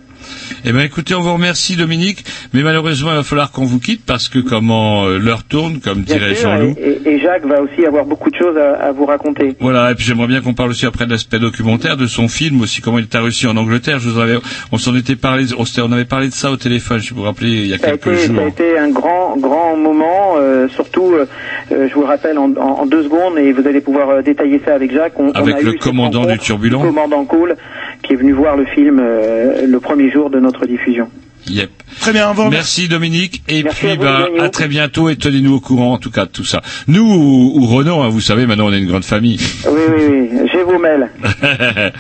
[0.64, 4.04] Eh ben écoutez, on vous remercie Dominique, mais malheureusement il va falloir qu'on vous quitte
[4.04, 6.74] parce que comment euh, l'heure tourne, comme Bien dirait Jean-Loup.
[6.78, 9.56] et, et- Jacques va aussi avoir beaucoup de choses à, à vous raconter.
[9.60, 12.60] Voilà, et puis j'aimerais bien qu'on parle aussi après de l'aspect documentaire de son film,
[12.60, 13.98] aussi comment il est réussi en Angleterre.
[13.98, 14.38] Je vous avais,
[14.72, 17.50] on s'en était parlé, on, on avait parlé de ça au téléphone, je vous rappelez,
[17.50, 18.46] il y a Ça a, quelques été, ça a jours.
[18.46, 21.26] été un grand, grand moment, euh, surtout, euh,
[21.70, 24.60] je vous le rappelle en, en- en deux secondes, et vous allez pouvoir euh, détailler
[24.64, 25.18] ça avec Jacques.
[25.18, 26.82] On, on Avec a le eu commandant du Turbulent.
[26.82, 27.56] Le commandant Cole,
[28.02, 31.08] qui est venu voir le film euh, le premier jour de notre diffusion.
[31.48, 31.70] Yep.
[32.00, 35.16] Très bien, bon, Merci Dominique, et Merci puis à vous, bah, à très bientôt et
[35.16, 36.60] tenez-nous au courant en tout cas de tout ça.
[36.88, 39.38] Nous ou, ou Renaud, hein, vous savez, maintenant on est une grande famille.
[39.66, 41.08] Oui, oui, oui, j'ai vos mails.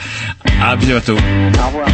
[0.62, 1.14] à bientôt.
[1.14, 1.86] Au revoir.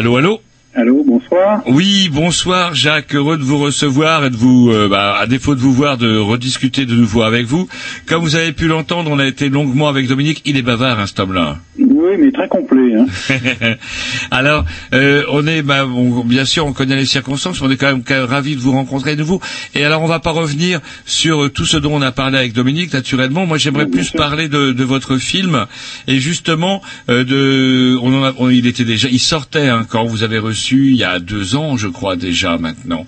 [0.00, 0.40] Allô, allô
[0.74, 1.62] Allô, bonsoir.
[1.66, 5.60] Oui, bonsoir Jacques, heureux de vous recevoir et de vous, euh, bah, à défaut de
[5.60, 7.68] vous voir, de rediscuter de nouveau avec vous.
[8.08, 11.06] Comme vous avez pu l'entendre, on a été longuement avec Dominique, il est bavard hein,
[11.06, 11.58] cet homme-là.
[11.78, 12.79] Oui, mais très complet.
[13.00, 13.74] Hein.
[14.30, 14.64] Alors,
[14.94, 15.86] euh, on est, bah,
[16.24, 19.14] bien sûr, on connaît les circonstances, mais on est quand même, ravis de vous rencontrer
[19.14, 19.40] de nouveau.
[19.74, 22.52] Et alors, on va pas revenir sur euh, tout ce dont on a parlé avec
[22.52, 23.46] Dominique, naturellement.
[23.46, 25.66] Moi, j'aimerais plus parler de, de votre film
[26.06, 30.04] et justement euh, de, on en a, on- il était déjà, il sortait hein, quand
[30.04, 33.06] vous avez reçu il y a deux ans, je crois déjà maintenant.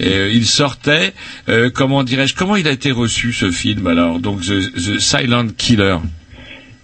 [0.00, 1.12] Et, euh, il sortait,
[1.74, 4.18] comment dirais-je, comment il a été reçu ce film alors?
[4.20, 5.96] Donc, The, The Silent Killer.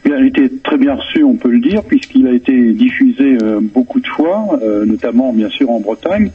[0.07, 3.59] Il a été très bien reçu, on peut le dire, puisqu'il a été diffusé euh,
[3.61, 6.31] beaucoup de fois, euh, notamment bien sûr en Bretagne,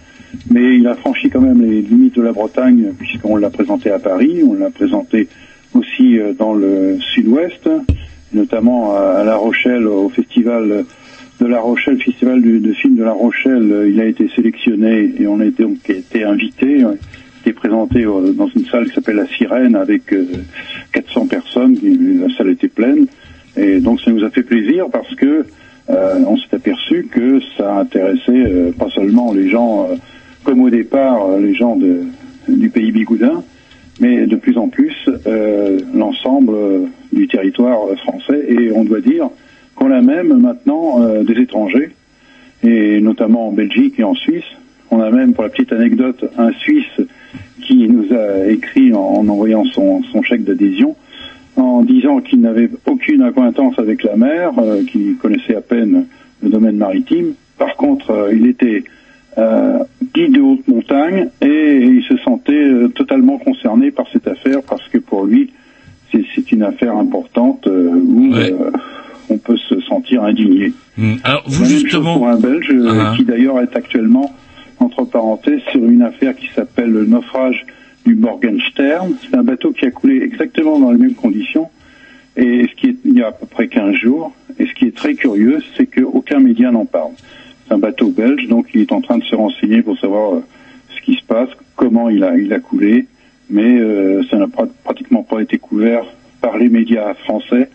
[0.51, 3.97] mais il a franchi quand même les limites de la Bretagne, puisqu'on l'a présenté à
[3.99, 5.29] Paris, on l'a présenté
[5.73, 7.69] aussi euh, dans le sud-ouest,
[8.33, 10.83] notamment à, à La Rochelle, au festival
[11.39, 15.13] de La Rochelle, festival du- de films de La Rochelle, euh, il a été sélectionné
[15.17, 16.95] et on a été, donc été invité, euh,
[17.41, 20.25] été présenté euh, dans une salle qui s'appelle La Sirène avec euh,
[20.91, 23.05] 400 personnes, qui- la salle était pleine.
[23.57, 25.45] Et donc ça nous a fait plaisir parce que
[25.89, 29.95] euh, on s'est aperçu que ça intéressait euh, pas seulement les gens, euh,
[30.43, 32.01] comme au départ, euh, les gens de,
[32.47, 33.43] du pays bigoudin,
[33.99, 34.95] mais de plus en plus
[35.27, 38.45] euh, l'ensemble euh, du territoire français.
[38.49, 39.29] Et on doit dire
[39.75, 41.91] qu'on a même maintenant des étrangers,
[42.63, 44.45] et notamment en Belgique et en Suisse.
[44.89, 47.01] On a même, pour la petite anecdote, un Suisse
[47.61, 50.95] qui nous a écrit en, en envoyant son, son chèque d'adhésion
[51.57, 56.05] en disant qu'il n'avait aucune acquaintance avec la mer, euh, qu'il connaissait à peine
[56.43, 57.33] le domaine maritime.
[57.57, 58.83] Par contre, euh, il était
[59.37, 59.79] euh,
[60.13, 64.87] guide de haute montagne et il se sentait euh, totalement concerné par cette affaire parce
[64.89, 65.51] que pour lui,
[66.11, 68.71] c'est une affaire importante euh, où euh,
[69.29, 70.71] on peut se sentir indigné.
[70.97, 71.15] Hmm.
[71.25, 73.13] Alors, vous justement, pour un Belge Ah.
[73.17, 74.33] qui d'ailleurs est actuellement
[74.79, 77.65] entre parenthèses sur une affaire qui s'appelle le naufrage
[78.05, 79.15] du Morgenstern.
[79.21, 81.69] C'est un bateau qui a coulé exactement dans les mêmes conditions
[82.37, 84.33] et ce qui est il y a à peu près 15 jours.
[84.59, 87.11] Et ce qui est très curieux, c'est qu'aucun média n'en parle.
[87.67, 90.43] C'est un bateau belge, donc il est en train de se renseigner pour savoir euh,
[90.95, 93.07] ce qui se passe, comment il a il a coulé,
[93.49, 96.03] mais euh, ça n'a pra- pratiquement pas été couvert
[96.41, 97.69] par les médias français.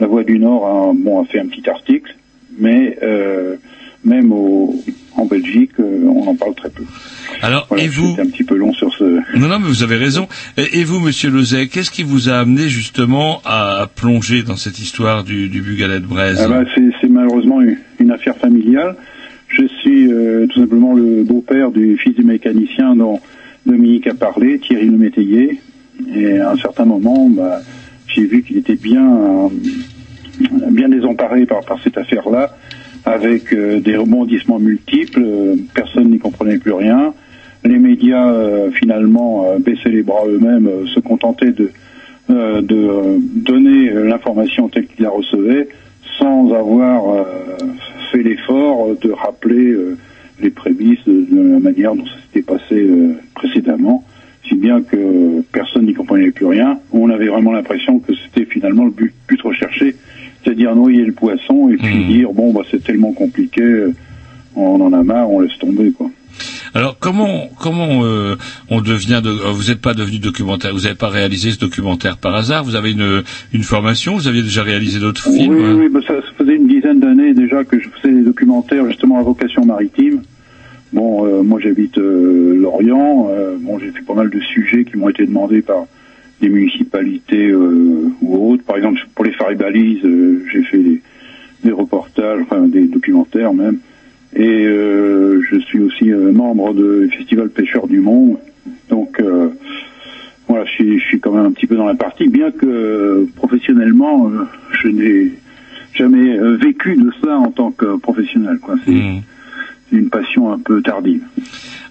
[0.00, 2.14] La Voix du Nord a, bon, a fait un petit article,
[2.58, 3.56] mais euh,
[4.04, 4.74] même au,
[5.16, 6.84] en Belgique, euh, on en parle très peu.
[7.42, 9.04] alors, Voilà, et vous un petit peu long sur ce.
[9.36, 10.28] Non, non, mais vous avez raison.
[10.56, 14.78] Et, et vous, Monsieur Lozet, qu'est-ce qui vous a amené justement à plonger dans cette
[14.78, 16.64] histoire du, du Bugalet de Braise Ah bah,
[17.00, 18.96] c'est malheureusement une, une affaire familiale.
[19.48, 23.18] Je suis euh, tout simplement le beau-père du fils du mécanicien dont
[23.66, 25.58] Dominique a parlé, Thierry Le Métayer.
[26.14, 27.60] Et à un certain moment, bah,
[28.06, 29.48] j'ai vu qu'il était bien, euh,
[30.70, 32.56] bien désemparé par, par cette affaire-là,
[33.08, 35.22] avec euh, des rebondissements multiples.
[35.24, 37.14] euh, personne n'y comprenait plus rien.
[37.64, 41.70] Les médias, euh, finalement, baissaient les bras eux-mêmes, se contentaient de,
[42.28, 45.68] donner l'information telle qu'ils la recevaient,
[46.18, 47.26] sans avoir
[48.12, 49.74] fait l'effort de rappeler
[50.40, 52.86] les prémices de, la manière dont ça s'était passé
[53.34, 54.04] précédemment,
[54.46, 56.78] si bien que personne n'y comprenait plus rien.
[56.92, 59.94] On avait vraiment l'impression que c'était finalement le but recherché,
[60.44, 63.94] c'est-à-dire noyer le poisson et puis dire bon bah c'est tellement compliqué, euh,
[64.56, 66.10] on en a marre, on laisse tomber quoi.
[66.74, 68.36] Alors, comment comment euh,
[68.70, 70.72] on devient de, euh, Vous n'êtes pas devenu documentaire.
[70.72, 72.62] Vous n'avez pas réalisé ce documentaire par hasard?
[72.62, 74.14] Vous avez une une formation?
[74.14, 75.54] Vous aviez déjà réalisé d'autres films.
[75.54, 78.22] Oui, hein oui, bah, ça, ça faisait une dizaine d'années déjà que je faisais des
[78.22, 80.22] documentaires justement à vocation maritime.
[80.92, 83.28] Bon, euh, moi j'habite euh, Lorient.
[83.30, 85.84] euh, bon, j'ai fait pas mal de sujets qui m'ont été demandés par
[86.40, 88.64] des municipalités euh, ou autres.
[88.64, 91.00] Par exemple, pour les phares et balises, euh, j'ai fait des,
[91.64, 93.78] des reportages, enfin des documentaires même.
[94.34, 98.36] Et euh, je suis aussi euh, membre du Festival Pêcheurs du Monde.
[98.88, 99.48] Donc euh,
[100.46, 102.66] voilà, je suis, je suis quand même un petit peu dans la partie, bien que
[102.66, 104.30] euh, professionnellement,
[104.70, 105.32] je n'ai
[105.94, 108.58] jamais vécu de ça en tant que professionnel.
[108.60, 108.76] Quoi.
[108.86, 109.22] C'est
[109.90, 111.22] c'est une passion un peu tardive.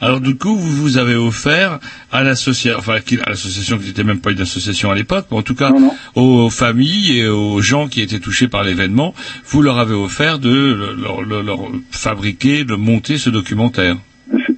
[0.02, 1.80] Alors du coup, vous vous avez offert
[2.11, 5.38] à l'association, enfin qui- à l'association qui n'était même pas une association à l'époque, mais
[5.38, 5.72] en tout cas
[6.15, 9.14] aux familles et aux gens qui étaient touchés par l'événement,
[9.45, 10.49] vous leur avez offert de
[11.02, 11.60] leur, leur- leur
[11.91, 13.98] fabriquer, de monter ce documentaire.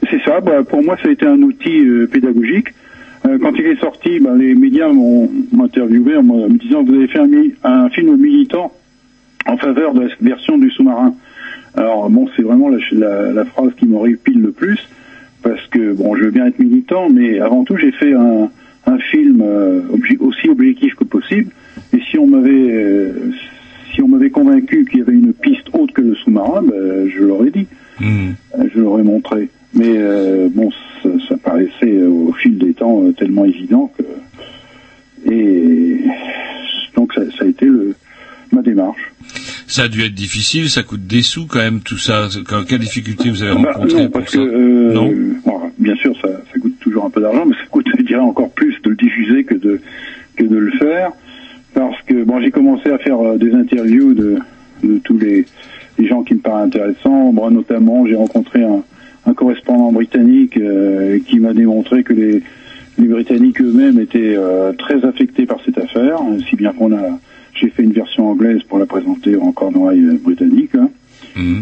[0.09, 2.67] C'est ça, bah, pour moi ça a été un outil euh, pédagogique.
[3.25, 5.29] Euh, quand il est sorti, bah, les médias m'ont
[5.61, 7.19] interviewé en me disant vous avez fait
[7.63, 8.71] un, film militant
[9.45, 11.13] en faveur de la version du sous-marin.
[11.75, 14.79] Alors bon, c'est vraiment la, la, la phrase qui m'horripile le plus,
[15.41, 18.49] parce que bon, je veux bien être militant, mais avant tout j'ai fait un,
[18.85, 21.51] un film euh, obje- aussi objectif que possible.
[21.93, 23.31] Et si on m'avait euh,
[23.93, 27.23] si on m'avait convaincu qu'il y avait une piste autre que le sous-marin, ben, je
[27.23, 27.67] l'aurais dit.
[27.99, 28.31] Hmm.
[28.57, 29.49] euh, je l'aurais montré.
[29.73, 30.71] Mais euh, bon,
[31.03, 34.03] ça, ça paraissait euh, au fil des temps euh, tellement évident que
[35.31, 35.97] et
[36.95, 37.93] donc ça, ça a été le,
[38.51, 39.11] ma démarche.
[39.71, 42.27] Ça a dû être difficile, ça coûte des sous quand même tout ça.
[42.47, 44.37] Quand- Quelle difficulté vous avez Bah, rencontré non, pour parce ça?
[44.39, 45.13] Que euh, Non.
[45.45, 48.19] bon, bien sûr, ça, ça coûte toujours un peu d'argent, mais ça coûte, je dirais,
[48.19, 49.79] encore plus de le diffuser que de
[50.37, 51.11] que de le faire,
[51.75, 54.37] parce que bon, j'ai commencé à faire euh, des interviews de,
[54.83, 55.45] de tous les,
[55.99, 57.31] les gens qui me paraissent intéressants.
[57.31, 58.81] Moi, notamment, j'ai rencontré un,
[59.27, 62.41] un correspondant britannique euh, qui m'a démontré que les
[62.97, 66.17] les Britanniques eux-mêmes étaient euh, très affectés par cette affaire,
[66.49, 67.17] si bien qu'on a
[67.59, 70.75] j'ai fait une version anglaise pour la présenter en cornouaille euh, britannique.
[70.75, 70.89] hein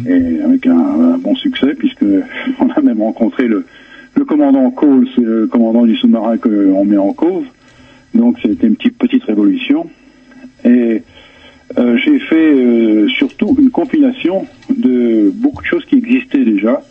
[0.09, 2.03] et avec un, un bon succès puisque
[2.59, 3.65] on a même rencontré le,
[4.15, 7.45] le commandant Cole, c'est le commandant du sous-marin qu'on met en cause.
[8.13, 9.87] Donc c'était une petite petite révolution.
[10.65, 11.03] Et
[11.77, 14.45] euh, j'ai fait euh, surtout une compilation
[14.75, 16.81] de beaucoup de choses qui existaient déjà.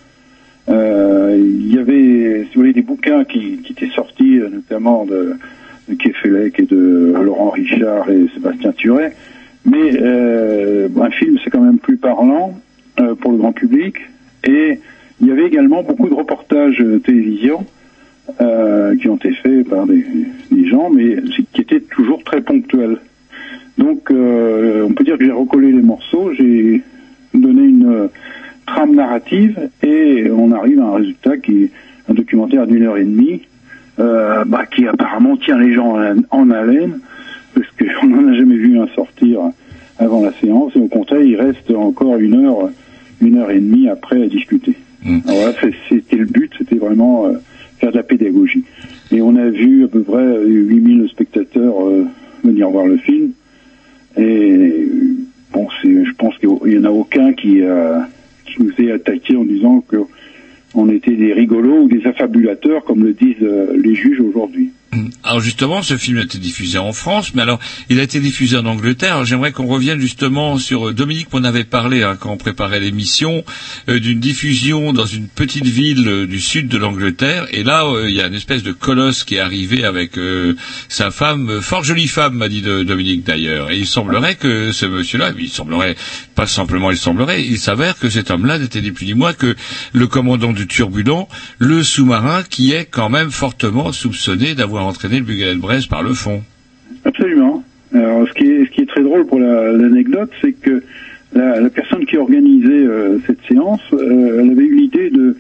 [0.69, 5.05] Euh, Il y avait, si vous voulez, des bouquins qui, qui étaient sortis, euh, notamment
[5.07, 5.35] de
[5.99, 9.15] Kefelec et de Laurent Richard et Sébastien Turet.
[9.65, 12.59] Mais euh, un film, c'est quand même plus parlant
[13.01, 13.97] euh, pour le grand public.
[14.45, 14.79] Et
[15.21, 17.65] il y avait également beaucoup de reportages euh, télévision
[18.41, 20.05] euh, qui ont été faits par des,
[20.51, 21.17] des gens, mais
[21.53, 22.99] qui étaient toujours très ponctuels.
[23.79, 26.83] Donc, euh, on peut dire que j'ai recollé les morceaux, j'ai
[27.35, 28.07] donné une euh,
[28.67, 31.71] trame narrative et on arrive à un résultat qui est
[32.09, 33.43] un documentaire d'une heure et demie,
[33.99, 35.97] euh, bah, qui apparemment tient les gens
[36.31, 37.01] en, haleine,
[37.55, 39.41] parce qu'on n'en a jamais vu un sortir
[39.99, 42.71] avant la séance, et au contraire, il reste encore une heure,
[43.23, 44.75] une heure et demie après à discuter.
[45.27, 47.33] Alors voilà, c'est- c'était le but, c'était vraiment euh,
[47.79, 48.65] faire de la pédagogie.
[49.13, 52.05] Et on a vu à peu près euh, 8000 spectateurs euh,
[52.45, 53.31] venir voir le film,
[54.19, 54.89] et
[55.53, 57.99] bon, je pense qu'il n'y en a aucun qui, euh,
[58.47, 59.97] qui nous ait attaqué en disant que
[60.77, 64.73] on était des rigolos ou des affabulateurs, comme le disent euh, les juges aujourd'hui.
[65.25, 68.57] Alors justement, ce film a été diffusé en France, mais alors il a été diffusé
[68.57, 69.15] en Angleterre.
[69.15, 72.81] Alors, J'aimerais qu'on revienne justement sur euh, Dominique, on avait parlé hein, quand on préparait
[72.81, 73.45] l'émission
[73.89, 77.47] euh, d'une diffusion dans une petite ville euh, du sud de l'Angleterre.
[77.51, 80.13] Et là, il y a une espèce de colosse qui est arrivé avec
[80.89, 83.71] sa femme, fort jolie femme, m'a dit Dominique d'ailleurs.
[83.71, 85.97] Et il semblerait que ce monsieur-là, il semblerait,
[86.35, 89.57] pas simplement il semblerait, il s'avère que cet homme-là n'était ni plus ni moins que
[89.93, 91.29] le commandant du Turbulent,
[91.59, 96.03] le sous-marin qui est quand même fortement soupçonné d'avoir entraîné le Bugalet de Brest par
[96.03, 96.43] le fond.
[97.05, 97.63] Absolument.
[97.95, 100.83] Alors, ce qui est, très drôle pour la- l'anecdote, c'est que
[101.35, 105.37] la, personne qui organisait euh, cette séance, euh, elle avait eu l'idée de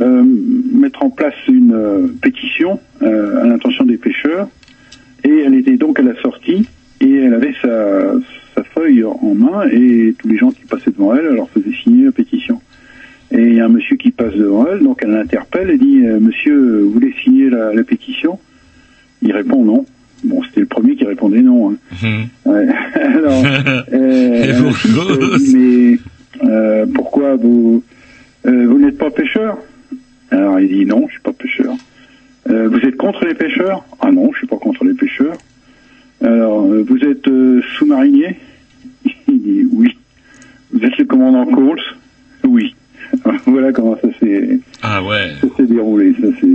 [0.00, 0.24] euh,
[0.72, 4.48] mettre en place une pétition à l'intention des pêcheurs,
[5.22, 6.66] et elle était donc à la sortie,
[7.00, 8.14] et elle avait sa,
[8.74, 12.06] feuille en main, et tous les gens qui passaient devant elle, elle leur faisait signer
[12.06, 12.60] la pétition.
[13.30, 15.98] Et il y a un monsieur qui passe devant elle, donc elle l'interpelle et dit
[16.20, 18.38] Monsieur, vous voulez signer la pétition?
[19.24, 19.84] Il répond non.
[20.22, 21.72] Bon, c'était le premier qui répondait non.
[21.72, 21.76] hein.
[22.46, 22.66] Ouais.
[22.94, 23.44] Alors,
[23.92, 24.72] euh,
[25.38, 27.82] dit, mais euh, pourquoi vous
[28.46, 29.58] euh, vous n'êtes pas pêcheur?
[30.30, 31.74] Alors il dit non, je suis pas pêcheur.
[32.50, 33.84] Euh, vous êtes contre les pêcheurs?
[34.00, 35.36] Ah non, je suis pas contre les pêcheurs.
[36.22, 37.28] Alors euh, vous êtes
[37.78, 38.36] sous-marinier?
[39.28, 39.96] Il dit oui.
[40.72, 41.80] Vous êtes le commandant Coles?
[42.46, 42.74] Oui.
[43.46, 45.32] voilà comment ça s'est Ah ouais.
[45.40, 46.12] ça s'est déroulé.
[46.20, 46.48] Ça c'est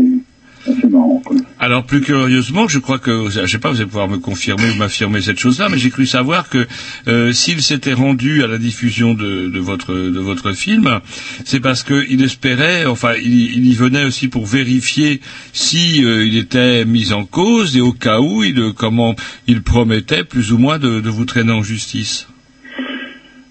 [0.70, 1.22] assez marrant.
[1.26, 1.38] Quoi.
[1.60, 4.78] Alors plus curieusement, je crois que, je sais pas, vous allez pouvoir me confirmer ou
[4.78, 6.68] m'affirmer cette chose-là, mais j'ai cru savoir que
[7.08, 11.00] euh, s'il s'était rendu à la diffusion de, de votre de votre film,
[11.46, 15.22] c'est parce qu'il espérait, enfin, il, il y venait aussi pour vérifier
[15.54, 19.16] si euh, il était mis en cause et au cas où, il, comment
[19.48, 22.28] il promettait plus ou moins de, de vous traîner en justice.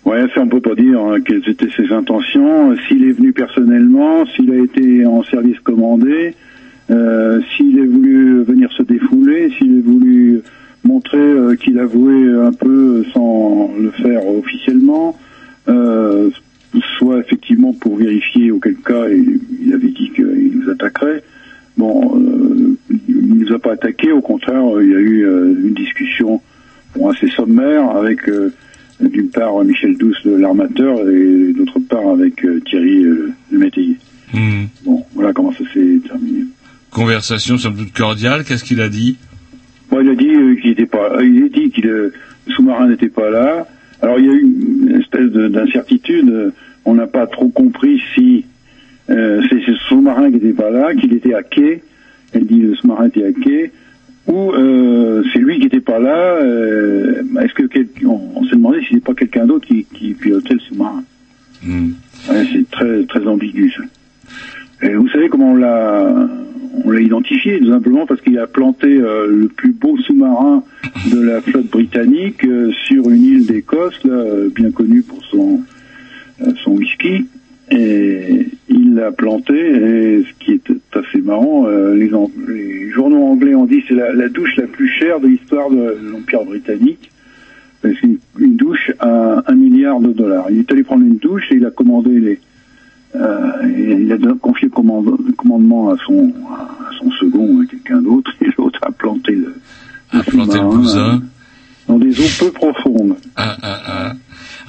[0.04, 2.74] Ouais, ça on peut pas dire hein, quelles étaient ses intentions.
[2.86, 6.34] S'il est venu personnellement, s'il a été en service commandé,
[6.90, 10.40] euh, s'il a voulu venir se défouler, s'il a voulu
[10.84, 15.18] montrer euh, qu'il avouait un peu sans le faire officiellement,
[15.68, 16.30] euh,
[16.98, 21.22] soit effectivement pour vérifier auquel cas il, il avait dit qu'il nous attaquerait.
[21.76, 22.76] Bon, euh,
[23.08, 26.40] il nous a pas attaqué, au contraire, il y a eu une discussion
[26.96, 28.28] bon, assez sommaire avec
[29.00, 33.96] d'une part Michel Douce, l'armateur, et d'autre part avec Thierry le métayer.
[34.32, 34.64] Hmm.
[34.84, 36.44] Bon, voilà comment ça s'est terminé.
[36.90, 38.44] Conversation somme toute cordiale.
[38.44, 39.16] Qu'est-ce qu'il a dit?
[39.92, 42.12] Il a dit euh, qu'il était pas, il a dit que le
[42.54, 43.66] sous-marin n'était pas là.
[44.02, 46.28] Alors il y a eu une espèce de- d'incertitude.
[46.30, 46.50] Euh,
[46.84, 48.46] On n'a pas trop compris si
[49.10, 51.82] euh, c'est ce sous-marin qui n'était pas là, qu'il était à quai.
[52.32, 53.72] Elle dit le sous-marin était à quai.
[54.26, 56.16] Ou euh, c'est lui qui n'était pas là.
[56.42, 60.14] euh, Est-ce que quel- on, on s'est demandé si c'est pas quelqu'un d'autre qui, qui
[60.14, 61.02] pilotait le sous-marin.
[61.62, 61.90] Hmm.
[62.30, 63.82] Ouais, c'est très très ambigu ça.
[64.86, 66.28] Et vous savez comment on l'a
[66.88, 70.64] on l'a identifié tout simplement parce qu'il a planté euh, le plus beau sous-marin
[71.12, 75.60] de la flotte britannique euh, sur une île d'Écosse, euh, bien connue pour son
[76.62, 77.26] son whisky.
[77.70, 82.10] Et il l'a planté et ce qui est fait marrant, les,
[82.48, 86.44] les journaux anglais ont dit c'est la, douche la plus chère de l'histoire de l'Empire
[86.44, 87.10] britannique.
[87.82, 90.46] C'est une, une douche à un milliard de dollars.
[90.50, 92.38] Il est allé prendre une douche et il a commandé les,
[93.66, 98.30] il a confié le, commande- le commandement à son, à son second, à quelqu'un d'autre,
[98.40, 99.54] et l'autre a planté le,
[100.12, 101.22] A planté le bousin.
[101.88, 103.16] dans des eaux peu profondes.
[103.36, 104.12] Ah, ah, ah.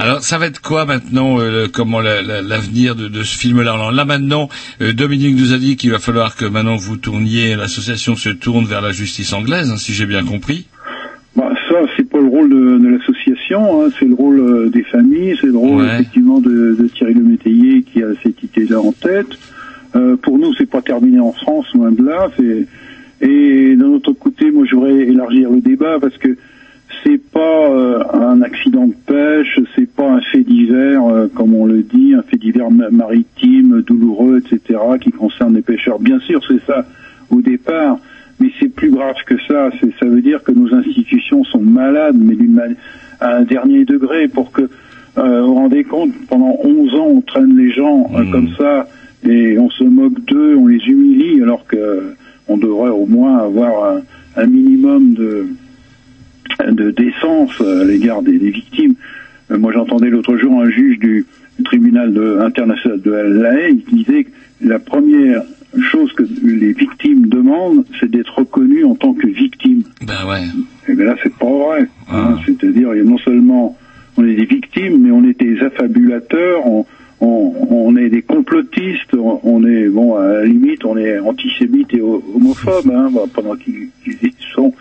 [0.01, 3.37] Alors, ça va être quoi maintenant, euh, le- comment la- la- l'avenir de, de ce
[3.37, 4.47] film-là Alors Là maintenant,
[4.81, 8.63] euh, Dominique nous a dit qu'il va falloir que maintenant vous tourniez, l'association se tourne
[8.65, 10.67] vers la justice anglaise, hein, si j'ai bien compris.
[11.35, 12.87] Bah, ça, c'est pas le rôle de, de
[13.57, 15.93] hein, c'est le rôle euh, des familles, c'est le rôle Ouais.
[15.95, 19.27] effectivement de, de Thierry Le Métayer qui a cette idée-là en tête.
[19.95, 22.27] Euh, pour nous, c'est pas terminé en France, loin de là.
[23.21, 26.37] Et d'un autre côté, moi, je voudrais élargir le débat parce que
[27.03, 31.65] c'est pas euh, un accident de pêche, c'est pas un fait divers, euh, comme on
[31.65, 35.99] le dit, un fait divers ma- maritime, douloureux, etc., qui concerne les pêcheurs.
[35.99, 36.85] Bien sûr, c'est ça
[37.29, 37.99] au départ,
[38.39, 39.69] mais c'est plus grave que ça.
[39.99, 42.63] Ça veut dire que nos institutions sont malades, mais d'une ma-
[43.19, 44.63] à un dernier degré, pour que
[45.17, 48.87] euh, vous vous rendez compte, pendant 11 ans, on traîne les gens euh, comme ça,
[49.27, 52.13] et on se moque d'eux, on les humilie, alors que
[52.47, 54.01] on devrait au moins avoir un,
[54.41, 55.47] un minimum de
[56.71, 58.95] de décence à l'égard des, des victimes.
[59.51, 61.25] Euh, moi, j'entendais l'autre jour un juge du,
[61.57, 64.29] du tribunal de- international de La Haye qui disait que
[64.61, 65.43] la première
[65.91, 69.83] chose que les victimes demandent, c'est d'être reconnues en tant que victimes.
[70.05, 70.41] Ben ouais.
[70.87, 71.87] Et bien là, c'est pas vrai.
[72.11, 72.37] hein.
[72.45, 73.77] C'est-à-dire, il y a non seulement
[74.17, 76.85] on est des victimes, mais on est des affabulateurs, on,
[77.21, 81.93] on, on est des complotistes, on, on est, bon, à la limite, on est antisémites
[81.93, 84.73] et ho- homophobes, hein, bah, pendant qu'ils y sont.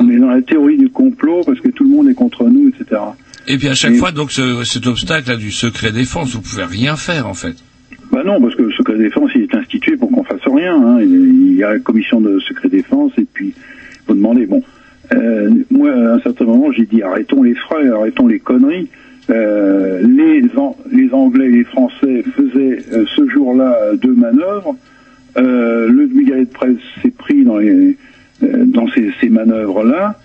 [0.00, 2.68] On est dans la théorie du complot parce que tout le monde est contre nous,
[2.68, 3.00] etc.
[3.48, 6.64] Et puis à chaque Et- fois, donc, ce, cet obstacle-là du secret défense, vous pouvez
[6.64, 7.56] rien faire, en fait.
[8.12, 10.98] Bah non, parce que le secret défense, il est institué pour qu'on fasse Hein.
[11.00, 14.46] Il y a la commission de secret défense et puis il faut demander.
[14.46, 14.62] Bon,
[15.14, 18.88] euh, moi, à un certain moment, j'ai dit arrêtons les frais, arrêtons les conneries.
[19.28, 20.40] Euh, les,
[20.92, 24.76] les Anglais et les Français faisaient euh, ce jour-là deux manœuvres.
[25.36, 27.58] Le brigadier de presse s'est pris dans,
[28.40, 30.18] dans ces, ces manœuvres-là.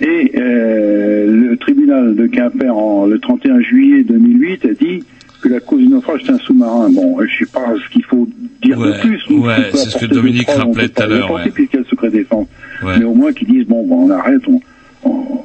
[0.00, 5.04] Et le tribunal de Quimper, en, le 31 juillet 2008, a dit
[5.44, 6.88] que la cause du naufrage est un sous-marin.
[6.90, 8.26] Bon, je sais pas ce qu'il faut
[8.62, 9.22] dire Ouais, de plus.
[9.30, 11.42] ouais, On c'est ce que Dominique on rappelait tout à l'heure, ouais.
[11.50, 12.46] puisqu'il y a le secret défense.
[12.82, 12.98] Ouais.
[12.98, 14.60] Mais au moins qu'ils disent, bon, bon, on arrête, on,
[15.04, 15.44] on, on-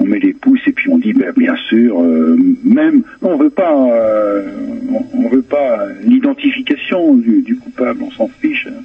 [0.00, 3.48] on met les pouces et puis on dit, ben, bien sûr, euh, même, on veut
[3.50, 4.42] pas, euh,
[4.90, 8.66] on, on veut pas l'identification du, du coupable, on s'en fiche.
[8.70, 8.82] hein.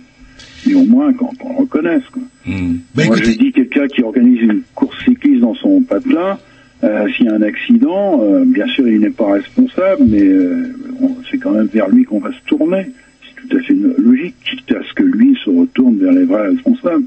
[0.66, 2.04] Mais au moins qu'on qu'on le reconnaisse.
[2.12, 2.22] Quoi.
[2.46, 6.38] Moi, je dis quelqu'un qui organise une course cycliste dans son patelin,
[6.84, 10.74] euh, s'il y a un accident, euh, bien sûr, il n'est pas responsable, mais euh,
[11.30, 12.88] c'est quand même vers lui qu'on va se tourner.
[13.24, 16.48] C'est tout à fait logique, quitte à ce que lui se retourne vers les vrais
[16.48, 17.04] responsables.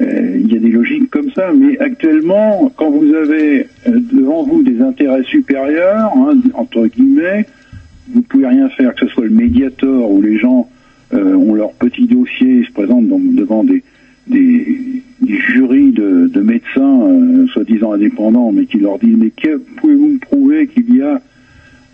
[0.00, 4.44] Euh, Il y a des logiques comme ça, mais actuellement, quand vous avez euh, devant
[4.44, 7.46] vous des intérêts supérieurs, hein, entre guillemets,
[8.12, 10.68] vous pouvez rien faire, que ce soit le médiator ou les gens
[11.14, 13.82] euh, ont leur petit dossier, ils se présentent devant des,
[14.28, 14.78] des
[15.36, 20.18] jurys de, de médecins, euh, soi-disant indépendants, mais qui leur disent mais que pouvez-vous me
[20.18, 21.20] prouver qu'il y a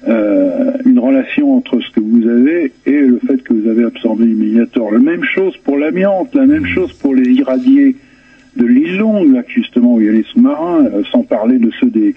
[0.07, 4.27] euh, une relation entre ce que vous avez et le fait que vous avez absorbé
[4.27, 4.93] le médiator.
[4.93, 7.97] La même chose pour l'amiante, la même chose pour les irradiés
[8.57, 11.71] de l'île Longue, là, justement, où il y a les sous-marins, euh, sans parler de
[11.81, 12.15] ceux des,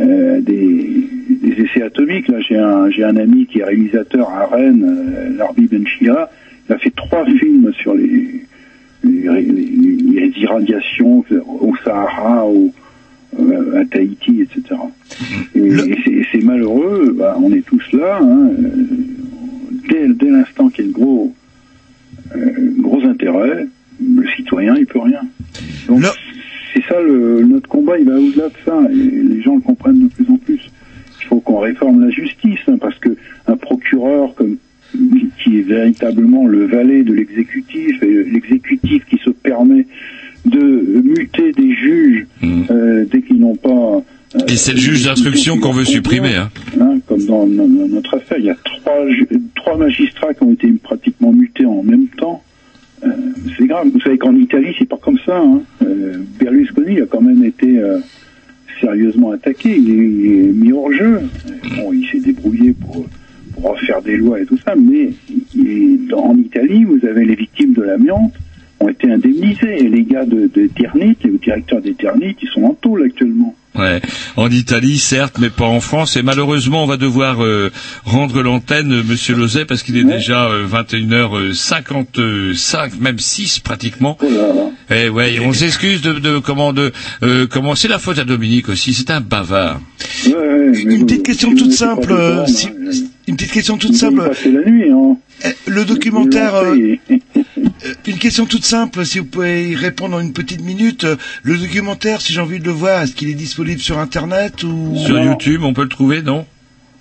[0.00, 1.08] euh, des,
[1.42, 2.28] des essais atomiques.
[2.28, 6.30] Là, j'ai un, j'ai un ami qui est réalisateur à Rennes, euh, Larbi Benchira.
[6.68, 8.44] Il a fait trois films sur les,
[9.04, 11.24] les, les- les irradiations
[11.60, 12.70] au Sahara, au,
[13.38, 14.62] euh, à Tahiti, etc.
[15.54, 18.18] Et, et c'est- malheureux, bah, on est tous là.
[18.20, 18.66] Hein, euh,
[19.88, 21.32] dès dès l'instant qu'il y a de gros,
[22.36, 23.66] euh, gros intérêt,
[24.02, 25.20] le citoyen, il peut rien.
[25.88, 26.00] Donc,
[26.74, 30.04] c'est ça, le, notre combat, il va au-delà de ça, et les gens le comprennent
[30.08, 30.60] de plus en plus.
[31.20, 33.10] Il faut qu'on réforme la justice, hein, parce que
[33.46, 34.56] un procureur comme
[35.42, 39.86] qui est véritablement le valet de l'exécutif, et l'exécutif qui se permet
[40.46, 42.26] de muter des juges
[42.70, 44.02] euh, dès qu'ils n'ont pas...
[44.36, 44.38] euh.
[44.48, 46.34] Et c'est le juge d'instruction qu'on veut supprimer.
[46.36, 46.50] Hein.
[46.80, 49.04] Hein, comme dans no- no- notre affaire, il y a trois,
[49.54, 52.42] trois magistrats qui ont été pratiquement mutés en même temps.
[53.04, 53.08] Euh,
[53.58, 53.88] c'est grave.
[53.92, 55.38] Vous savez qu'en Italie, c'est pas comme ça.
[55.38, 55.62] Hein.
[56.38, 57.80] Berlusconi a quand même été
[58.80, 59.76] sérieusement attaqué.
[59.76, 61.20] Il est, il est mis hors jeu.
[61.76, 63.06] Bon, il s'est débrouillé pour
[63.86, 65.10] faire des lois et tout ça, mais
[65.58, 68.32] et dans- en Italie, vous avez les victimes de l'amiante
[68.80, 69.78] ont été indemnisées.
[69.84, 73.54] Et les gars de, de Ternit, les directeurs des Ternit, ils sont en tôle actuellement.
[73.78, 74.00] Ouais,
[74.36, 76.16] en Italie certes, mais pas en France.
[76.16, 77.70] Et malheureusement, on va devoir euh,
[78.04, 84.18] rendre l'antenne, euh, Monsieur Lozet, parce qu'il est déjà euh, 21h55, même 6 pratiquement.
[84.90, 86.90] Et ouais, et on s'excuse de, de comment de
[87.22, 88.92] euh, comment c'est la faute à Dominique aussi.
[88.92, 89.80] C'est un bavard.
[90.26, 92.10] Une petite question toute simple.
[92.12, 92.68] euh, si-
[93.30, 94.30] une petite question toute simple.
[94.52, 95.16] la nuit, hein.
[95.66, 96.54] Le documentaire.
[96.54, 96.74] euh,
[97.10, 97.16] euh,
[98.06, 101.04] une question toute simple, si vous pouvez y répondre en une petite minute.
[101.04, 104.62] Euh, Le documentaire, si j'ai envie de le voir, est-ce qu'il est disponible sur Internet
[104.64, 106.44] ou Sur YouTube, on peut le trouver, non?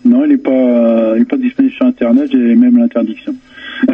[0.05, 3.35] Non, il n'est pas, il est pas disponible sur Internet, j'ai même l'interdiction.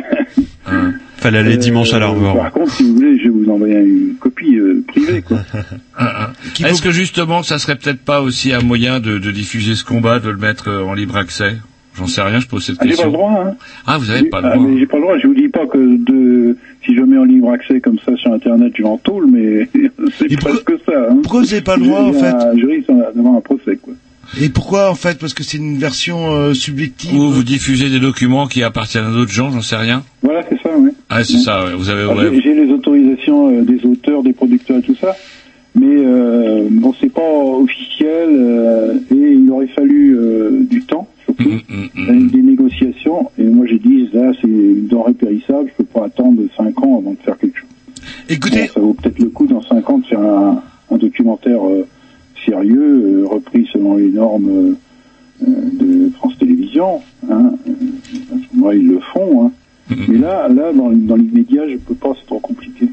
[1.18, 2.36] Fallait aller dimanche à la revoir.
[2.36, 5.40] Par contre, si vous voulez, je vais vous envoyer une copie euh, privée, quoi.
[5.98, 6.32] Ah,
[6.62, 6.68] ah.
[6.68, 10.20] Est-ce que justement, ça serait peut-être pas aussi un moyen de, de diffuser ce combat,
[10.20, 11.56] de le mettre en libre accès?
[11.98, 13.08] J'en sais rien, je pose cette Ah, j'ai pas question.
[13.12, 13.56] le droit, hein.
[13.88, 14.68] Ah, vous avez pas le Ah, droit.
[14.68, 15.18] mais j'ai pas le droit.
[15.18, 18.34] Je vous dis pas que de, si je mets en libre accès comme ça sur
[18.34, 19.68] Internet, je vais en tôle, mais
[20.20, 20.92] c'est presque ça.
[21.10, 21.18] Hein.
[21.24, 23.94] Pourquoi vous n'avez pas le droit, en fait Je risque d'avoir un procès, quoi.
[24.42, 25.20] Et pourquoi en fait?
[25.20, 27.14] Parce que c'est une version euh, subjective.
[27.14, 30.04] Ou vous diffusez des documents qui appartiennent à d'autres gens, j'en sais rien.
[30.24, 30.90] Voilà, c'est ça, oui.
[31.10, 31.74] Ah, c'est ça, ouais.
[31.78, 32.08] vous avez...
[32.10, 32.32] Ah, ouais.
[32.34, 35.16] j'ai- J'ai les autorisations euh, des auteurs, des producteurs et tout ça,
[35.76, 41.62] mais euh, bon, c'est pas officiel euh, et il aurait fallu euh, du temps, surtout,
[41.70, 43.30] Mm, avec des négociations.
[43.38, 46.98] Et moi, j'ai dit là, c'est une denrée périssable, je peux pas attendre 5 ans
[47.00, 47.70] avant de faire quelque chose.
[48.30, 51.86] Écoutez, ça vaut peut-être le coup dans 5 ans de faire un, un documentaire euh,
[52.46, 54.76] sérieux, euh, repris selon les normes euh,
[55.74, 57.02] de France Télévisions.
[57.30, 57.54] Hein.
[58.54, 59.46] Moment-là, ils le font.
[59.48, 59.52] Hein.
[60.08, 62.88] Mais là, là, dans, dans l'immédiat, je peux pas, c'est trop compliqué.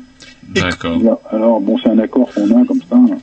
[0.55, 1.21] D'accord.
[1.31, 2.97] Alors, bon, c'est un accord qu'on a comme ça.
[2.97, 3.19] hein.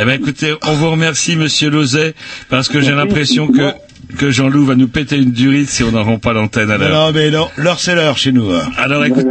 [0.00, 2.14] Eh ben écoutez, on vous remercie Monsieur Lozet,
[2.48, 3.72] parce que j'ai l'impression que,
[4.16, 6.90] que Jean-Loup va nous péter une durite si on n'en rend pas l'antenne à l'heure.
[7.06, 8.50] Non, mais non, l'heure c'est l'heure chez nous.
[8.52, 8.68] hein.
[8.78, 9.26] Alors écoute,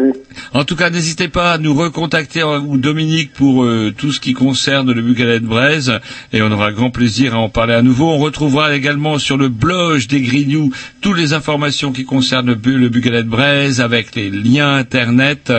[0.54, 4.20] en tout cas, n'hésitez pas à nous recontacter euh, ou Dominique pour euh, tout ce
[4.20, 5.94] qui concerne le Bucalet de Braise
[6.34, 8.10] et on aura grand plaisir à en parler à nouveau.
[8.12, 10.72] On retrouvera également sur le blog des Grignoux
[11.02, 15.52] toutes les informations qui concernent le, le Bucalet de Braise avec les liens internet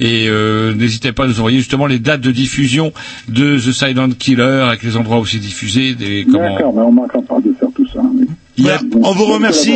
[0.00, 2.92] et euh, n'hésitez pas à nous envoyer justement les dates de diffusion
[3.28, 6.54] de The Silent Killer avec les endroits où c'est diffusé, des comment.
[6.54, 8.00] D'accord, mais on manquera pas de faire tout ça.
[8.14, 8.26] mais-
[8.58, 9.74] Voilà, on vous remercie.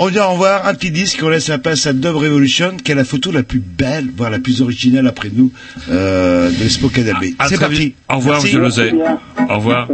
[0.00, 2.92] On dit au revoir, un petit disque, on laisse la place à Dub Revolution, qui
[2.92, 5.50] est la photo la plus belle, voire la plus originale après nous,
[5.90, 7.34] euh, de Spoken LB.
[7.38, 7.94] À C'est parti.
[8.08, 8.56] Au revoir, Merci.
[8.56, 8.92] Monsieur.
[9.48, 9.88] Au revoir.